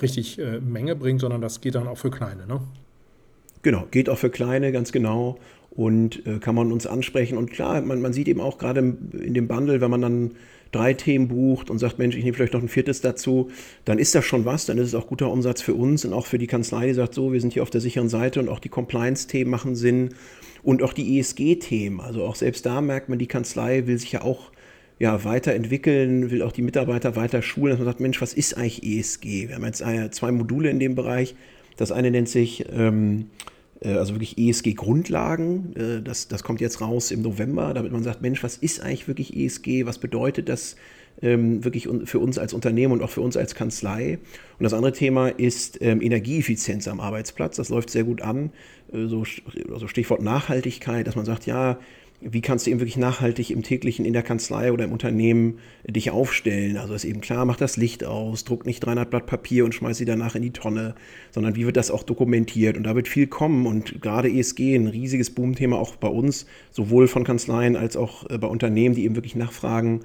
richtig 0.00 0.38
äh, 0.38 0.60
Menge 0.60 0.94
bringen, 0.94 1.18
sondern 1.18 1.40
das 1.40 1.60
geht 1.60 1.74
dann 1.74 1.88
auch 1.88 1.98
für 1.98 2.10
kleine, 2.10 2.46
ne? 2.46 2.60
Genau, 3.62 3.84
geht 3.90 4.08
auch 4.08 4.18
für 4.18 4.30
Kleine, 4.30 4.70
ganz 4.70 4.92
genau. 4.92 5.40
Und 5.70 6.24
äh, 6.24 6.38
kann 6.38 6.54
man 6.54 6.70
uns 6.70 6.86
ansprechen. 6.86 7.36
Und 7.36 7.50
klar, 7.50 7.80
man, 7.80 8.00
man 8.00 8.12
sieht 8.12 8.28
eben 8.28 8.40
auch 8.40 8.58
gerade 8.58 8.78
in 8.78 9.34
dem 9.34 9.48
Bundle, 9.48 9.80
wenn 9.80 9.90
man 9.90 10.02
dann 10.02 10.30
drei 10.72 10.94
Themen 10.94 11.28
bucht 11.28 11.70
und 11.70 11.78
sagt, 11.78 11.98
Mensch, 11.98 12.16
ich 12.16 12.24
nehme 12.24 12.36
vielleicht 12.36 12.52
noch 12.52 12.62
ein 12.62 12.68
viertes 12.68 13.00
dazu, 13.00 13.50
dann 13.84 13.98
ist 13.98 14.14
das 14.14 14.24
schon 14.24 14.44
was, 14.44 14.66
dann 14.66 14.78
ist 14.78 14.88
es 14.88 14.94
auch 14.94 15.06
guter 15.06 15.30
Umsatz 15.30 15.62
für 15.62 15.74
uns 15.74 16.04
und 16.04 16.12
auch 16.12 16.26
für 16.26 16.38
die 16.38 16.46
Kanzlei, 16.46 16.86
die 16.88 16.94
sagt, 16.94 17.14
so, 17.14 17.32
wir 17.32 17.40
sind 17.40 17.52
hier 17.52 17.62
auf 17.62 17.70
der 17.70 17.80
sicheren 17.80 18.08
Seite 18.08 18.40
und 18.40 18.48
auch 18.48 18.58
die 18.58 18.68
Compliance-Themen 18.68 19.50
machen 19.50 19.76
Sinn 19.76 20.10
und 20.62 20.82
auch 20.82 20.92
die 20.92 21.18
ESG-Themen. 21.18 22.00
Also 22.00 22.24
auch 22.24 22.34
selbst 22.34 22.66
da 22.66 22.80
merkt 22.80 23.08
man, 23.08 23.18
die 23.18 23.26
Kanzlei 23.26 23.86
will 23.86 23.98
sich 23.98 24.12
ja 24.12 24.22
auch 24.22 24.50
ja, 24.98 25.24
weiterentwickeln, 25.24 26.30
will 26.30 26.42
auch 26.42 26.52
die 26.52 26.62
Mitarbeiter 26.62 27.16
weiter 27.16 27.42
schulen, 27.42 27.70
dass 27.70 27.78
man 27.78 27.86
sagt, 27.86 28.00
Mensch, 28.00 28.20
was 28.20 28.32
ist 28.32 28.56
eigentlich 28.56 28.82
ESG? 28.82 29.48
Wir 29.48 29.56
haben 29.56 29.64
jetzt 29.64 29.84
zwei 30.14 30.32
Module 30.32 30.70
in 30.70 30.80
dem 30.80 30.94
Bereich. 30.94 31.34
Das 31.76 31.92
eine 31.92 32.10
nennt 32.10 32.28
sich 32.28 32.64
ähm, 32.72 33.26
äh, 33.28 33.55
also 33.84 34.14
wirklich 34.14 34.38
ESG-Grundlagen. 34.38 35.74
Äh, 35.76 36.02
das, 36.02 36.28
das 36.28 36.42
kommt 36.42 36.60
jetzt 36.60 36.80
raus 36.80 37.10
im 37.10 37.22
November, 37.22 37.74
damit 37.74 37.92
man 37.92 38.02
sagt, 38.02 38.22
Mensch, 38.22 38.42
was 38.42 38.56
ist 38.56 38.80
eigentlich 38.80 39.08
wirklich 39.08 39.36
ESG? 39.36 39.86
Was 39.86 39.98
bedeutet 39.98 40.48
das 40.48 40.76
ähm, 41.22 41.64
wirklich 41.64 41.88
für 42.04 42.18
uns 42.18 42.38
als 42.38 42.52
Unternehmen 42.52 42.92
und 42.92 43.02
auch 43.02 43.10
für 43.10 43.20
uns 43.20 43.36
als 43.36 43.54
Kanzlei? 43.54 44.18
Und 44.58 44.64
das 44.64 44.72
andere 44.72 44.92
Thema 44.92 45.28
ist 45.28 45.80
ähm, 45.82 46.00
Energieeffizienz 46.00 46.88
am 46.88 47.00
Arbeitsplatz. 47.00 47.56
Das 47.56 47.68
läuft 47.68 47.90
sehr 47.90 48.04
gut 48.04 48.22
an. 48.22 48.50
Äh, 48.92 49.06
so, 49.06 49.24
also 49.72 49.88
Stichwort 49.88 50.22
Nachhaltigkeit, 50.22 51.06
dass 51.06 51.16
man 51.16 51.24
sagt, 51.24 51.46
ja, 51.46 51.78
wie 52.20 52.40
kannst 52.40 52.66
du 52.66 52.70
eben 52.70 52.80
wirklich 52.80 52.96
nachhaltig 52.96 53.50
im 53.50 53.62
täglichen 53.62 54.04
in 54.04 54.12
der 54.12 54.22
Kanzlei 54.22 54.72
oder 54.72 54.84
im 54.84 54.92
Unternehmen 54.92 55.58
dich 55.86 56.10
aufstellen. 56.10 56.76
Also 56.76 56.94
ist 56.94 57.04
eben 57.04 57.20
klar, 57.20 57.44
mach 57.44 57.56
das 57.56 57.76
Licht 57.76 58.04
aus, 58.04 58.44
druck 58.44 58.64
nicht 58.64 58.80
300 58.80 59.10
Blatt 59.10 59.26
Papier 59.26 59.64
und 59.64 59.74
schmeiß 59.74 59.98
sie 59.98 60.04
danach 60.04 60.34
in 60.34 60.42
die 60.42 60.52
Tonne, 60.52 60.94
sondern 61.30 61.56
wie 61.56 61.66
wird 61.66 61.76
das 61.76 61.90
auch 61.90 62.02
dokumentiert? 62.02 62.76
Und 62.76 62.84
da 62.84 62.94
wird 62.94 63.08
viel 63.08 63.26
kommen 63.26 63.66
und 63.66 64.00
gerade 64.00 64.30
ESG, 64.30 64.74
ein 64.74 64.86
riesiges 64.86 65.30
Boomthema 65.30 65.76
auch 65.76 65.96
bei 65.96 66.08
uns, 66.08 66.46
sowohl 66.70 67.06
von 67.06 67.24
Kanzleien 67.24 67.76
als 67.76 67.96
auch 67.96 68.28
äh, 68.30 68.38
bei 68.38 68.46
Unternehmen, 68.46 68.94
die 68.94 69.04
eben 69.04 69.16
wirklich 69.16 69.36
nachfragen 69.36 70.00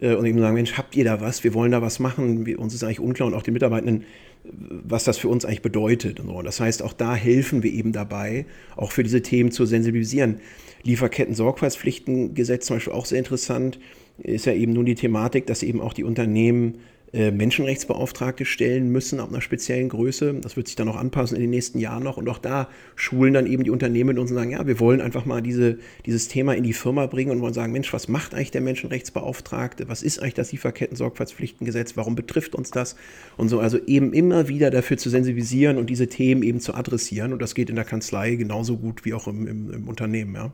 äh, 0.00 0.14
und 0.14 0.26
eben 0.26 0.38
sagen, 0.38 0.54
Mensch, 0.54 0.76
habt 0.76 0.96
ihr 0.96 1.04
da 1.04 1.20
was? 1.20 1.44
Wir 1.44 1.54
wollen 1.54 1.72
da 1.72 1.82
was 1.82 1.98
machen. 1.98 2.54
Uns 2.56 2.74
ist 2.74 2.84
eigentlich 2.84 3.00
unklar 3.00 3.28
und 3.28 3.34
auch 3.34 3.42
den 3.42 3.54
Mitarbeitenden, 3.54 4.04
was 4.50 5.04
das 5.04 5.18
für 5.18 5.28
uns 5.28 5.44
eigentlich 5.44 5.62
bedeutet. 5.62 6.20
Und. 6.20 6.44
Das 6.44 6.60
heißt, 6.60 6.82
auch 6.82 6.92
da 6.92 7.14
helfen 7.14 7.62
wir 7.62 7.72
eben 7.72 7.92
dabei, 7.92 8.46
auch 8.76 8.92
für 8.92 9.02
diese 9.02 9.22
Themen 9.22 9.50
zu 9.50 9.66
sensibilisieren. 9.66 10.40
Lieferketten-Sorgfaltspflichtengesetz 10.84 12.66
zum 12.66 12.76
Beispiel 12.76 12.92
auch 12.92 13.06
sehr 13.06 13.18
interessant, 13.18 13.78
ist 14.18 14.46
ja 14.46 14.52
eben 14.52 14.72
nun 14.72 14.86
die 14.86 14.94
Thematik, 14.94 15.46
dass 15.46 15.62
eben 15.62 15.80
auch 15.80 15.92
die 15.92 16.04
Unternehmen 16.04 16.78
Menschenrechtsbeauftragte 17.12 18.44
stellen 18.44 18.90
müssen 18.90 19.18
ab 19.20 19.30
einer 19.30 19.40
speziellen 19.40 19.88
Größe. 19.88 20.34
Das 20.42 20.56
wird 20.56 20.66
sich 20.66 20.76
dann 20.76 20.88
auch 20.88 20.96
anpassen 20.96 21.36
in 21.36 21.40
den 21.40 21.50
nächsten 21.50 21.78
Jahren 21.78 22.02
noch. 22.02 22.18
Und 22.18 22.28
auch 22.28 22.38
da 22.38 22.68
schulen 22.96 23.32
dann 23.32 23.46
eben 23.46 23.64
die 23.64 23.70
Unternehmen 23.70 24.18
und 24.18 24.28
sagen, 24.28 24.50
ja, 24.50 24.66
wir 24.66 24.78
wollen 24.78 25.00
einfach 25.00 25.24
mal 25.24 25.40
diese, 25.40 25.78
dieses 26.04 26.28
Thema 26.28 26.54
in 26.54 26.64
die 26.64 26.74
Firma 26.74 27.06
bringen 27.06 27.30
und 27.30 27.40
wollen 27.40 27.54
sagen, 27.54 27.72
Mensch, 27.72 27.92
was 27.94 28.08
macht 28.08 28.34
eigentlich 28.34 28.50
der 28.50 28.60
Menschenrechtsbeauftragte? 28.60 29.88
Was 29.88 30.02
ist 30.02 30.20
eigentlich 30.20 30.34
das 30.34 30.52
Lieferketten-Sorgfaltspflichtengesetz? 30.52 31.96
Warum 31.96 32.14
betrifft 32.14 32.54
uns 32.54 32.70
das? 32.70 32.94
Und 33.38 33.48
so, 33.48 33.60
also 33.60 33.78
eben 33.86 34.12
immer 34.12 34.48
wieder 34.48 34.70
dafür 34.70 34.98
zu 34.98 35.08
sensibilisieren 35.08 35.78
und 35.78 35.88
diese 35.88 36.08
Themen 36.08 36.42
eben 36.42 36.60
zu 36.60 36.74
adressieren. 36.74 37.32
Und 37.32 37.40
das 37.40 37.54
geht 37.54 37.70
in 37.70 37.76
der 37.76 37.86
Kanzlei 37.86 38.34
genauso 38.34 38.76
gut 38.76 39.06
wie 39.06 39.14
auch 39.14 39.26
im, 39.28 39.46
im, 39.46 39.72
im 39.72 39.88
Unternehmen, 39.88 40.34
ja. 40.34 40.52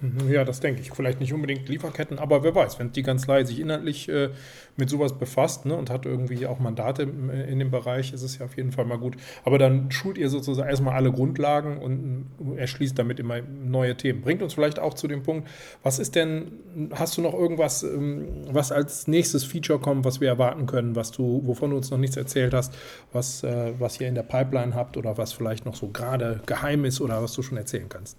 Mhm, 0.00 0.30
ja, 0.30 0.44
das 0.44 0.60
denke 0.60 0.80
ich. 0.80 0.92
Vielleicht 0.92 1.18
nicht 1.18 1.32
unbedingt 1.32 1.68
Lieferketten, 1.68 2.20
aber 2.20 2.44
wer 2.44 2.54
weiß, 2.54 2.78
wenn 2.78 2.92
die 2.92 3.02
Kanzlei 3.02 3.42
sich 3.44 3.58
inhaltlich 3.58 4.08
äh, 4.08 4.30
mit 4.76 4.88
sowas 4.88 5.18
befasst 5.18 5.66
ne, 5.66 5.74
und 5.74 5.90
hat 5.90 6.06
irgendwie 6.06 6.46
auch 6.46 6.60
Mandate 6.60 7.02
äh, 7.02 7.50
in 7.50 7.58
dem 7.58 7.72
Bereich, 7.72 8.12
ist 8.12 8.22
es 8.22 8.38
ja 8.38 8.46
auf 8.46 8.56
jeden 8.56 8.70
Fall 8.70 8.84
mal 8.84 8.98
gut. 8.98 9.16
Aber 9.44 9.58
dann 9.58 9.90
schult 9.90 10.16
ihr 10.16 10.28
sozusagen 10.28 10.68
erstmal 10.68 10.94
alle 10.94 11.10
Grundlagen 11.10 11.78
und 11.78 12.26
erschließt 12.56 12.96
damit 12.96 13.18
immer 13.18 13.40
neue 13.40 13.96
Themen. 13.96 14.20
Bringt 14.20 14.40
uns 14.40 14.54
vielleicht 14.54 14.78
auch 14.78 14.94
zu 14.94 15.08
dem 15.08 15.24
Punkt, 15.24 15.48
was 15.82 15.98
ist 15.98 16.14
denn, 16.14 16.52
hast 16.92 17.16
du 17.16 17.22
noch 17.22 17.34
irgendwas, 17.34 17.82
ähm, 17.82 18.28
was 18.52 18.70
als 18.70 19.08
nächstes 19.08 19.42
Feature 19.42 19.80
kommt, 19.80 20.04
was 20.04 20.20
wir 20.20 20.28
erwarten 20.28 20.66
können, 20.66 20.94
was 20.94 21.10
du, 21.10 21.42
wovon 21.44 21.70
du 21.70 21.76
uns 21.76 21.90
noch 21.90 21.98
nichts 21.98 22.16
erzählt 22.16 22.54
hast, 22.54 22.72
was, 23.12 23.42
äh, 23.42 23.72
was 23.80 24.00
ihr 24.00 24.06
in 24.06 24.14
der 24.14 24.22
Pipeline 24.22 24.76
habt 24.76 24.96
oder 24.96 25.18
was 25.18 25.32
vielleicht 25.32 25.66
noch 25.66 25.74
so 25.74 25.88
gerade 25.88 26.40
geheim 26.46 26.84
ist 26.84 27.00
oder 27.00 27.20
was 27.20 27.32
du 27.32 27.42
schon 27.42 27.58
erzählen 27.58 27.88
kannst? 27.88 28.16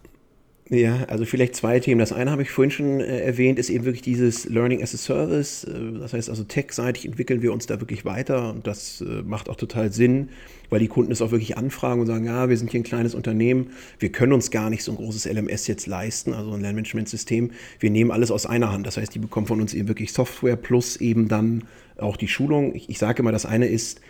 Ja, 0.72 1.06
also 1.06 1.26
vielleicht 1.26 1.56
zwei 1.56 1.80
Themen. 1.80 1.98
Das 1.98 2.14
eine 2.14 2.30
habe 2.30 2.44
ich 2.44 2.52
vorhin 2.52 2.70
schon 2.70 3.00
äh, 3.00 3.22
erwähnt, 3.22 3.58
ist 3.58 3.72
eben 3.72 3.86
wirklich 3.86 4.04
dieses 4.04 4.46
Learning 4.46 4.84
as 4.84 4.94
a 4.94 4.98
Service. 4.98 5.64
Äh, 5.64 6.00
das 6.00 6.14
heißt 6.14 6.30
also 6.30 6.44
tech-seitig 6.44 7.06
entwickeln 7.06 7.42
wir 7.42 7.52
uns 7.54 7.66
da 7.66 7.80
wirklich 7.80 8.06
weiter 8.06 8.52
und 8.52 8.68
das 8.68 9.02
äh, 9.02 9.24
macht 9.24 9.50
auch 9.50 9.56
total 9.56 9.92
Sinn, 9.92 10.30
weil 10.70 10.80
die 10.80 10.88
Kunden 10.88 11.12
es 11.12 11.24
auch 11.24 11.32
wirklich 11.32 11.58
anfragen 11.58 12.02
und 12.02 12.06
sagen, 12.06 12.26
ja, 12.26 12.50
wir 12.50 12.58
sind 12.58 12.70
hier 12.70 12.82
ein 12.82 12.84
kleines 12.84 13.16
Unternehmen, 13.16 13.72
wir 13.98 14.12
können 14.12 14.32
uns 14.32 14.52
gar 14.52 14.70
nicht 14.70 14.84
so 14.84 14.92
ein 14.92 14.98
großes 14.98 15.26
LMS 15.26 15.66
jetzt 15.66 15.88
leisten, 15.88 16.34
also 16.34 16.52
ein 16.52 16.62
Lernmanagementsystem. 16.62 17.50
Wir 17.80 17.90
nehmen 17.90 18.12
alles 18.12 18.30
aus 18.30 18.46
einer 18.46 18.72
Hand. 18.72 18.86
Das 18.86 18.98
heißt, 18.98 19.16
die 19.16 19.20
bekommen 19.20 19.48
von 19.48 19.62
uns 19.62 19.74
eben 19.74 19.88
wirklich 19.88 20.14
Software 20.14 20.56
plus 20.56 20.98
eben 20.98 21.28
dann 21.28 21.64
auch 21.98 22.16
die 22.16 22.28
Schulung. 22.28 22.76
Ich, 22.76 22.90
ich 22.90 23.00
sage 23.00 23.24
immer, 23.24 23.32
das 23.32 23.48
eine 23.48 23.66
ist, 23.66 24.02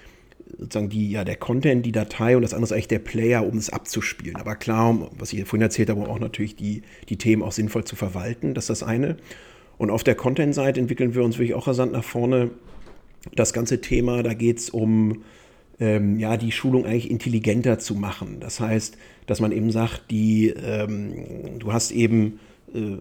sozusagen 0.57 0.89
die, 0.89 1.11
ja, 1.11 1.23
der 1.23 1.35
Content, 1.35 1.85
die 1.85 1.91
Datei 1.91 2.35
und 2.35 2.41
das 2.41 2.53
andere 2.53 2.65
ist 2.65 2.71
eigentlich 2.73 2.87
der 2.87 2.99
Player, 2.99 3.45
um 3.45 3.57
es 3.57 3.69
abzuspielen. 3.69 4.35
Aber 4.35 4.55
klar, 4.55 5.09
was 5.17 5.33
ich 5.33 5.45
vorhin 5.45 5.61
erzählt 5.61 5.89
habe, 5.89 6.07
auch 6.07 6.19
natürlich 6.19 6.55
die, 6.55 6.81
die 7.07 7.17
Themen 7.17 7.43
auch 7.43 7.51
sinnvoll 7.51 7.83
zu 7.83 7.95
verwalten, 7.95 8.53
das 8.53 8.65
ist 8.65 8.81
das 8.81 8.83
eine. 8.83 9.17
Und 9.77 9.91
auf 9.91 10.03
der 10.03 10.15
Content-Seite 10.15 10.79
entwickeln 10.79 11.15
wir 11.15 11.23
uns 11.23 11.37
wirklich 11.37 11.55
auch 11.55 11.67
rasant 11.67 11.93
nach 11.93 12.03
vorne. 12.03 12.51
Das 13.33 13.53
ganze 13.53 13.81
Thema, 13.81 14.23
da 14.23 14.33
geht 14.33 14.59
es 14.59 14.69
um 14.69 15.23
ähm, 15.79 16.19
ja, 16.19 16.37
die 16.37 16.51
Schulung 16.51 16.85
eigentlich 16.85 17.09
intelligenter 17.09 17.79
zu 17.79 17.95
machen. 17.95 18.37
Das 18.39 18.59
heißt, 18.59 18.97
dass 19.27 19.39
man 19.39 19.51
eben 19.51 19.71
sagt, 19.71 20.11
die, 20.11 20.49
ähm, 20.49 21.59
du 21.59 21.71
hast 21.71 21.91
eben 21.91 22.39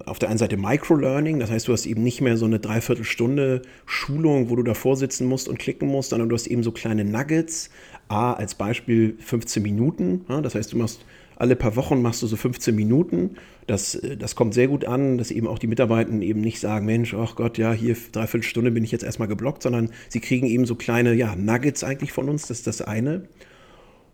auf 0.06 0.18
der 0.18 0.28
einen 0.28 0.38
Seite 0.38 0.56
Microlearning, 0.56 1.38
das 1.38 1.50
heißt, 1.50 1.68
du 1.68 1.72
hast 1.72 1.86
eben 1.86 2.02
nicht 2.02 2.20
mehr 2.20 2.36
so 2.36 2.46
eine 2.46 2.58
Dreiviertelstunde 2.58 3.62
Schulung, 3.86 4.50
wo 4.50 4.56
du 4.56 4.62
davor 4.62 4.96
sitzen 4.96 5.26
musst 5.26 5.48
und 5.48 5.58
klicken 5.58 5.88
musst, 5.88 6.10
sondern 6.10 6.28
du 6.28 6.34
hast 6.34 6.46
eben 6.46 6.62
so 6.62 6.72
kleine 6.72 7.04
Nuggets. 7.04 7.70
A, 8.08 8.32
als 8.32 8.54
Beispiel 8.54 9.16
15 9.18 9.62
Minuten, 9.62 10.24
ja, 10.30 10.40
das 10.40 10.54
heißt, 10.54 10.72
du 10.72 10.78
machst 10.78 11.04
alle 11.38 11.54
paar 11.54 11.76
Wochen 11.76 12.02
machst 12.02 12.20
du 12.22 12.26
so 12.26 12.36
15 12.36 12.74
Minuten. 12.74 13.36
Das, 13.66 13.94
äh, 13.94 14.16
das 14.16 14.34
kommt 14.34 14.54
sehr 14.54 14.66
gut 14.68 14.84
an, 14.84 15.18
dass 15.18 15.30
eben 15.30 15.46
auch 15.46 15.58
die 15.58 15.68
Mitarbeiter 15.68 16.10
eben 16.12 16.40
nicht 16.40 16.58
sagen, 16.58 16.84
Mensch, 16.84 17.14
ach 17.14 17.36
Gott, 17.36 17.58
ja, 17.58 17.72
hier 17.72 17.96
dreiviertel 18.12 18.42
Stunde 18.42 18.70
bin 18.72 18.82
ich 18.82 18.90
jetzt 18.90 19.04
erstmal 19.04 19.28
geblockt, 19.28 19.62
sondern 19.62 19.90
sie 20.08 20.20
kriegen 20.20 20.46
eben 20.46 20.66
so 20.66 20.74
kleine 20.74 21.14
ja, 21.14 21.36
Nuggets 21.36 21.84
eigentlich 21.84 22.12
von 22.12 22.28
uns, 22.28 22.48
das 22.48 22.58
ist 22.58 22.66
das 22.66 22.82
eine. 22.82 23.22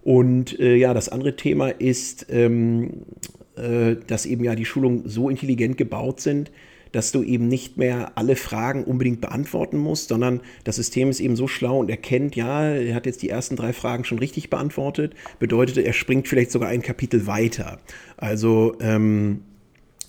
Und 0.02 0.58
äh, 0.60 0.76
ja, 0.76 0.92
das 0.92 1.08
andere 1.08 1.34
Thema 1.34 1.68
ist, 1.68 2.26
ähm, 2.28 3.04
äh, 3.56 3.96
dass 4.06 4.26
eben 4.26 4.44
ja 4.44 4.54
die 4.54 4.64
Schulungen 4.64 5.08
so 5.08 5.28
intelligent 5.28 5.76
gebaut 5.76 6.20
sind, 6.20 6.50
dass 6.94 7.10
du 7.10 7.24
eben 7.24 7.48
nicht 7.48 7.76
mehr 7.76 8.12
alle 8.16 8.36
Fragen 8.36 8.84
unbedingt 8.84 9.20
beantworten 9.20 9.78
musst, 9.78 10.10
sondern 10.10 10.40
das 10.62 10.76
System 10.76 11.10
ist 11.10 11.18
eben 11.18 11.34
so 11.34 11.48
schlau 11.48 11.80
und 11.80 11.90
erkennt, 11.90 12.36
ja, 12.36 12.68
er 12.68 12.94
hat 12.94 13.06
jetzt 13.06 13.22
die 13.22 13.28
ersten 13.28 13.56
drei 13.56 13.72
Fragen 13.72 14.04
schon 14.04 14.20
richtig 14.20 14.48
beantwortet, 14.48 15.14
bedeutet, 15.40 15.78
er 15.78 15.92
springt 15.92 16.28
vielleicht 16.28 16.52
sogar 16.52 16.68
ein 16.68 16.82
Kapitel 16.82 17.26
weiter. 17.26 17.80
Also 18.16 18.76
ähm, 18.80 19.40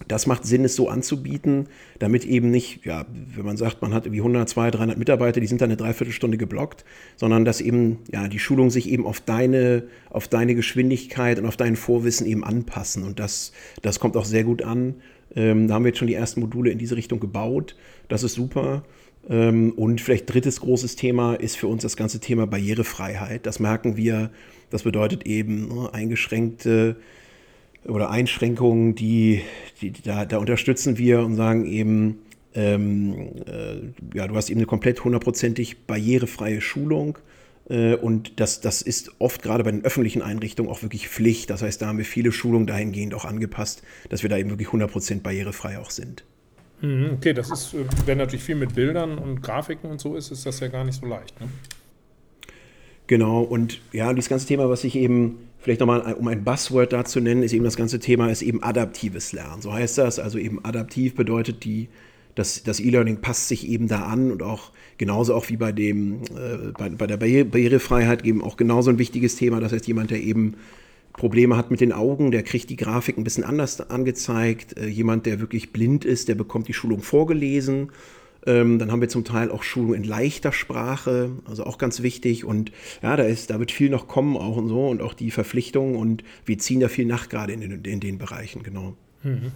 das 0.07 0.27
macht 0.27 0.45
Sinn, 0.45 0.65
es 0.65 0.75
so 0.75 0.89
anzubieten, 0.89 1.67
damit 1.99 2.25
eben 2.25 2.51
nicht, 2.51 2.85
ja, 2.85 3.05
wenn 3.35 3.45
man 3.45 3.57
sagt, 3.57 3.81
man 3.81 3.93
hat 3.93 4.05
irgendwie 4.05 4.21
100, 4.21 4.49
200, 4.49 4.75
300 4.75 4.97
Mitarbeiter, 4.97 5.39
die 5.39 5.47
sind 5.47 5.61
dann 5.61 5.69
eine 5.69 5.77
Dreiviertelstunde 5.77 6.37
geblockt, 6.37 6.85
sondern 7.15 7.45
dass 7.45 7.61
eben, 7.61 7.99
ja, 8.11 8.27
die 8.27 8.39
Schulung 8.39 8.69
sich 8.69 8.89
eben 8.89 9.05
auf 9.05 9.21
deine, 9.21 9.83
auf 10.09 10.27
deine 10.27 10.55
Geschwindigkeit 10.55 11.39
und 11.39 11.45
auf 11.45 11.57
dein 11.57 11.75
Vorwissen 11.75 12.27
eben 12.27 12.43
anpassen. 12.43 13.03
Und 13.03 13.19
das, 13.19 13.53
das 13.81 13.99
kommt 13.99 14.17
auch 14.17 14.25
sehr 14.25 14.43
gut 14.43 14.61
an. 14.61 14.95
Ähm, 15.35 15.67
da 15.67 15.75
haben 15.75 15.83
wir 15.83 15.89
jetzt 15.89 15.99
schon 15.99 16.07
die 16.07 16.13
ersten 16.13 16.39
Module 16.39 16.71
in 16.71 16.77
diese 16.77 16.95
Richtung 16.95 17.19
gebaut. 17.19 17.75
Das 18.07 18.23
ist 18.23 18.33
super. 18.33 18.83
Ähm, 19.29 19.71
und 19.75 20.01
vielleicht 20.01 20.31
drittes 20.31 20.61
großes 20.61 20.95
Thema 20.95 21.35
ist 21.35 21.57
für 21.57 21.67
uns 21.67 21.81
das 21.81 21.97
ganze 21.97 22.19
Thema 22.19 22.47
Barrierefreiheit. 22.47 23.45
Das 23.45 23.59
merken 23.59 23.97
wir, 23.97 24.31
das 24.69 24.83
bedeutet 24.83 25.25
eben 25.25 25.67
ne, 25.67 25.93
eingeschränkte 25.93 26.97
oder 27.87 28.09
Einschränkungen, 28.09 28.95
die, 28.95 29.41
die 29.81 29.91
da, 29.91 30.25
da, 30.25 30.37
unterstützen 30.37 30.97
wir 30.97 31.19
und 31.19 31.35
sagen 31.35 31.65
eben, 31.65 32.19
ähm, 32.53 33.31
äh, 33.47 34.17
ja, 34.17 34.27
du 34.27 34.35
hast 34.35 34.49
eben 34.49 34.59
eine 34.59 34.67
komplett 34.67 35.03
hundertprozentig 35.03 35.85
barrierefreie 35.85 36.61
Schulung. 36.61 37.17
Äh, 37.69 37.95
und 37.95 38.39
das, 38.39 38.61
das 38.61 38.81
ist 38.81 39.11
oft 39.19 39.41
gerade 39.43 39.63
bei 39.63 39.71
den 39.71 39.83
öffentlichen 39.83 40.21
Einrichtungen 40.21 40.71
auch 40.71 40.81
wirklich 40.81 41.09
Pflicht. 41.09 41.49
Das 41.49 41.61
heißt, 41.61 41.81
da 41.81 41.87
haben 41.87 41.97
wir 41.97 42.05
viele 42.05 42.31
Schulungen 42.31 42.67
dahingehend 42.67 43.13
auch 43.13 43.25
angepasst, 43.25 43.83
dass 44.09 44.23
wir 44.23 44.29
da 44.29 44.37
eben 44.37 44.49
wirklich 44.49 44.69
100% 44.69 45.21
barrierefrei 45.21 45.79
auch 45.79 45.91
sind. 45.91 46.23
Mhm, 46.81 47.11
okay, 47.17 47.33
das 47.33 47.51
ist, 47.51 47.73
äh, 47.73 47.85
wenn 48.05 48.17
natürlich 48.17 48.43
viel 48.43 48.55
mit 48.55 48.75
Bildern 48.75 49.17
und 49.17 49.41
Grafiken 49.41 49.89
und 49.89 49.99
so 49.99 50.15
ist, 50.15 50.31
ist 50.31 50.45
das 50.45 50.59
ja 50.59 50.67
gar 50.67 50.83
nicht 50.83 50.99
so 50.99 51.05
leicht. 51.05 51.39
Ne? 51.39 51.47
Genau, 53.07 53.41
und 53.41 53.81
ja, 53.91 54.13
dieses 54.13 54.29
ganze 54.29 54.47
Thema, 54.47 54.69
was 54.69 54.83
ich 54.83 54.95
eben 54.95 55.37
vielleicht 55.65 55.79
nochmal, 55.79 56.13
um 56.13 56.27
ein 56.27 56.43
Buzzword 56.43 56.93
da 56.93 57.05
zu 57.05 57.19
nennen, 57.19 57.41
ist 57.41 57.51
eben 57.51 57.63
das 57.63 57.75
ganze 57.75 57.99
Thema, 57.99 58.29
ist 58.29 58.43
eben 58.43 58.61
adaptives 58.61 59.33
Lernen. 59.33 59.63
So 59.63 59.73
heißt 59.73 59.97
das. 59.97 60.19
Also 60.19 60.37
eben 60.37 60.63
adaptiv 60.63 61.15
bedeutet 61.15 61.65
die, 61.65 61.87
dass 62.35 62.61
das 62.61 62.79
E-Learning 62.79 63.17
passt 63.21 63.47
sich 63.47 63.67
eben 63.67 63.87
da 63.87 64.03
an 64.03 64.31
und 64.31 64.43
auch 64.43 64.71
genauso 64.99 65.33
auch 65.33 65.49
wie 65.49 65.57
bei 65.57 65.71
dem, 65.71 66.21
äh, 66.25 66.71
bei, 66.77 66.89
bei 66.89 67.07
der 67.07 67.17
Barrierefreiheit 67.17 68.23
eben 68.25 68.43
auch 68.43 68.57
genauso 68.57 68.91
ein 68.91 68.99
wichtiges 68.99 69.37
Thema. 69.37 69.59
Das 69.59 69.71
heißt, 69.71 69.87
jemand, 69.87 70.11
der 70.11 70.21
eben 70.21 70.53
Probleme 71.13 71.57
hat 71.57 71.71
mit 71.71 71.81
den 71.81 71.93
Augen, 71.93 72.29
der 72.29 72.43
kriegt 72.43 72.69
die 72.69 72.75
Grafik 72.75 73.17
ein 73.17 73.23
bisschen 73.23 73.43
anders 73.43 73.81
angezeigt. 73.89 74.77
Äh, 74.77 74.85
jemand, 74.85 75.25
der 75.25 75.39
wirklich 75.39 75.73
blind 75.73 76.05
ist, 76.05 76.27
der 76.27 76.35
bekommt 76.35 76.67
die 76.67 76.73
Schulung 76.73 77.01
vorgelesen. 77.01 77.89
Ähm, 78.45 78.79
dann 78.79 78.91
haben 78.91 79.01
wir 79.01 79.09
zum 79.09 79.23
Teil 79.23 79.51
auch 79.51 79.63
Schulung 79.63 79.93
in 79.93 80.03
leichter 80.03 80.51
Sprache, 80.51 81.31
also 81.45 81.65
auch 81.65 81.77
ganz 81.77 82.01
wichtig. 82.01 82.45
Und 82.45 82.71
ja, 83.01 83.15
da 83.15 83.23
ist, 83.23 83.49
da 83.49 83.59
wird 83.59 83.71
viel 83.71 83.89
noch 83.89 84.07
kommen 84.07 84.37
auch 84.37 84.57
und 84.57 84.67
so 84.69 84.87
und 84.87 85.01
auch 85.01 85.13
die 85.13 85.31
Verpflichtungen 85.31 85.95
und 85.95 86.23
wir 86.45 86.57
ziehen 86.57 86.79
da 86.79 86.87
viel 86.87 87.05
nach, 87.05 87.29
gerade 87.29 87.53
in, 87.53 87.61
in, 87.61 87.83
in 87.83 87.99
den 87.99 88.17
Bereichen, 88.17 88.63
genau. 88.63 88.95
Mhm. 89.23 89.51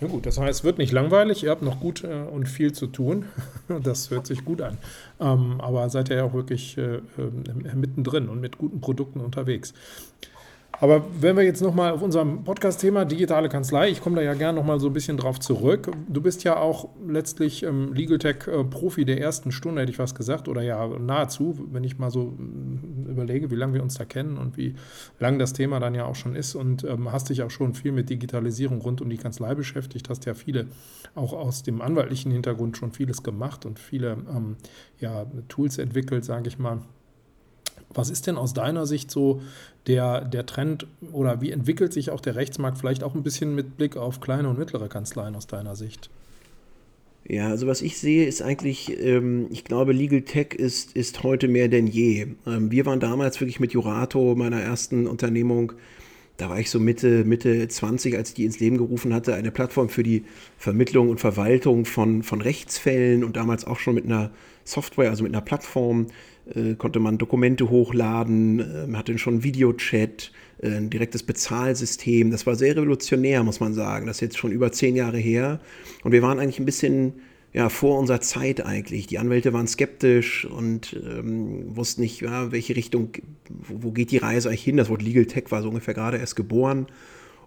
Ja 0.00 0.08
gut, 0.08 0.26
das 0.26 0.38
heißt, 0.38 0.60
es 0.60 0.64
wird 0.64 0.78
nicht 0.78 0.92
langweilig, 0.92 1.44
ihr 1.44 1.50
habt 1.50 1.62
noch 1.62 1.80
gut 1.80 2.02
äh, 2.04 2.24
und 2.30 2.48
viel 2.48 2.72
zu 2.72 2.86
tun. 2.86 3.26
Das 3.82 4.10
hört 4.10 4.26
sich 4.26 4.44
gut 4.44 4.60
an. 4.60 4.76
Ähm, 5.18 5.58
aber 5.58 5.88
seid 5.88 6.10
ihr 6.10 6.16
ja 6.16 6.24
auch 6.24 6.34
wirklich 6.34 6.76
äh, 6.76 6.96
äh, 6.96 7.74
mittendrin 7.74 8.28
und 8.28 8.40
mit 8.40 8.58
guten 8.58 8.82
Produkten 8.82 9.20
unterwegs. 9.20 9.72
Aber 10.80 11.04
wenn 11.20 11.36
wir 11.36 11.44
jetzt 11.44 11.62
nochmal 11.62 11.92
auf 11.92 12.02
unserem 12.02 12.44
Podcast-Thema 12.44 13.04
digitale 13.04 13.48
Kanzlei, 13.48 13.90
ich 13.90 14.00
komme 14.00 14.16
da 14.16 14.22
ja 14.22 14.34
gerne 14.34 14.58
nochmal 14.58 14.80
so 14.80 14.88
ein 14.88 14.92
bisschen 14.92 15.16
drauf 15.16 15.38
zurück. 15.40 15.90
Du 16.08 16.20
bist 16.20 16.44
ja 16.44 16.56
auch 16.56 16.88
letztlich 17.06 17.62
ähm, 17.62 17.92
Legal 17.94 18.18
Tech-Profi 18.18 19.02
äh, 19.02 19.04
der 19.04 19.20
ersten 19.20 19.52
Stunde, 19.52 19.82
hätte 19.82 19.92
ich 19.92 19.98
was 19.98 20.14
gesagt, 20.14 20.48
oder 20.48 20.62
ja, 20.62 20.86
nahezu, 20.86 21.66
wenn 21.70 21.84
ich 21.84 21.98
mal 21.98 22.10
so 22.10 22.34
mm, 22.36 23.06
überlege, 23.08 23.50
wie 23.50 23.56
lange 23.56 23.74
wir 23.74 23.82
uns 23.82 23.94
da 23.94 24.04
kennen 24.04 24.36
und 24.36 24.56
wie 24.56 24.74
lang 25.18 25.38
das 25.38 25.52
Thema 25.52 25.80
dann 25.80 25.94
ja 25.94 26.04
auch 26.06 26.16
schon 26.16 26.34
ist. 26.34 26.54
Und 26.54 26.84
ähm, 26.84 27.12
hast 27.12 27.28
dich 27.28 27.42
auch 27.42 27.50
schon 27.50 27.74
viel 27.74 27.92
mit 27.92 28.10
Digitalisierung 28.10 28.80
rund 28.80 29.00
um 29.00 29.08
die 29.08 29.16
Kanzlei 29.16 29.54
beschäftigt, 29.54 30.08
hast 30.08 30.24
ja 30.26 30.34
viele 30.34 30.66
auch 31.14 31.32
aus 31.32 31.62
dem 31.62 31.80
anwaltlichen 31.80 32.32
Hintergrund 32.32 32.76
schon 32.76 32.92
vieles 32.92 33.22
gemacht 33.22 33.64
und 33.64 33.78
viele 33.78 34.16
ähm, 34.28 34.56
ja, 34.98 35.26
Tools 35.48 35.78
entwickelt, 35.78 36.24
sage 36.24 36.48
ich 36.48 36.58
mal. 36.58 36.80
Was 37.94 38.10
ist 38.10 38.26
denn 38.26 38.36
aus 38.36 38.54
deiner 38.54 38.86
Sicht 38.86 39.10
so 39.10 39.40
der, 39.86 40.22
der 40.22 40.46
Trend 40.46 40.86
oder 41.12 41.40
wie 41.40 41.50
entwickelt 41.50 41.92
sich 41.92 42.10
auch 42.10 42.20
der 42.20 42.34
Rechtsmarkt 42.34 42.78
vielleicht 42.78 43.02
auch 43.02 43.14
ein 43.14 43.22
bisschen 43.22 43.54
mit 43.54 43.76
Blick 43.76 43.96
auf 43.96 44.20
kleine 44.20 44.48
und 44.48 44.58
mittlere 44.58 44.88
Kanzleien 44.88 45.34
aus 45.34 45.46
deiner 45.46 45.76
Sicht? 45.76 46.10
Ja, 47.26 47.48
also 47.48 47.66
was 47.66 47.80
ich 47.80 47.96
sehe, 47.98 48.26
ist 48.26 48.42
eigentlich, 48.42 49.00
ähm, 49.02 49.46
ich 49.50 49.64
glaube, 49.64 49.92
Legal 49.92 50.22
Tech 50.22 50.52
ist, 50.52 50.94
ist 50.94 51.22
heute 51.22 51.48
mehr 51.48 51.68
denn 51.68 51.86
je. 51.86 52.26
Ähm, 52.46 52.70
wir 52.70 52.84
waren 52.84 53.00
damals 53.00 53.40
wirklich 53.40 53.60
mit 53.60 53.72
Jurato, 53.72 54.34
meiner 54.34 54.60
ersten 54.60 55.06
Unternehmung, 55.06 55.72
da 56.36 56.50
war 56.50 56.58
ich 56.58 56.68
so 56.68 56.80
Mitte, 56.80 57.24
Mitte 57.24 57.68
20, 57.68 58.16
als 58.16 58.30
ich 58.30 58.34
die 58.34 58.44
ins 58.44 58.58
Leben 58.58 58.76
gerufen 58.76 59.14
hatte, 59.14 59.34
eine 59.34 59.52
Plattform 59.52 59.88
für 59.88 60.02
die 60.02 60.24
Vermittlung 60.58 61.08
und 61.08 61.20
Verwaltung 61.20 61.84
von, 61.84 62.24
von 62.24 62.40
Rechtsfällen 62.40 63.22
und 63.22 63.36
damals 63.36 63.64
auch 63.64 63.78
schon 63.78 63.94
mit 63.94 64.04
einer 64.04 64.32
Software, 64.64 65.10
also 65.10 65.22
mit 65.22 65.32
einer 65.32 65.44
Plattform, 65.44 66.08
konnte 66.76 67.00
man 67.00 67.18
Dokumente 67.18 67.70
hochladen, 67.70 68.60
äh, 68.60 68.96
hatte 68.96 69.16
schon 69.18 69.42
Videochat, 69.42 70.30
äh, 70.60 70.68
ein 70.68 70.90
direktes 70.90 71.22
Bezahlsystem. 71.22 72.30
Das 72.30 72.46
war 72.46 72.54
sehr 72.54 72.76
revolutionär, 72.76 73.42
muss 73.42 73.60
man 73.60 73.74
sagen. 73.74 74.06
Das 74.06 74.16
ist 74.16 74.20
jetzt 74.20 74.38
schon 74.38 74.52
über 74.52 74.72
zehn 74.72 74.96
Jahre 74.96 75.18
her. 75.18 75.60
Und 76.02 76.12
wir 76.12 76.22
waren 76.22 76.38
eigentlich 76.38 76.58
ein 76.58 76.66
bisschen 76.66 77.14
ja, 77.52 77.68
vor 77.68 77.98
unserer 77.98 78.20
Zeit 78.20 78.66
eigentlich. 78.66 79.06
Die 79.06 79.18
Anwälte 79.18 79.52
waren 79.52 79.68
skeptisch 79.68 80.44
und 80.44 81.00
ähm, 81.04 81.76
wussten 81.76 82.02
nicht, 82.02 82.20
ja, 82.20 82.50
welche 82.50 82.74
Richtung, 82.74 83.10
wo, 83.48 83.84
wo, 83.84 83.90
geht 83.92 84.10
die 84.10 84.18
Reise 84.18 84.48
eigentlich 84.48 84.64
hin. 84.64 84.76
Das 84.76 84.90
Wort 84.90 85.02
Legal 85.02 85.26
Tech 85.26 85.44
war 85.50 85.62
so 85.62 85.68
ungefähr 85.68 85.94
gerade 85.94 86.18
erst 86.18 86.34
geboren. 86.34 86.86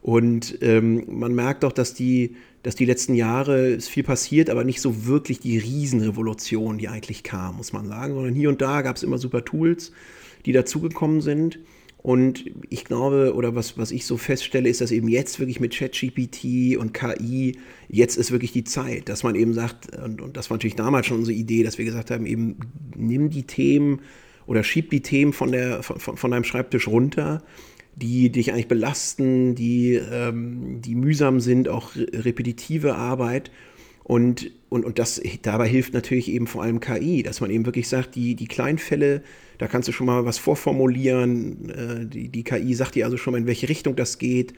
Und 0.02 0.60
ähm, 0.62 1.04
man 1.08 1.34
merkt 1.34 1.66
auch, 1.66 1.72
dass 1.72 1.94
die, 1.94 2.36
dass 2.64 2.76
die 2.76 2.86
letzten 2.86 3.14
Jahre 3.14 3.68
ist 3.68 3.90
viel 3.90 4.04
passiert, 4.04 4.50
aber 4.50 4.64
nicht 4.64 4.82
so 4.82 5.06
wirklich 5.06 5.40
die 5.40 5.58
Riesenrevolution, 5.58 6.78
die 6.78 6.88
eigentlich 6.88 7.24
kam, 7.24 7.58
muss 7.58 7.74
man 7.74 7.88
sagen, 7.88 8.14
sondern 8.14 8.34
hier 8.34 8.50
und 8.50 8.62
da 8.62 8.82
gab 8.82 8.96
es 8.96 9.04
immer 9.04 9.18
super 9.18 9.44
Tools, 9.44 9.92
die 10.46 10.52
dazugekommen 10.52 11.22
sind. 11.22 11.60
Und 11.98 12.46
ich 12.70 12.86
glaube, 12.86 13.34
oder 13.36 13.56
was, 13.56 13.78
was 13.78 13.92
ich 13.92 14.06
so 14.06 14.18
feststelle, 14.18 14.70
ist, 14.70 14.80
dass 14.80 14.92
eben 14.92 15.10
jetzt 15.10 15.40
wirklich 15.40 15.60
mit 15.60 15.76
ChatGPT 15.76 16.78
und 16.78 16.94
KI, 16.94 17.58
jetzt 17.90 18.18
ist 18.18 18.32
wirklich 18.32 18.54
die 18.54 18.64
Zeit, 18.64 19.10
dass 19.10 19.24
man 19.24 19.36
eben 19.36 19.54
sagt, 19.54 19.98
und, 19.98 20.22
und 20.22 20.38
das 20.38 20.50
war 20.50 20.56
natürlich 20.56 20.76
damals 20.76 21.08
schon 21.08 21.18
unsere 21.18 21.36
Idee, 21.36 21.64
dass 21.64 21.78
wir 21.78 21.86
gesagt 21.86 22.12
haben, 22.12 22.26
eben 22.26 22.60
nimm 22.96 23.30
die 23.30 23.44
Themen 23.44 24.00
oder 24.46 24.64
schieb 24.64 24.90
die 24.92 25.02
Themen 25.02 25.34
von, 25.34 25.52
der, 25.52 25.84
von, 25.84 26.16
von 26.16 26.32
deinem 26.32 26.46
Schreibtisch 26.46 26.88
runter 26.88 27.44
die 27.98 28.32
dich 28.32 28.54
eigentlich 28.54 28.68
belasten, 28.68 29.56
die, 29.56 29.96
ähm, 29.96 30.82
die 30.82 30.96
mühsam 30.96 31.40
sind, 31.40 31.68
auch 31.68 31.96
repetitive 31.96 32.96
Arbeit. 32.96 33.52
Und, 34.04 34.52
und, 34.70 34.86
und 34.86 35.00
das 35.00 35.20
dabei 35.42 35.68
hilft 35.68 35.94
natürlich 35.94 36.30
eben 36.30 36.48
vor 36.48 36.62
allem 36.64 36.80
KI, 36.80 37.24
dass 37.24 37.42
man 37.42 37.50
eben 37.50 37.66
wirklich 37.66 37.90
sagt, 37.90 38.16
die, 38.16 38.36
die 38.36 38.48
Kleinfälle, 38.48 39.24
da 39.58 39.68
kannst 39.68 39.88
du 39.90 39.92
schon 39.92 40.06
mal 40.08 40.26
was 40.26 40.38
vorformulieren. 40.38 41.70
Äh, 41.70 42.06
die, 42.06 42.30
die 42.30 42.44
KI 42.44 42.74
sagt 42.76 42.96
dir 42.96 43.06
also 43.06 43.18
schon 43.18 43.34
mal, 43.34 43.40
in 43.40 43.48
welche 43.48 43.68
Richtung 43.68 43.96
das 43.96 44.20
geht. 44.20 44.54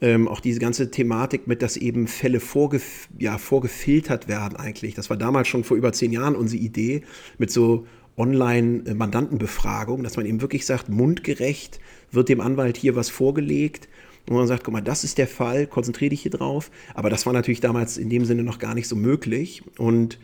Ähm, 0.00 0.26
auch 0.26 0.40
diese 0.40 0.60
ganze 0.60 0.90
Thematik 0.90 1.46
mit, 1.46 1.60
dass 1.62 1.76
eben 1.76 2.06
Fälle 2.06 2.40
vorgef 2.40 3.08
ja, 3.18 3.36
vorgefiltert 3.36 4.26
werden 4.26 4.56
eigentlich. 4.56 4.94
Das 4.94 5.10
war 5.10 5.18
damals 5.18 5.48
schon 5.48 5.64
vor 5.64 5.76
über 5.76 5.92
zehn 5.92 6.12
Jahren 6.12 6.34
unsere 6.34 6.62
Idee 6.62 7.02
mit 7.36 7.50
so 7.50 7.86
Online-Mandantenbefragung, 8.16 10.02
dass 10.02 10.16
man 10.16 10.26
eben 10.26 10.40
wirklich 10.40 10.66
sagt, 10.66 10.88
mundgerecht 10.88 11.80
wird 12.12 12.28
dem 12.28 12.40
Anwalt 12.40 12.76
hier 12.76 12.96
was 12.96 13.10
vorgelegt 13.10 13.88
und 14.28 14.36
man 14.36 14.46
sagt, 14.46 14.64
guck 14.64 14.72
mal, 14.72 14.80
das 14.80 15.04
ist 15.04 15.18
der 15.18 15.26
Fall, 15.26 15.66
konzentriere 15.66 16.10
dich 16.10 16.22
hier 16.22 16.30
drauf. 16.30 16.70
Aber 16.94 17.10
das 17.10 17.26
war 17.26 17.32
natürlich 17.32 17.60
damals 17.60 17.98
in 17.98 18.10
dem 18.10 18.24
Sinne 18.24 18.42
noch 18.42 18.58
gar 18.58 18.74
nicht 18.74 18.86
so 18.86 18.96
möglich. 18.96 19.62
Und 19.78 20.18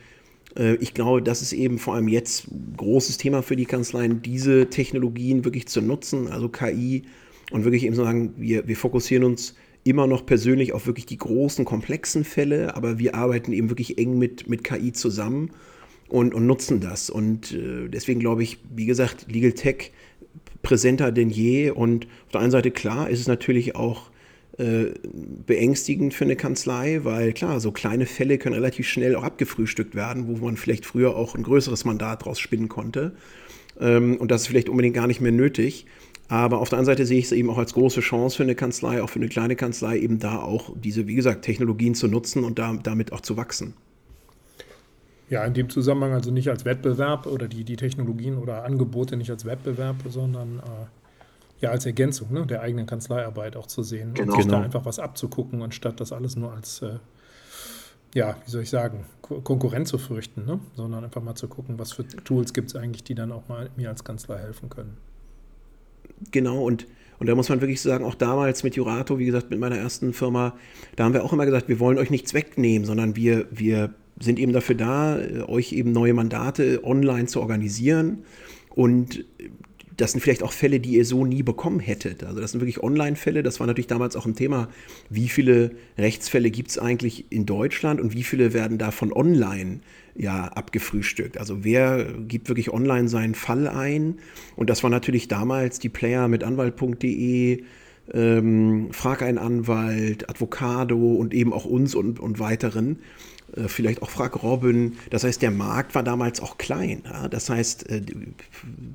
äh, 0.56 0.76
ich 0.76 0.94
glaube, 0.94 1.22
das 1.22 1.42
ist 1.42 1.52
eben 1.52 1.78
vor 1.78 1.94
allem 1.94 2.08
jetzt 2.08 2.48
ein 2.48 2.74
großes 2.76 3.18
Thema 3.18 3.42
für 3.42 3.56
die 3.56 3.64
Kanzleien, 3.64 4.22
diese 4.22 4.68
Technologien 4.70 5.44
wirklich 5.44 5.66
zu 5.66 5.80
nutzen, 5.80 6.28
also 6.28 6.48
KI, 6.48 7.02
und 7.52 7.64
wirklich 7.64 7.84
eben 7.84 7.94
sagen, 7.94 8.34
wir, 8.36 8.66
wir 8.66 8.76
fokussieren 8.76 9.24
uns 9.24 9.54
immer 9.84 10.08
noch 10.08 10.26
persönlich 10.26 10.72
auf 10.72 10.86
wirklich 10.86 11.06
die 11.06 11.18
großen, 11.18 11.64
komplexen 11.64 12.24
Fälle, 12.24 12.74
aber 12.74 12.98
wir 12.98 13.14
arbeiten 13.14 13.52
eben 13.52 13.70
wirklich 13.70 13.98
eng 13.98 14.18
mit, 14.18 14.48
mit 14.48 14.64
KI 14.64 14.92
zusammen 14.92 15.50
und, 16.08 16.34
und 16.34 16.46
nutzen 16.46 16.80
das. 16.80 17.08
Und 17.08 17.52
äh, 17.52 17.88
deswegen 17.88 18.18
glaube 18.18 18.42
ich, 18.42 18.58
wie 18.74 18.86
gesagt, 18.86 19.26
Legal 19.30 19.52
Tech 19.52 19.92
präsenter 20.62 21.12
denn 21.12 21.30
je. 21.30 21.70
Und 21.70 22.06
auf 22.26 22.32
der 22.32 22.40
einen 22.40 22.50
Seite, 22.50 22.70
klar, 22.70 23.10
ist 23.10 23.20
es 23.20 23.26
natürlich 23.26 23.76
auch 23.76 24.10
äh, 24.58 24.94
beängstigend 25.46 26.14
für 26.14 26.24
eine 26.24 26.36
Kanzlei, 26.36 27.00
weil 27.02 27.32
klar, 27.32 27.60
so 27.60 27.72
kleine 27.72 28.06
Fälle 28.06 28.38
können 28.38 28.54
relativ 28.54 28.88
schnell 28.88 29.14
auch 29.14 29.22
abgefrühstückt 29.22 29.94
werden, 29.94 30.28
wo 30.28 30.44
man 30.44 30.56
vielleicht 30.56 30.86
früher 30.86 31.14
auch 31.14 31.34
ein 31.34 31.42
größeres 31.42 31.84
Mandat 31.84 32.24
draus 32.24 32.40
spinnen 32.40 32.68
konnte. 32.68 33.12
Ähm, 33.78 34.16
und 34.16 34.30
das 34.30 34.42
ist 34.42 34.48
vielleicht 34.48 34.68
unbedingt 34.68 34.94
gar 34.94 35.06
nicht 35.06 35.20
mehr 35.20 35.32
nötig. 35.32 35.86
Aber 36.28 36.58
auf 36.58 36.70
der 36.70 36.78
anderen 36.78 36.96
Seite 36.96 37.06
sehe 37.06 37.18
ich 37.18 37.26
es 37.26 37.32
eben 37.32 37.50
auch 37.50 37.58
als 37.58 37.74
große 37.74 38.00
Chance 38.00 38.38
für 38.38 38.42
eine 38.42 38.54
Kanzlei, 38.54 39.02
auch 39.02 39.10
für 39.10 39.20
eine 39.20 39.28
kleine 39.28 39.54
Kanzlei, 39.56 39.98
eben 39.98 40.18
da 40.18 40.38
auch 40.38 40.72
diese, 40.74 41.06
wie 41.06 41.14
gesagt, 41.14 41.44
Technologien 41.44 41.94
zu 41.94 42.08
nutzen 42.08 42.42
und 42.42 42.58
da, 42.58 42.76
damit 42.82 43.12
auch 43.12 43.20
zu 43.20 43.36
wachsen. 43.36 43.74
Ja, 45.28 45.44
in 45.44 45.54
dem 45.54 45.68
Zusammenhang 45.68 46.12
also 46.12 46.30
nicht 46.30 46.48
als 46.48 46.64
Wettbewerb 46.64 47.26
oder 47.26 47.48
die, 47.48 47.64
die 47.64 47.76
Technologien 47.76 48.38
oder 48.38 48.64
Angebote 48.64 49.16
nicht 49.16 49.30
als 49.30 49.44
Wettbewerb, 49.44 49.96
sondern 50.08 50.60
äh, 50.60 50.86
ja 51.60 51.70
als 51.70 51.84
Ergänzung 51.86 52.32
ne, 52.32 52.46
der 52.46 52.62
eigenen 52.62 52.86
Kanzleiarbeit 52.86 53.56
auch 53.56 53.66
zu 53.66 53.82
sehen 53.82 54.14
genau. 54.14 54.32
und 54.32 54.36
sich 54.38 54.46
da 54.46 54.56
genau. 54.56 54.64
einfach 54.64 54.84
was 54.84 54.98
abzugucken, 54.98 55.62
anstatt 55.62 56.00
das 56.00 56.12
alles 56.12 56.36
nur 56.36 56.52
als, 56.52 56.82
äh, 56.82 56.98
ja, 58.14 58.36
wie 58.44 58.50
soll 58.50 58.62
ich 58.62 58.70
sagen, 58.70 59.04
Ko 59.20 59.40
Konkurrent 59.40 59.88
zu 59.88 59.98
fürchten, 59.98 60.44
ne? 60.44 60.60
sondern 60.76 61.04
einfach 61.04 61.22
mal 61.22 61.34
zu 61.34 61.48
gucken, 61.48 61.78
was 61.78 61.92
für 61.92 62.06
Tools 62.06 62.52
gibt 62.52 62.68
es 62.68 62.76
eigentlich, 62.76 63.02
die 63.02 63.14
dann 63.14 63.32
auch 63.32 63.48
mal 63.48 63.70
mir 63.76 63.88
als 63.88 64.04
Kanzlei 64.04 64.38
helfen 64.38 64.70
können. 64.70 64.96
Genau, 66.30 66.62
und 66.62 66.86
und 67.18 67.28
da 67.28 67.34
muss 67.34 67.48
man 67.48 67.62
wirklich 67.62 67.80
sagen, 67.80 68.04
auch 68.04 68.14
damals 68.14 68.62
mit 68.62 68.76
Jurato, 68.76 69.18
wie 69.18 69.24
gesagt, 69.24 69.50
mit 69.50 69.58
meiner 69.58 69.76
ersten 69.76 70.12
Firma, 70.12 70.54
da 70.96 71.04
haben 71.04 71.14
wir 71.14 71.24
auch 71.24 71.32
immer 71.32 71.46
gesagt, 71.46 71.68
wir 71.68 71.80
wollen 71.80 71.96
euch 71.96 72.10
nichts 72.10 72.34
wegnehmen, 72.34 72.84
sondern 72.84 73.16
wir, 73.16 73.46
wir 73.50 73.94
sind 74.18 74.38
eben 74.38 74.52
dafür 74.52 74.74
da, 74.74 75.18
euch 75.46 75.72
eben 75.72 75.92
neue 75.92 76.14
Mandate 76.14 76.82
online 76.84 77.26
zu 77.26 77.40
organisieren. 77.40 78.24
Und 78.70 79.24
das 79.96 80.12
sind 80.12 80.20
vielleicht 80.20 80.42
auch 80.42 80.52
Fälle, 80.52 80.80
die 80.80 80.96
ihr 80.96 81.04
so 81.04 81.24
nie 81.24 81.42
bekommen 81.42 81.80
hättet. 81.80 82.22
Also 82.24 82.40
das 82.40 82.52
sind 82.52 82.60
wirklich 82.60 82.82
Online-Fälle. 82.82 83.42
Das 83.42 83.60
war 83.60 83.66
natürlich 83.66 83.86
damals 83.86 84.16
auch 84.16 84.26
ein 84.26 84.34
Thema. 84.34 84.68
Wie 85.08 85.28
viele 85.28 85.72
Rechtsfälle 85.96 86.50
gibt 86.50 86.70
es 86.70 86.78
eigentlich 86.78 87.26
in 87.30 87.46
Deutschland 87.46 88.00
und 88.00 88.14
wie 88.14 88.22
viele 88.22 88.52
werden 88.52 88.78
davon 88.78 89.12
online 89.12 89.80
ja 90.14 90.48
abgefrühstückt? 90.48 91.38
Also 91.38 91.64
wer 91.64 92.04
gibt 92.04 92.48
wirklich 92.48 92.72
online 92.72 93.08
seinen 93.08 93.34
Fall 93.34 93.68
ein? 93.68 94.16
Und 94.54 94.68
das 94.68 94.82
war 94.82 94.90
natürlich 94.90 95.28
damals 95.28 95.78
die 95.78 95.88
Player 95.88 96.28
mit 96.28 96.44
anwalt.de, 96.44 97.62
ähm, 98.12 98.88
Frag 98.92 99.22
einen 99.22 99.38
Anwalt, 99.38 100.28
Advocado 100.28 101.14
und 101.14 101.32
eben 101.32 101.52
auch 101.52 101.64
uns 101.64 101.94
und, 101.94 102.20
und 102.20 102.38
weiteren. 102.38 102.98
Äh, 103.54 103.68
vielleicht 103.68 104.02
auch 104.02 104.10
Frag 104.10 104.42
Robin. 104.42 104.96
Das 105.10 105.24
heißt, 105.24 105.42
der 105.42 105.50
Markt 105.50 105.94
war 105.94 106.02
damals 106.02 106.40
auch 106.40 106.58
klein. 106.58 107.02
Ja? 107.04 107.28
Das 107.28 107.48
heißt, 107.50 107.88
äh, 107.90 108.02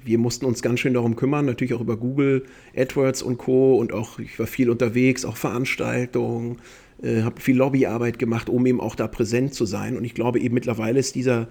wir 0.03 0.17
mussten 0.17 0.45
uns 0.45 0.61
ganz 0.61 0.79
schön 0.79 0.93
darum 0.93 1.15
kümmern, 1.15 1.45
natürlich 1.45 1.73
auch 1.73 1.81
über 1.81 1.97
Google, 1.97 2.45
AdWords 2.75 3.21
und 3.21 3.37
Co. 3.37 3.75
Und 3.77 3.93
auch, 3.93 4.19
ich 4.19 4.37
war 4.39 4.47
viel 4.47 4.69
unterwegs, 4.69 5.25
auch 5.25 5.37
Veranstaltungen, 5.37 6.57
äh, 7.01 7.21
habe 7.21 7.39
viel 7.39 7.57
Lobbyarbeit 7.57 8.19
gemacht, 8.19 8.49
um 8.49 8.65
eben 8.65 8.81
auch 8.81 8.95
da 8.95 9.07
präsent 9.07 9.53
zu 9.53 9.65
sein. 9.65 9.97
Und 9.97 10.03
ich 10.03 10.13
glaube 10.13 10.39
eben 10.39 10.53
mittlerweile 10.53 10.99
ist 10.99 11.15
dieser 11.15 11.47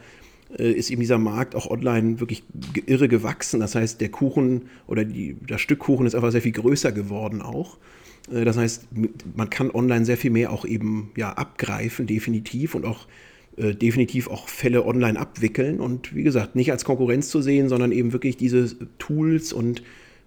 ist 0.56 0.90
eben 0.90 1.00
dieser 1.00 1.18
Markt 1.18 1.54
auch 1.54 1.70
online 1.70 2.18
wirklich 2.18 2.42
irre 2.84 3.06
gewachsen. 3.06 3.60
Das 3.60 3.76
heißt, 3.76 4.00
der 4.00 4.08
Kuchen 4.08 4.62
oder 4.88 5.04
die, 5.04 5.36
das 5.46 5.60
Stück 5.60 5.78
Kuchen 5.78 6.06
ist 6.06 6.16
einfach 6.16 6.32
sehr 6.32 6.42
viel 6.42 6.50
größer 6.50 6.90
geworden 6.90 7.40
auch. 7.40 7.78
Äh, 8.32 8.44
das 8.44 8.56
heißt, 8.56 8.88
man 9.36 9.50
kann 9.50 9.70
online 9.70 10.04
sehr 10.04 10.16
viel 10.16 10.30
mehr 10.30 10.52
auch 10.52 10.64
eben 10.64 11.12
ja, 11.16 11.32
abgreifen, 11.32 12.06
definitiv, 12.06 12.74
und 12.74 12.84
auch 12.84 13.06
äh, 13.56 13.74
definitiv 13.74 14.28
auch 14.28 14.48
Fälle 14.48 14.84
online 14.86 15.18
abwickeln. 15.18 15.80
Und 15.80 16.14
wie 16.14 16.22
gesagt, 16.22 16.56
nicht 16.56 16.70
als 16.70 16.84
Konkurrenz 16.84 17.28
zu 17.28 17.42
sehen, 17.42 17.68
sondern 17.68 17.92
eben 17.92 18.12
wirklich 18.12 18.36
diese 18.36 18.76
Tools 18.98 19.52
und 19.52 19.82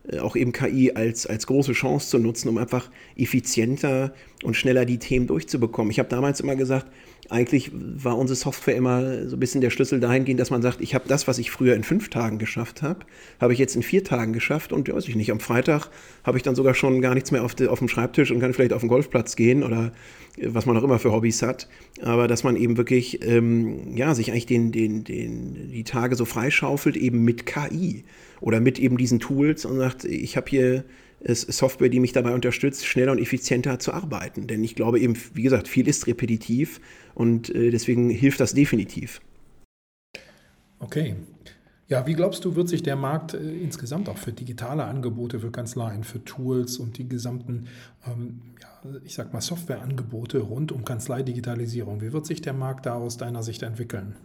äh, 0.08 0.20
auch 0.20 0.36
eben 0.36 0.52
KI 0.52 0.92
als, 0.94 1.26
als 1.26 1.48
große 1.48 1.74
Chance 1.74 2.10
zu 2.10 2.20
nutzen, 2.20 2.50
um 2.50 2.58
einfach 2.58 2.90
effizienter 3.16 4.14
und 4.44 4.56
schneller 4.56 4.86
die 4.86 5.00
Themen 5.00 5.28
durchzubekommen. 5.28 5.92
Ich 5.92 6.00
habe 6.00 6.10
damals 6.10 6.40
immer 6.40 6.56
gesagt, 6.56 6.88
eigentlich 7.30 7.72
war 7.74 8.18
unsere 8.18 8.36
Software 8.36 8.76
immer 8.76 9.28
so 9.28 9.38
ein 9.38 9.40
bisschen 9.40 9.62
der 9.62 9.70
Schlüssel 9.70 10.00
dahingehend, 10.00 10.40
dass 10.40 10.50
man 10.50 10.62
sagt, 10.62 10.82
ich 10.82 10.94
habe 10.94 11.06
das, 11.08 11.28
was 11.28 11.40
ich 11.40 11.52
früher 11.52 11.74
in 11.74 11.84
fünf 11.84 12.10
Tagen 12.10 12.38
geschafft 12.38 12.82
habe, 12.82 13.06
habe 13.40 13.54
ich 13.54 13.60
jetzt 13.60 13.76
in 13.76 13.84
vier 13.84 14.04
Tagen 14.04 14.34
geschafft 14.34 14.74
und 14.74 14.94
weiß 14.94 15.08
ich 15.08 15.16
nicht, 15.16 15.32
am 15.32 15.40
Freitag 15.40 15.90
habe 16.24 16.38
ich 16.38 16.44
dann 16.44 16.56
sogar 16.56 16.74
schon 16.74 17.02
gar 17.02 17.14
nichts 17.14 17.32
mehr 17.32 17.44
auf, 17.44 17.56
de, 17.56 17.68
auf 17.68 17.80
dem 17.80 17.88
Schreibtisch 17.88 18.32
und 18.32 18.40
kann 18.40 18.54
vielleicht 18.54 18.74
auf 18.74 18.82
den 18.82 18.90
Golfplatz 18.90 19.36
gehen 19.36 19.64
oder 19.64 19.94
äh, 20.38 20.50
was 20.50 20.66
man 20.66 20.78
auch 20.78 20.84
immer 20.84 21.00
für 21.00 21.12
Hobbys 21.12 21.42
hat. 21.42 21.70
Aber 22.02 22.28
dass 22.28 22.44
man 22.44 22.56
eben 22.58 22.78
wirklich, 22.78 23.26
ähm, 23.26 23.96
ja, 23.96 24.14
sich 24.16 24.32
eigentlich 24.32 24.46
den, 24.46 24.72
den, 24.72 25.04
den, 25.04 25.72
die 25.72 25.84
Tage 25.86 26.16
so 26.16 26.26
freischaufelt, 26.26 26.98
eben 26.98 27.24
mit 27.24 27.46
KI 27.46 28.04
oder 28.42 28.60
mit 28.60 28.80
eben 28.80 28.98
diesen 28.98 29.20
Tools 29.20 29.64
und 29.66 29.78
sagt, 29.78 30.04
ich 30.04 30.36
habe 30.36 30.50
hier 30.50 30.84
Software, 31.26 31.90
die 31.90 32.00
mich 32.00 32.12
dabei 32.12 32.34
unterstützt, 32.34 32.86
schneller 32.86 33.12
und 33.12 33.20
effizienter 33.20 33.80
zu 33.80 33.94
arbeiten. 33.94 34.48
Denn 34.48 34.64
ich 34.64 34.76
glaube 34.76 35.00
eben, 35.00 35.18
wie 35.34 35.44
gesagt, 35.44 35.68
viel 35.68 35.88
ist 35.88 36.08
repetitiv 36.08 36.82
und 37.16 37.54
äh, 37.54 37.72
deswegen 37.72 38.10
hilft 38.10 38.40
das 38.40 38.54
definitiv. 38.54 39.22
Okay. 40.80 41.16
Ja, 41.88 42.08
wie 42.08 42.14
glaubst 42.14 42.44
du, 42.44 42.56
wird 42.56 42.70
sich 42.70 42.82
der 42.82 42.96
Markt 42.96 43.34
äh, 43.34 43.38
insgesamt 43.38 44.10
auch 44.10 44.18
für 44.18 44.32
digitale 44.32 44.84
Angebote, 44.86 45.40
für 45.40 45.52
Kanzleien, 45.52 46.04
für 46.04 46.24
Tools 46.24 46.78
und 46.78 46.98
die 46.98 47.08
gesamten, 47.08 47.68
ähm, 48.08 48.42
ja, 48.62 48.92
ich 49.04 49.14
sag 49.14 49.32
mal, 49.32 49.42
Softwareangebote 49.42 50.40
rund 50.40 50.72
um 50.72 50.86
Kanzleidigitalisierung, 50.86 52.02
wie 52.02 52.12
wird 52.14 52.26
sich 52.26 52.42
der 52.42 52.54
Markt 52.54 52.86
da 52.86 52.96
aus 52.96 53.18
deiner 53.18 53.44
Sicht 53.44 53.64
entwickeln? 53.64 54.16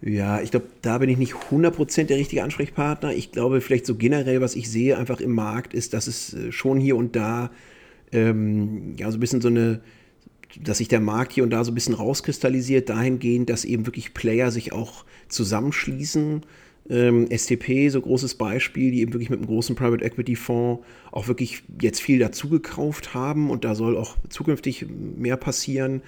Ja, 0.00 0.40
ich 0.40 0.52
glaube, 0.52 0.66
da 0.82 0.98
bin 0.98 1.10
ich 1.10 1.18
nicht 1.18 1.34
100% 1.34 2.04
der 2.04 2.18
richtige 2.18 2.44
Ansprechpartner. 2.44 3.12
Ich 3.14 3.32
glaube, 3.32 3.60
vielleicht 3.60 3.84
so 3.84 3.96
generell, 3.96 4.40
was 4.40 4.54
ich 4.54 4.70
sehe 4.70 4.96
einfach 4.96 5.20
im 5.20 5.32
Markt, 5.32 5.74
ist, 5.74 5.92
dass 5.92 6.06
es 6.06 6.34
äh, 6.34 6.52
schon 6.52 6.78
hier 6.78 6.96
und 6.96 7.16
da 7.16 7.50
ähm, 8.12 8.94
ja 8.96 9.10
so 9.10 9.16
ein 9.16 9.20
bisschen 9.20 9.40
so 9.40 9.48
eine, 9.48 9.80
dass 10.60 10.78
sich 10.78 10.88
der 10.88 11.00
Markt 11.00 11.32
hier 11.32 11.42
und 11.42 11.50
da 11.50 11.64
so 11.64 11.72
ein 11.72 11.74
bisschen 11.74 11.94
rauskristallisiert, 11.94 12.88
dahingehend, 12.88 13.50
dass 13.50 13.64
eben 13.64 13.86
wirklich 13.86 14.14
Player 14.14 14.50
sich 14.52 14.72
auch 14.72 15.04
zusammenschließen. 15.28 16.42
Ähm, 16.90 17.28
STP, 17.30 17.90
so 17.90 18.00
großes 18.00 18.36
Beispiel, 18.36 18.92
die 18.92 19.00
eben 19.00 19.12
wirklich 19.12 19.30
mit 19.30 19.40
einem 19.40 19.48
großen 19.48 19.76
Private 19.76 20.04
Equity 20.04 20.36
Fonds 20.36 20.82
auch 21.10 21.28
wirklich 21.28 21.64
jetzt 21.82 22.00
viel 22.00 22.18
dazugekauft 22.18 23.14
haben 23.14 23.50
und 23.50 23.64
da 23.64 23.74
soll 23.74 23.96
auch 23.96 24.16
zukünftig 24.28 24.86
mehr 24.88 25.36
passieren. 25.36 26.02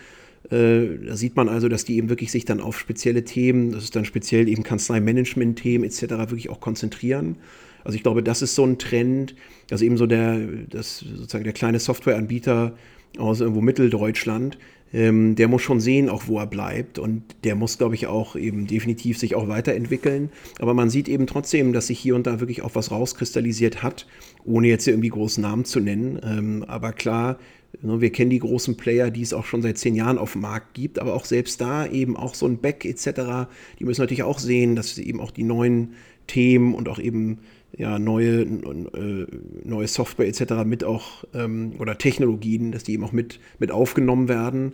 Äh, 0.51 1.07
da 1.07 1.17
sieht 1.17 1.37
man 1.37 1.49
also, 1.49 1.69
dass 1.69 1.85
die 1.85 1.97
eben 1.97 2.09
wirklich 2.09 2.31
sich 2.31 2.45
dann 2.45 2.61
auf 2.61 2.79
spezielle 2.79 3.25
Themen, 3.25 3.73
das 3.73 3.85
ist 3.85 3.97
dann 3.97 4.05
speziell 4.05 4.49
eben 4.49 4.63
Kanzlei-Management-Themen 4.63 5.85
etc. 5.85 6.03
wirklich 6.31 6.49
auch 6.49 6.61
konzentrieren. 6.61 7.37
Also 7.85 7.97
ich 7.97 8.03
glaube, 8.03 8.23
das 8.23 8.43
ist 8.43 8.55
so 8.55 8.65
ein 8.65 8.79
Trend, 8.79 9.35
dass 9.69 9.83
eben 9.83 9.97
so 9.97 10.07
der, 10.07 10.39
das 10.69 10.99
sozusagen 10.99 11.45
der 11.45 11.53
kleine 11.53 11.79
Softwareanbieter 11.79 12.77
aus 13.19 13.41
irgendwo 13.41 13.61
Mitteldeutschland, 13.61 14.59
ähm, 14.93 15.37
der 15.37 15.49
muss 15.49 15.63
schon 15.63 15.81
sehen, 15.81 16.09
auch 16.09 16.25
wo 16.27 16.39
er 16.39 16.47
bleibt 16.47 16.99
und 16.99 17.23
der 17.45 17.55
muss, 17.55 17.79
glaube 17.79 17.95
ich, 17.95 18.07
auch 18.07 18.35
eben 18.37 18.67
definitiv 18.67 19.19
sich 19.19 19.35
auch 19.35 19.49
weiterentwickeln. 19.49 20.31
Aber 20.59 20.75
man 20.75 20.91
sieht 20.91 21.09
eben 21.09 21.27
trotzdem, 21.27 21.73
dass 21.73 21.87
sich 21.89 21.99
hier 21.99 22.17
und 22.17 22.27
da 22.27 22.41
wirklich 22.41 22.63
auch 22.63 22.75
was 22.75 22.91
rauskristallisiert 22.91 23.83
hat, 23.83 24.07
ohne 24.45 24.69
jetzt 24.69 24.87
irgendwie 24.89 25.09
großen 25.09 25.43
Namen 25.43 25.65
zu 25.65 25.81
nennen. 25.81 26.21
Ähm, 26.25 26.65
aber 26.67 26.93
klar, 26.93 27.39
wir 27.83 28.11
kennen 28.11 28.31
die 28.31 28.39
großen 28.39 28.77
Player, 28.77 29.11
die 29.11 29.23
es 29.23 29.33
auch 29.33 29.45
schon 29.45 29.63
seit 29.63 29.79
zehn 29.79 29.95
Jahren 29.95 30.19
auf 30.19 30.33
dem 30.33 30.43
Markt 30.43 30.75
gibt, 30.75 30.99
aber 30.99 31.15
auch 31.15 31.25
selbst 31.25 31.61
da 31.61 31.87
eben 31.87 32.17
auch 32.17 32.35
so 32.35 32.47
ein 32.47 32.59
Back 32.59 32.85
etc., 32.85 33.49
die 33.79 33.85
müssen 33.85 34.01
natürlich 34.01 34.23
auch 34.23 34.39
sehen, 34.39 34.77
dass 34.77 34.99
eben 34.99 35.21
auch 35.21 35.31
die 35.31 35.45
neuen 35.45 35.95
Themen 36.27 36.75
und 36.75 36.89
auch 36.89 36.99
eben 36.99 37.39
ja, 37.77 37.99
neue, 37.99 38.43
äh, 38.43 39.27
neue 39.65 39.89
Software 39.89 40.27
etc. 40.27 40.65
mit 40.65 40.85
auch 40.85 41.25
ähm, 41.35 41.75
oder 41.79 41.99
Technologien, 41.99 42.73
dass 42.73 42.83
die 42.83 42.95
eben 42.95 43.05
auch 43.05 43.13
mit, 43.13 43.41
mit 43.59 43.71
aufgenommen 43.71 44.29
werden 44.29 44.73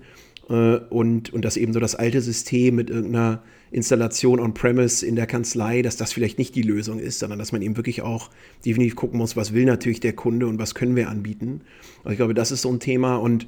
äh, 0.48 0.76
und, 0.76 1.32
und 1.32 1.44
dass 1.44 1.56
eben 1.56 1.72
so 1.72 1.80
das 1.80 1.94
alte 1.94 2.20
System 2.20 2.76
mit 2.76 2.90
irgendeiner 2.90 3.42
Installation 3.70 4.40
on-premise 4.40 5.04
in 5.04 5.16
der 5.16 5.26
Kanzlei, 5.26 5.82
dass 5.82 5.96
das 5.96 6.12
vielleicht 6.12 6.38
nicht 6.38 6.54
die 6.54 6.62
Lösung 6.62 6.98
ist, 6.98 7.18
sondern 7.18 7.38
dass 7.38 7.52
man 7.52 7.62
eben 7.62 7.76
wirklich 7.76 8.02
auch 8.02 8.30
definitiv 8.64 8.96
gucken 8.96 9.18
muss, 9.18 9.36
was 9.36 9.52
will 9.52 9.64
natürlich 9.64 10.00
der 10.00 10.12
Kunde 10.12 10.46
und 10.46 10.58
was 10.58 10.74
können 10.74 10.96
wir 10.96 11.08
anbieten. 11.08 11.62
Und 12.04 12.12
ich 12.12 12.16
glaube, 12.16 12.34
das 12.34 12.52
ist 12.52 12.62
so 12.62 12.70
ein 12.70 12.80
Thema 12.80 13.16
und 13.16 13.46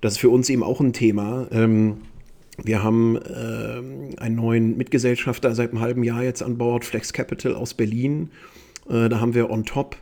das 0.00 0.14
ist 0.14 0.18
für 0.18 0.30
uns 0.30 0.48
eben 0.48 0.62
auch 0.62 0.80
ein 0.80 0.92
Thema. 0.92 1.48
Ähm, 1.50 1.98
wir 2.62 2.82
haben 2.82 3.16
äh, 3.16 4.20
einen 4.20 4.36
neuen 4.36 4.76
Mitgesellschafter 4.76 5.54
seit 5.54 5.70
einem 5.70 5.80
halben 5.80 6.02
Jahr 6.02 6.22
jetzt 6.22 6.42
an 6.42 6.58
Bord, 6.58 6.84
Flex 6.84 7.12
Capital 7.12 7.54
aus 7.54 7.74
Berlin. 7.74 8.30
Äh, 8.88 9.08
da 9.08 9.20
haben 9.20 9.34
wir 9.34 9.50
on 9.50 9.64
top 9.64 9.96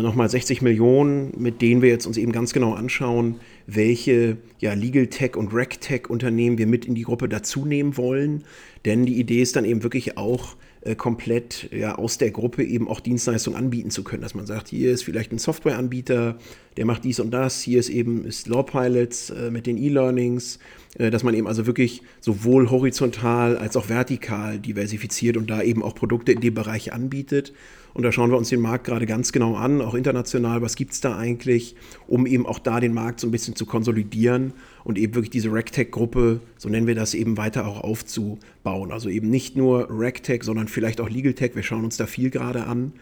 nochmal 0.00 0.30
60 0.30 0.62
Millionen, 0.62 1.32
mit 1.36 1.60
denen 1.60 1.82
wir 1.82 1.90
jetzt 1.90 2.06
uns 2.06 2.16
eben 2.16 2.32
ganz 2.32 2.54
genau 2.54 2.72
anschauen, 2.72 3.36
welche 3.66 4.38
ja, 4.58 4.72
Legal 4.72 5.08
Tech 5.08 5.36
und 5.36 5.52
Rec 5.52 5.80
Tech 5.80 6.08
Unternehmen 6.08 6.56
wir 6.56 6.66
mit 6.66 6.86
in 6.86 6.94
die 6.94 7.02
Gruppe 7.02 7.28
dazu 7.28 7.66
nehmen 7.66 7.96
wollen. 7.98 8.44
Denn 8.86 9.04
die 9.04 9.18
Idee 9.18 9.42
ist 9.42 9.54
dann 9.54 9.66
eben 9.66 9.82
wirklich 9.82 10.16
auch 10.16 10.56
äh, 10.80 10.94
komplett 10.94 11.68
ja, 11.72 11.94
aus 11.96 12.18
der 12.18 12.30
Gruppe 12.30 12.64
eben 12.64 12.88
auch 12.88 13.00
Dienstleistungen 13.00 13.58
anbieten 13.58 13.90
zu 13.90 14.02
können. 14.02 14.22
Dass 14.22 14.34
man 14.34 14.46
sagt, 14.46 14.68
hier 14.68 14.92
ist 14.92 15.04
vielleicht 15.04 15.30
ein 15.30 15.38
Softwareanbieter, 15.38 16.38
der 16.76 16.86
macht 16.86 17.04
dies 17.04 17.20
und 17.20 17.30
das, 17.30 17.60
hier 17.60 17.78
ist 17.78 17.90
eben 17.90 18.24
ist 18.24 18.48
Law 18.48 18.62
Pilots 18.62 19.30
äh, 19.30 19.50
mit 19.50 19.66
den 19.66 19.76
E-Learnings, 19.76 20.58
äh, 20.98 21.10
dass 21.10 21.22
man 21.22 21.34
eben 21.34 21.46
also 21.46 21.66
wirklich 21.66 22.02
sowohl 22.20 22.70
horizontal 22.70 23.58
als 23.58 23.76
auch 23.76 23.90
vertikal 23.90 24.58
diversifiziert 24.58 25.36
und 25.36 25.50
da 25.50 25.62
eben 25.62 25.82
auch 25.82 25.94
Produkte 25.94 26.32
in 26.32 26.40
dem 26.40 26.54
Bereich 26.54 26.92
anbietet. 26.92 27.52
Und 27.94 28.02
da 28.02 28.12
schauen 28.12 28.30
wir 28.30 28.38
uns 28.38 28.48
den 28.48 28.60
Markt 28.60 28.84
gerade 28.84 29.06
ganz 29.06 29.32
genau 29.32 29.54
an, 29.54 29.82
auch 29.82 29.94
international, 29.94 30.62
was 30.62 30.76
gibt 30.76 30.92
es 30.92 31.00
da 31.00 31.16
eigentlich, 31.16 31.76
um 32.06 32.26
eben 32.26 32.46
auch 32.46 32.58
da 32.58 32.80
den 32.80 32.94
Markt 32.94 33.20
so 33.20 33.26
ein 33.26 33.30
bisschen 33.30 33.54
zu 33.54 33.66
konsolidieren 33.66 34.54
und 34.84 34.98
eben 34.98 35.14
wirklich 35.14 35.30
diese 35.30 35.52
RegTech-Gruppe, 35.52 36.40
so 36.56 36.68
nennen 36.68 36.86
wir 36.86 36.94
das, 36.94 37.14
eben 37.14 37.36
weiter 37.36 37.66
auch 37.66 37.82
aufzubauen. 37.82 38.92
Also 38.92 39.08
eben 39.08 39.28
nicht 39.28 39.56
nur 39.56 39.88
RegTech, 39.90 40.42
sondern 40.42 40.68
vielleicht 40.68 41.00
auch 41.00 41.10
LegalTech. 41.10 41.54
Wir 41.54 41.62
schauen 41.62 41.84
uns 41.84 41.98
da 41.98 42.06
viel 42.06 42.30
gerade 42.30 42.64
an 42.64 42.92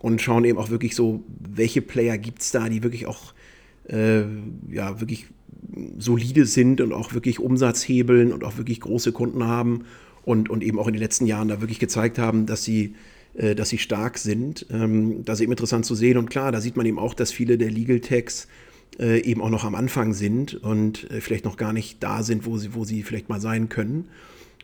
und 0.00 0.20
schauen 0.20 0.44
eben 0.44 0.58
auch 0.58 0.70
wirklich 0.70 0.96
so, 0.96 1.22
welche 1.38 1.82
Player 1.82 2.18
gibt 2.18 2.42
es 2.42 2.50
da, 2.50 2.68
die 2.68 2.82
wirklich 2.82 3.06
auch, 3.06 3.34
äh, 3.88 4.22
ja, 4.70 5.00
wirklich 5.00 5.26
solide 5.98 6.46
sind 6.46 6.80
und 6.80 6.92
auch 6.92 7.12
wirklich 7.14 7.38
Umsatz 7.38 7.82
hebeln 7.82 8.32
und 8.32 8.42
auch 8.44 8.56
wirklich 8.56 8.80
große 8.80 9.12
Kunden 9.12 9.44
haben 9.44 9.84
und, 10.24 10.50
und 10.50 10.64
eben 10.64 10.78
auch 10.78 10.86
in 10.86 10.94
den 10.94 11.02
letzten 11.02 11.26
Jahren 11.26 11.48
da 11.48 11.60
wirklich 11.60 11.78
gezeigt 11.78 12.18
haben, 12.18 12.46
dass 12.46 12.64
sie 12.64 12.94
äh, 13.34 13.54
dass 13.54 13.68
sie 13.68 13.78
stark 13.78 14.18
sind. 14.18 14.66
Ähm, 14.70 15.24
das 15.24 15.38
ist 15.38 15.42
eben 15.42 15.52
interessant 15.52 15.86
zu 15.86 15.94
sehen. 15.94 16.18
Und 16.18 16.30
klar, 16.30 16.52
da 16.52 16.60
sieht 16.60 16.76
man 16.76 16.86
eben 16.86 16.98
auch, 16.98 17.14
dass 17.14 17.32
viele 17.32 17.58
der 17.58 17.70
Legal 17.70 18.00
Techs 18.00 18.48
äh, 18.98 19.20
eben 19.20 19.40
auch 19.40 19.50
noch 19.50 19.64
am 19.64 19.74
Anfang 19.74 20.12
sind 20.12 20.54
und 20.54 21.10
äh, 21.10 21.20
vielleicht 21.20 21.44
noch 21.44 21.56
gar 21.56 21.72
nicht 21.72 22.02
da 22.02 22.22
sind, 22.22 22.44
wo 22.46 22.58
sie, 22.58 22.74
wo 22.74 22.84
sie 22.84 23.02
vielleicht 23.02 23.28
mal 23.28 23.40
sein 23.40 23.68
können. 23.68 24.08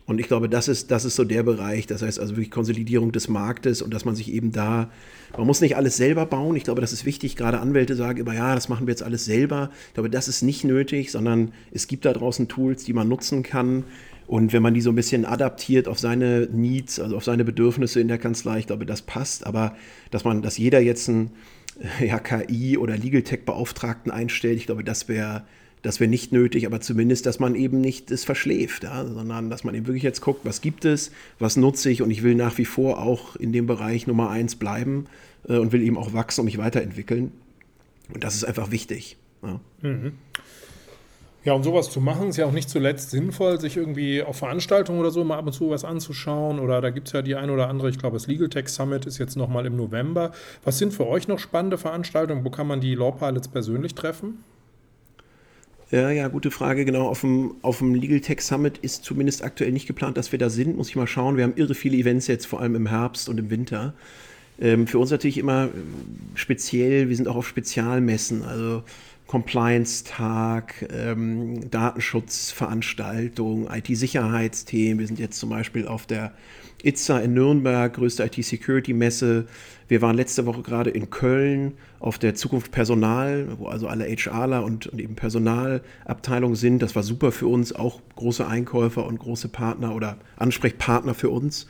Und 0.07 0.19
ich 0.19 0.27
glaube, 0.27 0.47
das 0.47 0.69
ist, 0.69 0.89
das 0.89 1.03
ist 1.03 1.17
so 1.17 1.25
der 1.25 1.43
Bereich, 1.43 1.85
das 1.85 2.01
heißt 2.01 2.17
also 2.17 2.37
wirklich 2.37 2.49
Konsolidierung 2.49 3.11
des 3.11 3.27
Marktes 3.27 3.81
und 3.81 3.93
dass 3.93 4.05
man 4.05 4.15
sich 4.15 4.31
eben 4.31 4.53
da, 4.53 4.89
man 5.37 5.45
muss 5.45 5.59
nicht 5.59 5.75
alles 5.75 5.97
selber 5.97 6.25
bauen. 6.25 6.55
Ich 6.55 6.63
glaube, 6.63 6.79
das 6.79 6.93
ist 6.93 7.03
wichtig. 7.03 7.35
Gerade 7.35 7.59
Anwälte 7.59 7.93
sagen 7.97 8.19
immer, 8.19 8.33
ja, 8.33 8.55
das 8.55 8.69
machen 8.69 8.87
wir 8.87 8.93
jetzt 8.93 9.03
alles 9.03 9.25
selber. 9.25 9.69
Ich 9.89 9.95
glaube, 9.95 10.09
das 10.09 10.29
ist 10.29 10.43
nicht 10.43 10.63
nötig, 10.63 11.11
sondern 11.11 11.51
es 11.71 11.87
gibt 11.87 12.05
da 12.05 12.13
draußen 12.13 12.47
Tools, 12.47 12.85
die 12.85 12.93
man 12.93 13.09
nutzen 13.09 13.43
kann. 13.43 13.83
Und 14.27 14.51
wenn 14.51 14.61
man 14.61 14.73
die 14.73 14.81
so 14.81 14.89
ein 14.89 14.95
bisschen 14.95 15.25
adaptiert 15.25 15.87
auf 15.87 15.99
seine 15.99 16.49
Needs, 16.51 16.99
also 16.99 17.15
auf 17.15 17.23
seine 17.23 17.45
Bedürfnisse 17.45 18.01
in 18.01 18.09
der 18.09 18.17
Kanzlei, 18.17 18.59
ich 18.59 18.67
glaube, 18.67 18.85
das 18.85 19.01
passt. 19.01 19.47
Aber 19.47 19.75
dass 20.11 20.25
man, 20.25 20.41
dass 20.41 20.57
jeder 20.57 20.81
jetzt 20.81 21.07
einen 21.07 21.31
ja, 22.05 22.19
KI 22.19 22.77
oder 22.77 22.97
Legal 22.97 23.21
Tech 23.21 23.45
Beauftragten 23.45 24.11
einstellt, 24.11 24.57
ich 24.57 24.65
glaube, 24.65 24.83
das 24.83 25.07
wäre 25.07 25.43
das 25.83 25.99
wäre 25.99 26.09
nicht 26.09 26.31
nötig, 26.31 26.65
aber 26.65 26.81
zumindest, 26.81 27.25
dass 27.25 27.39
man 27.39 27.55
eben 27.55 27.79
nicht 27.79 28.11
es 28.11 28.25
verschläft, 28.25 28.83
ja, 28.83 29.05
sondern 29.05 29.49
dass 29.49 29.63
man 29.63 29.75
eben 29.75 29.87
wirklich 29.87 30.03
jetzt 30.03 30.21
guckt, 30.21 30.41
was 30.43 30.61
gibt 30.61 30.85
es, 30.85 31.11
was 31.39 31.55
nutze 31.55 31.89
ich 31.89 32.01
und 32.01 32.09
ich 32.09 32.23
will 32.23 32.35
nach 32.35 32.57
wie 32.57 32.65
vor 32.65 32.99
auch 32.99 33.35
in 33.35 33.53
dem 33.53 33.67
Bereich 33.67 34.07
Nummer 34.07 34.29
eins 34.29 34.55
bleiben 34.55 35.05
äh, 35.47 35.57
und 35.57 35.71
will 35.71 35.83
eben 35.83 35.97
auch 35.97 36.13
wachsen 36.13 36.41
und 36.41 36.45
mich 36.45 36.57
weiterentwickeln. 36.57 37.31
Und 38.13 38.23
das 38.23 38.35
ist 38.35 38.43
einfach 38.43 38.71
wichtig. 38.71 39.17
Ja. 39.43 39.59
Mhm. 39.81 40.13
Ja, 41.47 41.53
um 41.53 41.63
sowas 41.63 41.89
zu 41.89 42.01
machen, 42.01 42.27
ist 42.27 42.35
ja 42.35 42.45
auch 42.45 42.51
nicht 42.51 42.69
zuletzt 42.69 43.09
sinnvoll, 43.09 43.57
sich 43.57 43.77
irgendwie 43.77 44.21
auf 44.21 44.35
Veranstaltungen 44.35 44.99
oder 44.99 45.11
so 45.11 45.23
mal 45.23 45.37
ab 45.37 45.45
und 45.45 45.53
zu 45.53 45.69
was 45.69 45.85
anzuschauen. 45.85 46.59
Oder 46.59 46.81
da 46.81 46.89
gibt 46.89 47.07
es 47.07 47.13
ja 47.13 47.21
die 47.21 47.35
ein 47.35 47.49
oder 47.49 47.69
andere, 47.69 47.89
ich 47.89 47.97
glaube, 47.97 48.17
das 48.17 48.27
Legal 48.27 48.49
Tech 48.49 48.67
Summit 48.67 49.05
ist 49.05 49.17
jetzt 49.17 49.37
nochmal 49.37 49.65
im 49.65 49.77
November. 49.77 50.33
Was 50.65 50.77
sind 50.77 50.93
für 50.93 51.07
euch 51.07 51.29
noch 51.29 51.39
spannende 51.39 51.77
Veranstaltungen? 51.77 52.43
Wo 52.43 52.49
kann 52.49 52.67
man 52.67 52.81
die 52.81 52.95
Law 52.95 53.11
Pilots 53.11 53.47
persönlich 53.47 53.95
treffen? 53.95 54.43
Ja, 55.89 56.09
ja, 56.09 56.27
gute 56.27 56.51
Frage. 56.51 56.83
Genau, 56.83 57.07
auf 57.07 57.21
dem, 57.21 57.55
auf 57.61 57.77
dem 57.77 57.95
Legal 57.95 58.19
Tech 58.19 58.41
Summit 58.41 58.79
ist 58.79 59.05
zumindest 59.05 59.41
aktuell 59.41 59.71
nicht 59.71 59.87
geplant, 59.87 60.17
dass 60.17 60.33
wir 60.33 60.39
da 60.39 60.49
sind. 60.49 60.75
Muss 60.75 60.89
ich 60.89 60.97
mal 60.97 61.07
schauen. 61.07 61.37
Wir 61.37 61.45
haben 61.45 61.53
irre 61.55 61.75
viele 61.75 61.95
Events 61.95 62.27
jetzt, 62.27 62.45
vor 62.45 62.59
allem 62.59 62.75
im 62.75 62.87
Herbst 62.87 63.29
und 63.29 63.39
im 63.39 63.49
Winter. 63.49 63.93
Ähm, 64.59 64.85
für 64.85 64.99
uns 64.99 65.11
natürlich 65.11 65.37
immer 65.37 65.69
speziell, 66.35 67.07
wir 67.07 67.15
sind 67.15 67.29
auch 67.29 67.37
auf 67.37 67.47
Spezialmessen, 67.47 68.43
also 68.43 68.83
Compliance-Tag, 69.27 70.87
ähm, 70.91 71.69
Datenschutzveranstaltung, 71.69 73.67
IT-Sicherheitsthemen. 73.69 74.99
Wir 74.99 75.07
sind 75.07 75.19
jetzt 75.19 75.37
zum 75.37 75.49
Beispiel 75.49 75.87
auf 75.87 76.05
der 76.05 76.33
ITSA 76.83 77.19
in 77.19 77.33
Nürnberg, 77.33 77.93
größte 77.93 78.23
IT-Security-Messe. 78.23 79.45
Wir 79.87 80.01
waren 80.01 80.15
letzte 80.15 80.45
Woche 80.45 80.61
gerade 80.61 80.89
in 80.89 81.09
Köln 81.09 81.73
auf 81.99 82.17
der 82.17 82.35
Zukunft 82.35 82.71
Personal, 82.71 83.47
wo 83.57 83.67
also 83.67 83.87
alle 83.87 84.05
HRler 84.05 84.63
und, 84.63 84.87
und 84.87 84.99
eben 84.99 85.15
Personalabteilungen 85.15 86.55
sind. 86.55 86.81
Das 86.81 86.95
war 86.95 87.03
super 87.03 87.31
für 87.31 87.47
uns, 87.47 87.73
auch 87.73 88.01
große 88.15 88.47
Einkäufer 88.47 89.05
und 89.05 89.19
große 89.19 89.49
Partner 89.49 89.95
oder 89.95 90.17
Ansprechpartner 90.37 91.13
für 91.13 91.29
uns. 91.29 91.67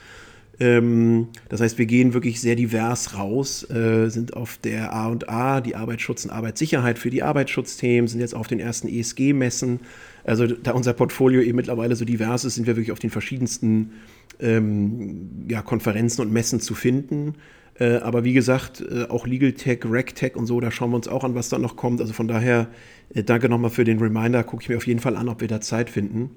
Ähm, 0.60 1.28
das 1.48 1.60
heißt, 1.60 1.78
wir 1.78 1.86
gehen 1.86 2.14
wirklich 2.14 2.40
sehr 2.40 2.56
divers 2.56 3.16
raus, 3.16 3.68
äh, 3.70 4.08
sind 4.08 4.36
auf 4.36 4.58
der 4.58 4.92
A&A, 4.92 5.60
die 5.60 5.76
Arbeitsschutz 5.76 6.24
und 6.24 6.30
Arbeitssicherheit 6.30 6.98
für 6.98 7.10
die 7.10 7.22
Arbeitsschutzthemen, 7.22 8.08
sind 8.08 8.20
jetzt 8.20 8.34
auf 8.34 8.48
den 8.48 8.58
ersten 8.58 8.88
ESG-Messen. 8.88 9.80
Also 10.24 10.46
da 10.46 10.72
unser 10.72 10.92
Portfolio 10.92 11.40
eben 11.40 11.56
mittlerweile 11.56 11.94
so 11.96 12.04
divers 12.04 12.44
ist, 12.44 12.56
sind 12.56 12.66
wir 12.66 12.76
wirklich 12.76 12.92
auf 12.92 12.98
den 12.98 13.10
verschiedensten 13.10 13.92
ähm, 14.40 15.46
ja, 15.48 15.62
Konferenzen 15.62 16.22
und 16.22 16.32
Messen 16.32 16.60
zu 16.60 16.74
finden. 16.74 17.36
Äh, 17.78 17.96
aber 17.98 18.24
wie 18.24 18.32
gesagt, 18.32 18.80
äh, 18.80 19.04
auch 19.08 19.26
Legal 19.26 19.52
Tech, 19.52 19.80
Rec 19.84 20.14
Tech 20.14 20.34
und 20.34 20.46
so, 20.46 20.60
da 20.60 20.70
schauen 20.70 20.90
wir 20.90 20.96
uns 20.96 21.08
auch 21.08 21.22
an, 21.22 21.34
was 21.34 21.48
da 21.48 21.58
noch 21.58 21.76
kommt. 21.76 22.00
Also 22.00 22.12
von 22.12 22.26
daher, 22.26 22.66
äh, 23.14 23.22
danke 23.22 23.48
nochmal 23.48 23.70
für 23.70 23.84
den 23.84 24.00
Reminder. 24.00 24.42
Gucke 24.42 24.64
ich 24.64 24.68
mir 24.68 24.76
auf 24.76 24.86
jeden 24.86 25.00
Fall 25.00 25.16
an, 25.16 25.28
ob 25.28 25.40
wir 25.40 25.48
da 25.48 25.60
Zeit 25.60 25.88
finden. 25.88 26.30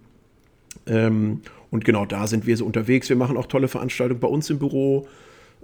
Ähm, 0.86 1.42
und 1.72 1.86
genau 1.86 2.06
da 2.06 2.28
sind 2.28 2.46
wir 2.46 2.56
so 2.58 2.66
unterwegs. 2.66 3.10
Wir 3.10 3.16
machen 3.16 3.38
auch 3.38 3.48
tolle 3.48 3.68
Veranstaltungen 3.68 4.20
bei 4.20 4.28
uns 4.28 4.50
im 4.50 4.60
Büro 4.60 5.08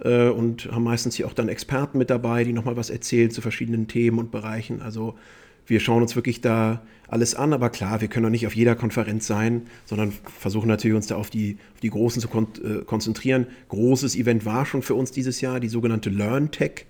äh, 0.04 0.30
und 0.30 0.72
haben 0.72 0.84
meistens 0.84 1.16
hier 1.16 1.28
auch 1.28 1.34
dann 1.34 1.50
Experten 1.50 1.98
mit 1.98 2.10
dabei, 2.10 2.44
die 2.44 2.54
nochmal 2.54 2.78
was 2.78 2.90
erzählen 2.90 3.30
zu 3.30 3.42
verschiedenen 3.42 3.88
Themen 3.88 4.18
und 4.18 4.32
Bereichen. 4.32 4.82
Also 4.82 5.16
wir 5.68 5.82
schauen 5.82 6.02
uns 6.02 6.16
wirklich 6.16 6.40
da 6.40 6.82
alles 7.10 7.36
an, 7.36 7.52
aber 7.54 7.70
klar, 7.70 8.00
wir 8.00 8.08
können 8.08 8.24
doch 8.24 8.30
nicht 8.30 8.48
auf 8.48 8.56
jeder 8.56 8.76
Konferenz 8.76 9.28
sein, 9.28 9.64
sondern 9.86 10.14
versuchen 10.40 10.68
natürlich 10.68 10.96
uns 10.96 11.08
da 11.08 11.16
auf 11.16 11.30
die, 11.30 11.58
auf 11.74 11.82
die 11.82 11.90
Großen 11.90 12.22
zu 12.22 12.30
kon 12.30 12.48
äh, 12.64 12.84
konzentrieren. 12.86 13.48
Großes 13.68 14.16
Event 14.16 14.46
war 14.46 14.66
schon 14.66 14.82
für 14.82 14.96
uns 14.96 15.12
dieses 15.12 15.42
Jahr, 15.42 15.60
die 15.60 15.70
sogenannte 15.70 16.10
LearnTech. 16.10 16.86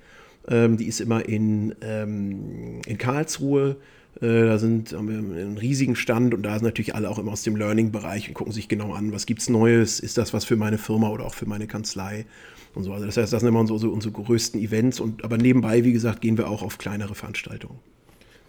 Ähm, 0.48 0.78
die 0.78 0.86
ist 0.86 1.02
immer 1.02 1.28
in, 1.28 1.76
ähm, 1.82 2.82
in 2.86 2.98
Karlsruhe. 3.00 3.78
Äh, 4.22 4.46
da 4.46 4.58
sind, 4.58 4.94
haben 4.94 5.10
wir 5.10 5.18
einen 5.18 5.58
riesigen 5.58 5.96
Stand 5.96 6.34
und 6.34 6.44
da 6.44 6.54
sind 6.56 6.64
natürlich 6.64 6.96
alle 6.96 7.10
auch 7.10 7.20
immer 7.20 7.32
aus 7.32 7.44
dem 7.44 7.56
Learning-Bereich 7.56 8.28
und 8.28 8.34
gucken 8.34 8.54
sich 8.54 8.68
genau 8.68 8.94
an, 8.94 9.12
was 9.12 9.26
gibt 9.26 9.42
es 9.42 9.50
Neues, 9.50 10.00
ist 10.00 10.18
das 10.18 10.34
was 10.34 10.46
für 10.46 10.56
meine 10.56 10.78
Firma 10.78 11.10
oder 11.10 11.26
auch 11.26 11.34
für 11.34 11.46
meine 11.46 11.68
Kanzlei 11.68 12.26
und 12.74 12.84
so. 12.84 12.94
Also 12.94 13.06
das 13.06 13.18
heißt, 13.18 13.32
das 13.32 13.42
sind 13.42 13.50
immer 13.50 13.60
unsere, 13.60 13.90
unsere 13.90 14.14
größten 14.14 14.60
Events 14.60 15.00
und 15.00 15.24
aber 15.24 15.38
nebenbei, 15.38 15.84
wie 15.84 15.94
gesagt, 15.94 16.22
gehen 16.22 16.38
wir 16.38 16.50
auch 16.50 16.64
auf 16.64 16.78
kleinere 16.78 17.16
Veranstaltungen. 17.16 17.80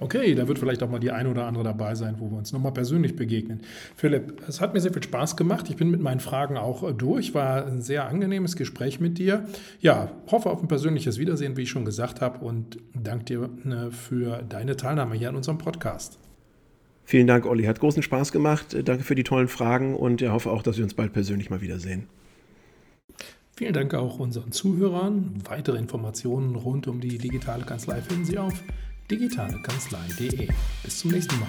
Okay, 0.01 0.34
da 0.36 0.46
wird 0.46 0.61
vielleicht 0.61 0.82
auch 0.84 0.90
mal 0.90 1.01
die 1.01 1.11
eine 1.11 1.28
oder 1.28 1.46
andere 1.46 1.64
dabei 1.64 1.96
sein, 1.96 2.16
wo 2.18 2.30
wir 2.30 2.38
uns 2.38 2.53
nochmal 2.53 2.72
persönlich 2.72 3.16
begegnen. 3.16 3.62
Philipp, 3.96 4.42
es 4.46 4.61
hat 4.61 4.72
mir 4.72 4.80
sehr 4.80 4.92
viel 4.92 5.03
Spaß 5.03 5.36
gemacht. 5.36 5.68
Ich 5.70 5.76
bin 5.76 5.90
mit 5.90 6.01
meinen 6.01 6.20
Fragen 6.20 6.57
auch 6.57 6.92
durch. 6.92 7.34
War 7.34 7.66
ein 7.66 7.82
sehr 7.82 8.07
angenehmes 8.07 8.55
Gespräch 8.55 9.01
mit 9.01 9.18
dir. 9.18 9.46
Ja, 9.80 10.12
hoffe 10.30 10.51
auf 10.51 10.62
ein 10.62 10.68
persönliches 10.68 11.18
Wiedersehen, 11.18 11.57
wie 11.57 11.62
ich 11.62 11.70
schon 11.70 11.84
gesagt 11.84 12.20
habe, 12.20 12.44
und 12.44 12.78
danke 12.94 13.24
dir 13.24 13.51
ne, 13.64 13.90
für 13.90 14.42
deine 14.49 14.76
Teilnahme 14.76 15.16
hier 15.16 15.30
an 15.30 15.36
unserem 15.36 15.59
Podcast. 15.59 16.18
Vielen 17.05 17.26
Dank, 17.26 17.46
Olli. 17.46 17.64
Hat 17.64 17.80
großen 17.80 18.03
Spaß 18.03 18.30
gemacht. 18.30 18.76
Danke 18.84 19.03
für 19.03 19.14
die 19.16 19.24
tollen 19.24 19.49
Fragen 19.49 19.96
und 19.96 20.22
ich 20.22 20.28
hoffe 20.28 20.51
auch, 20.51 20.62
dass 20.62 20.76
wir 20.76 20.84
uns 20.84 20.94
bald 20.94 21.12
persönlich 21.12 21.51
mal 21.51 21.61
wiedersehen. 21.61 22.07
Vielen 23.57 23.72
Dank 23.72 23.92
auch 23.94 24.20
unseren 24.20 24.53
Zuhörern. 24.53 25.34
Weitere 25.44 25.78
Informationen 25.78 26.55
rund 26.55 26.86
um 26.86 27.01
die 27.01 27.18
digitale 27.18 27.64
Kanzlei 27.64 28.01
finden 28.01 28.24
Sie 28.24 28.38
auf 28.38 28.62
digitalekanzlei.de. 29.11 30.48
Bis 30.82 30.98
zum 30.98 31.11
nächsten 31.11 31.38
Mal. 31.40 31.48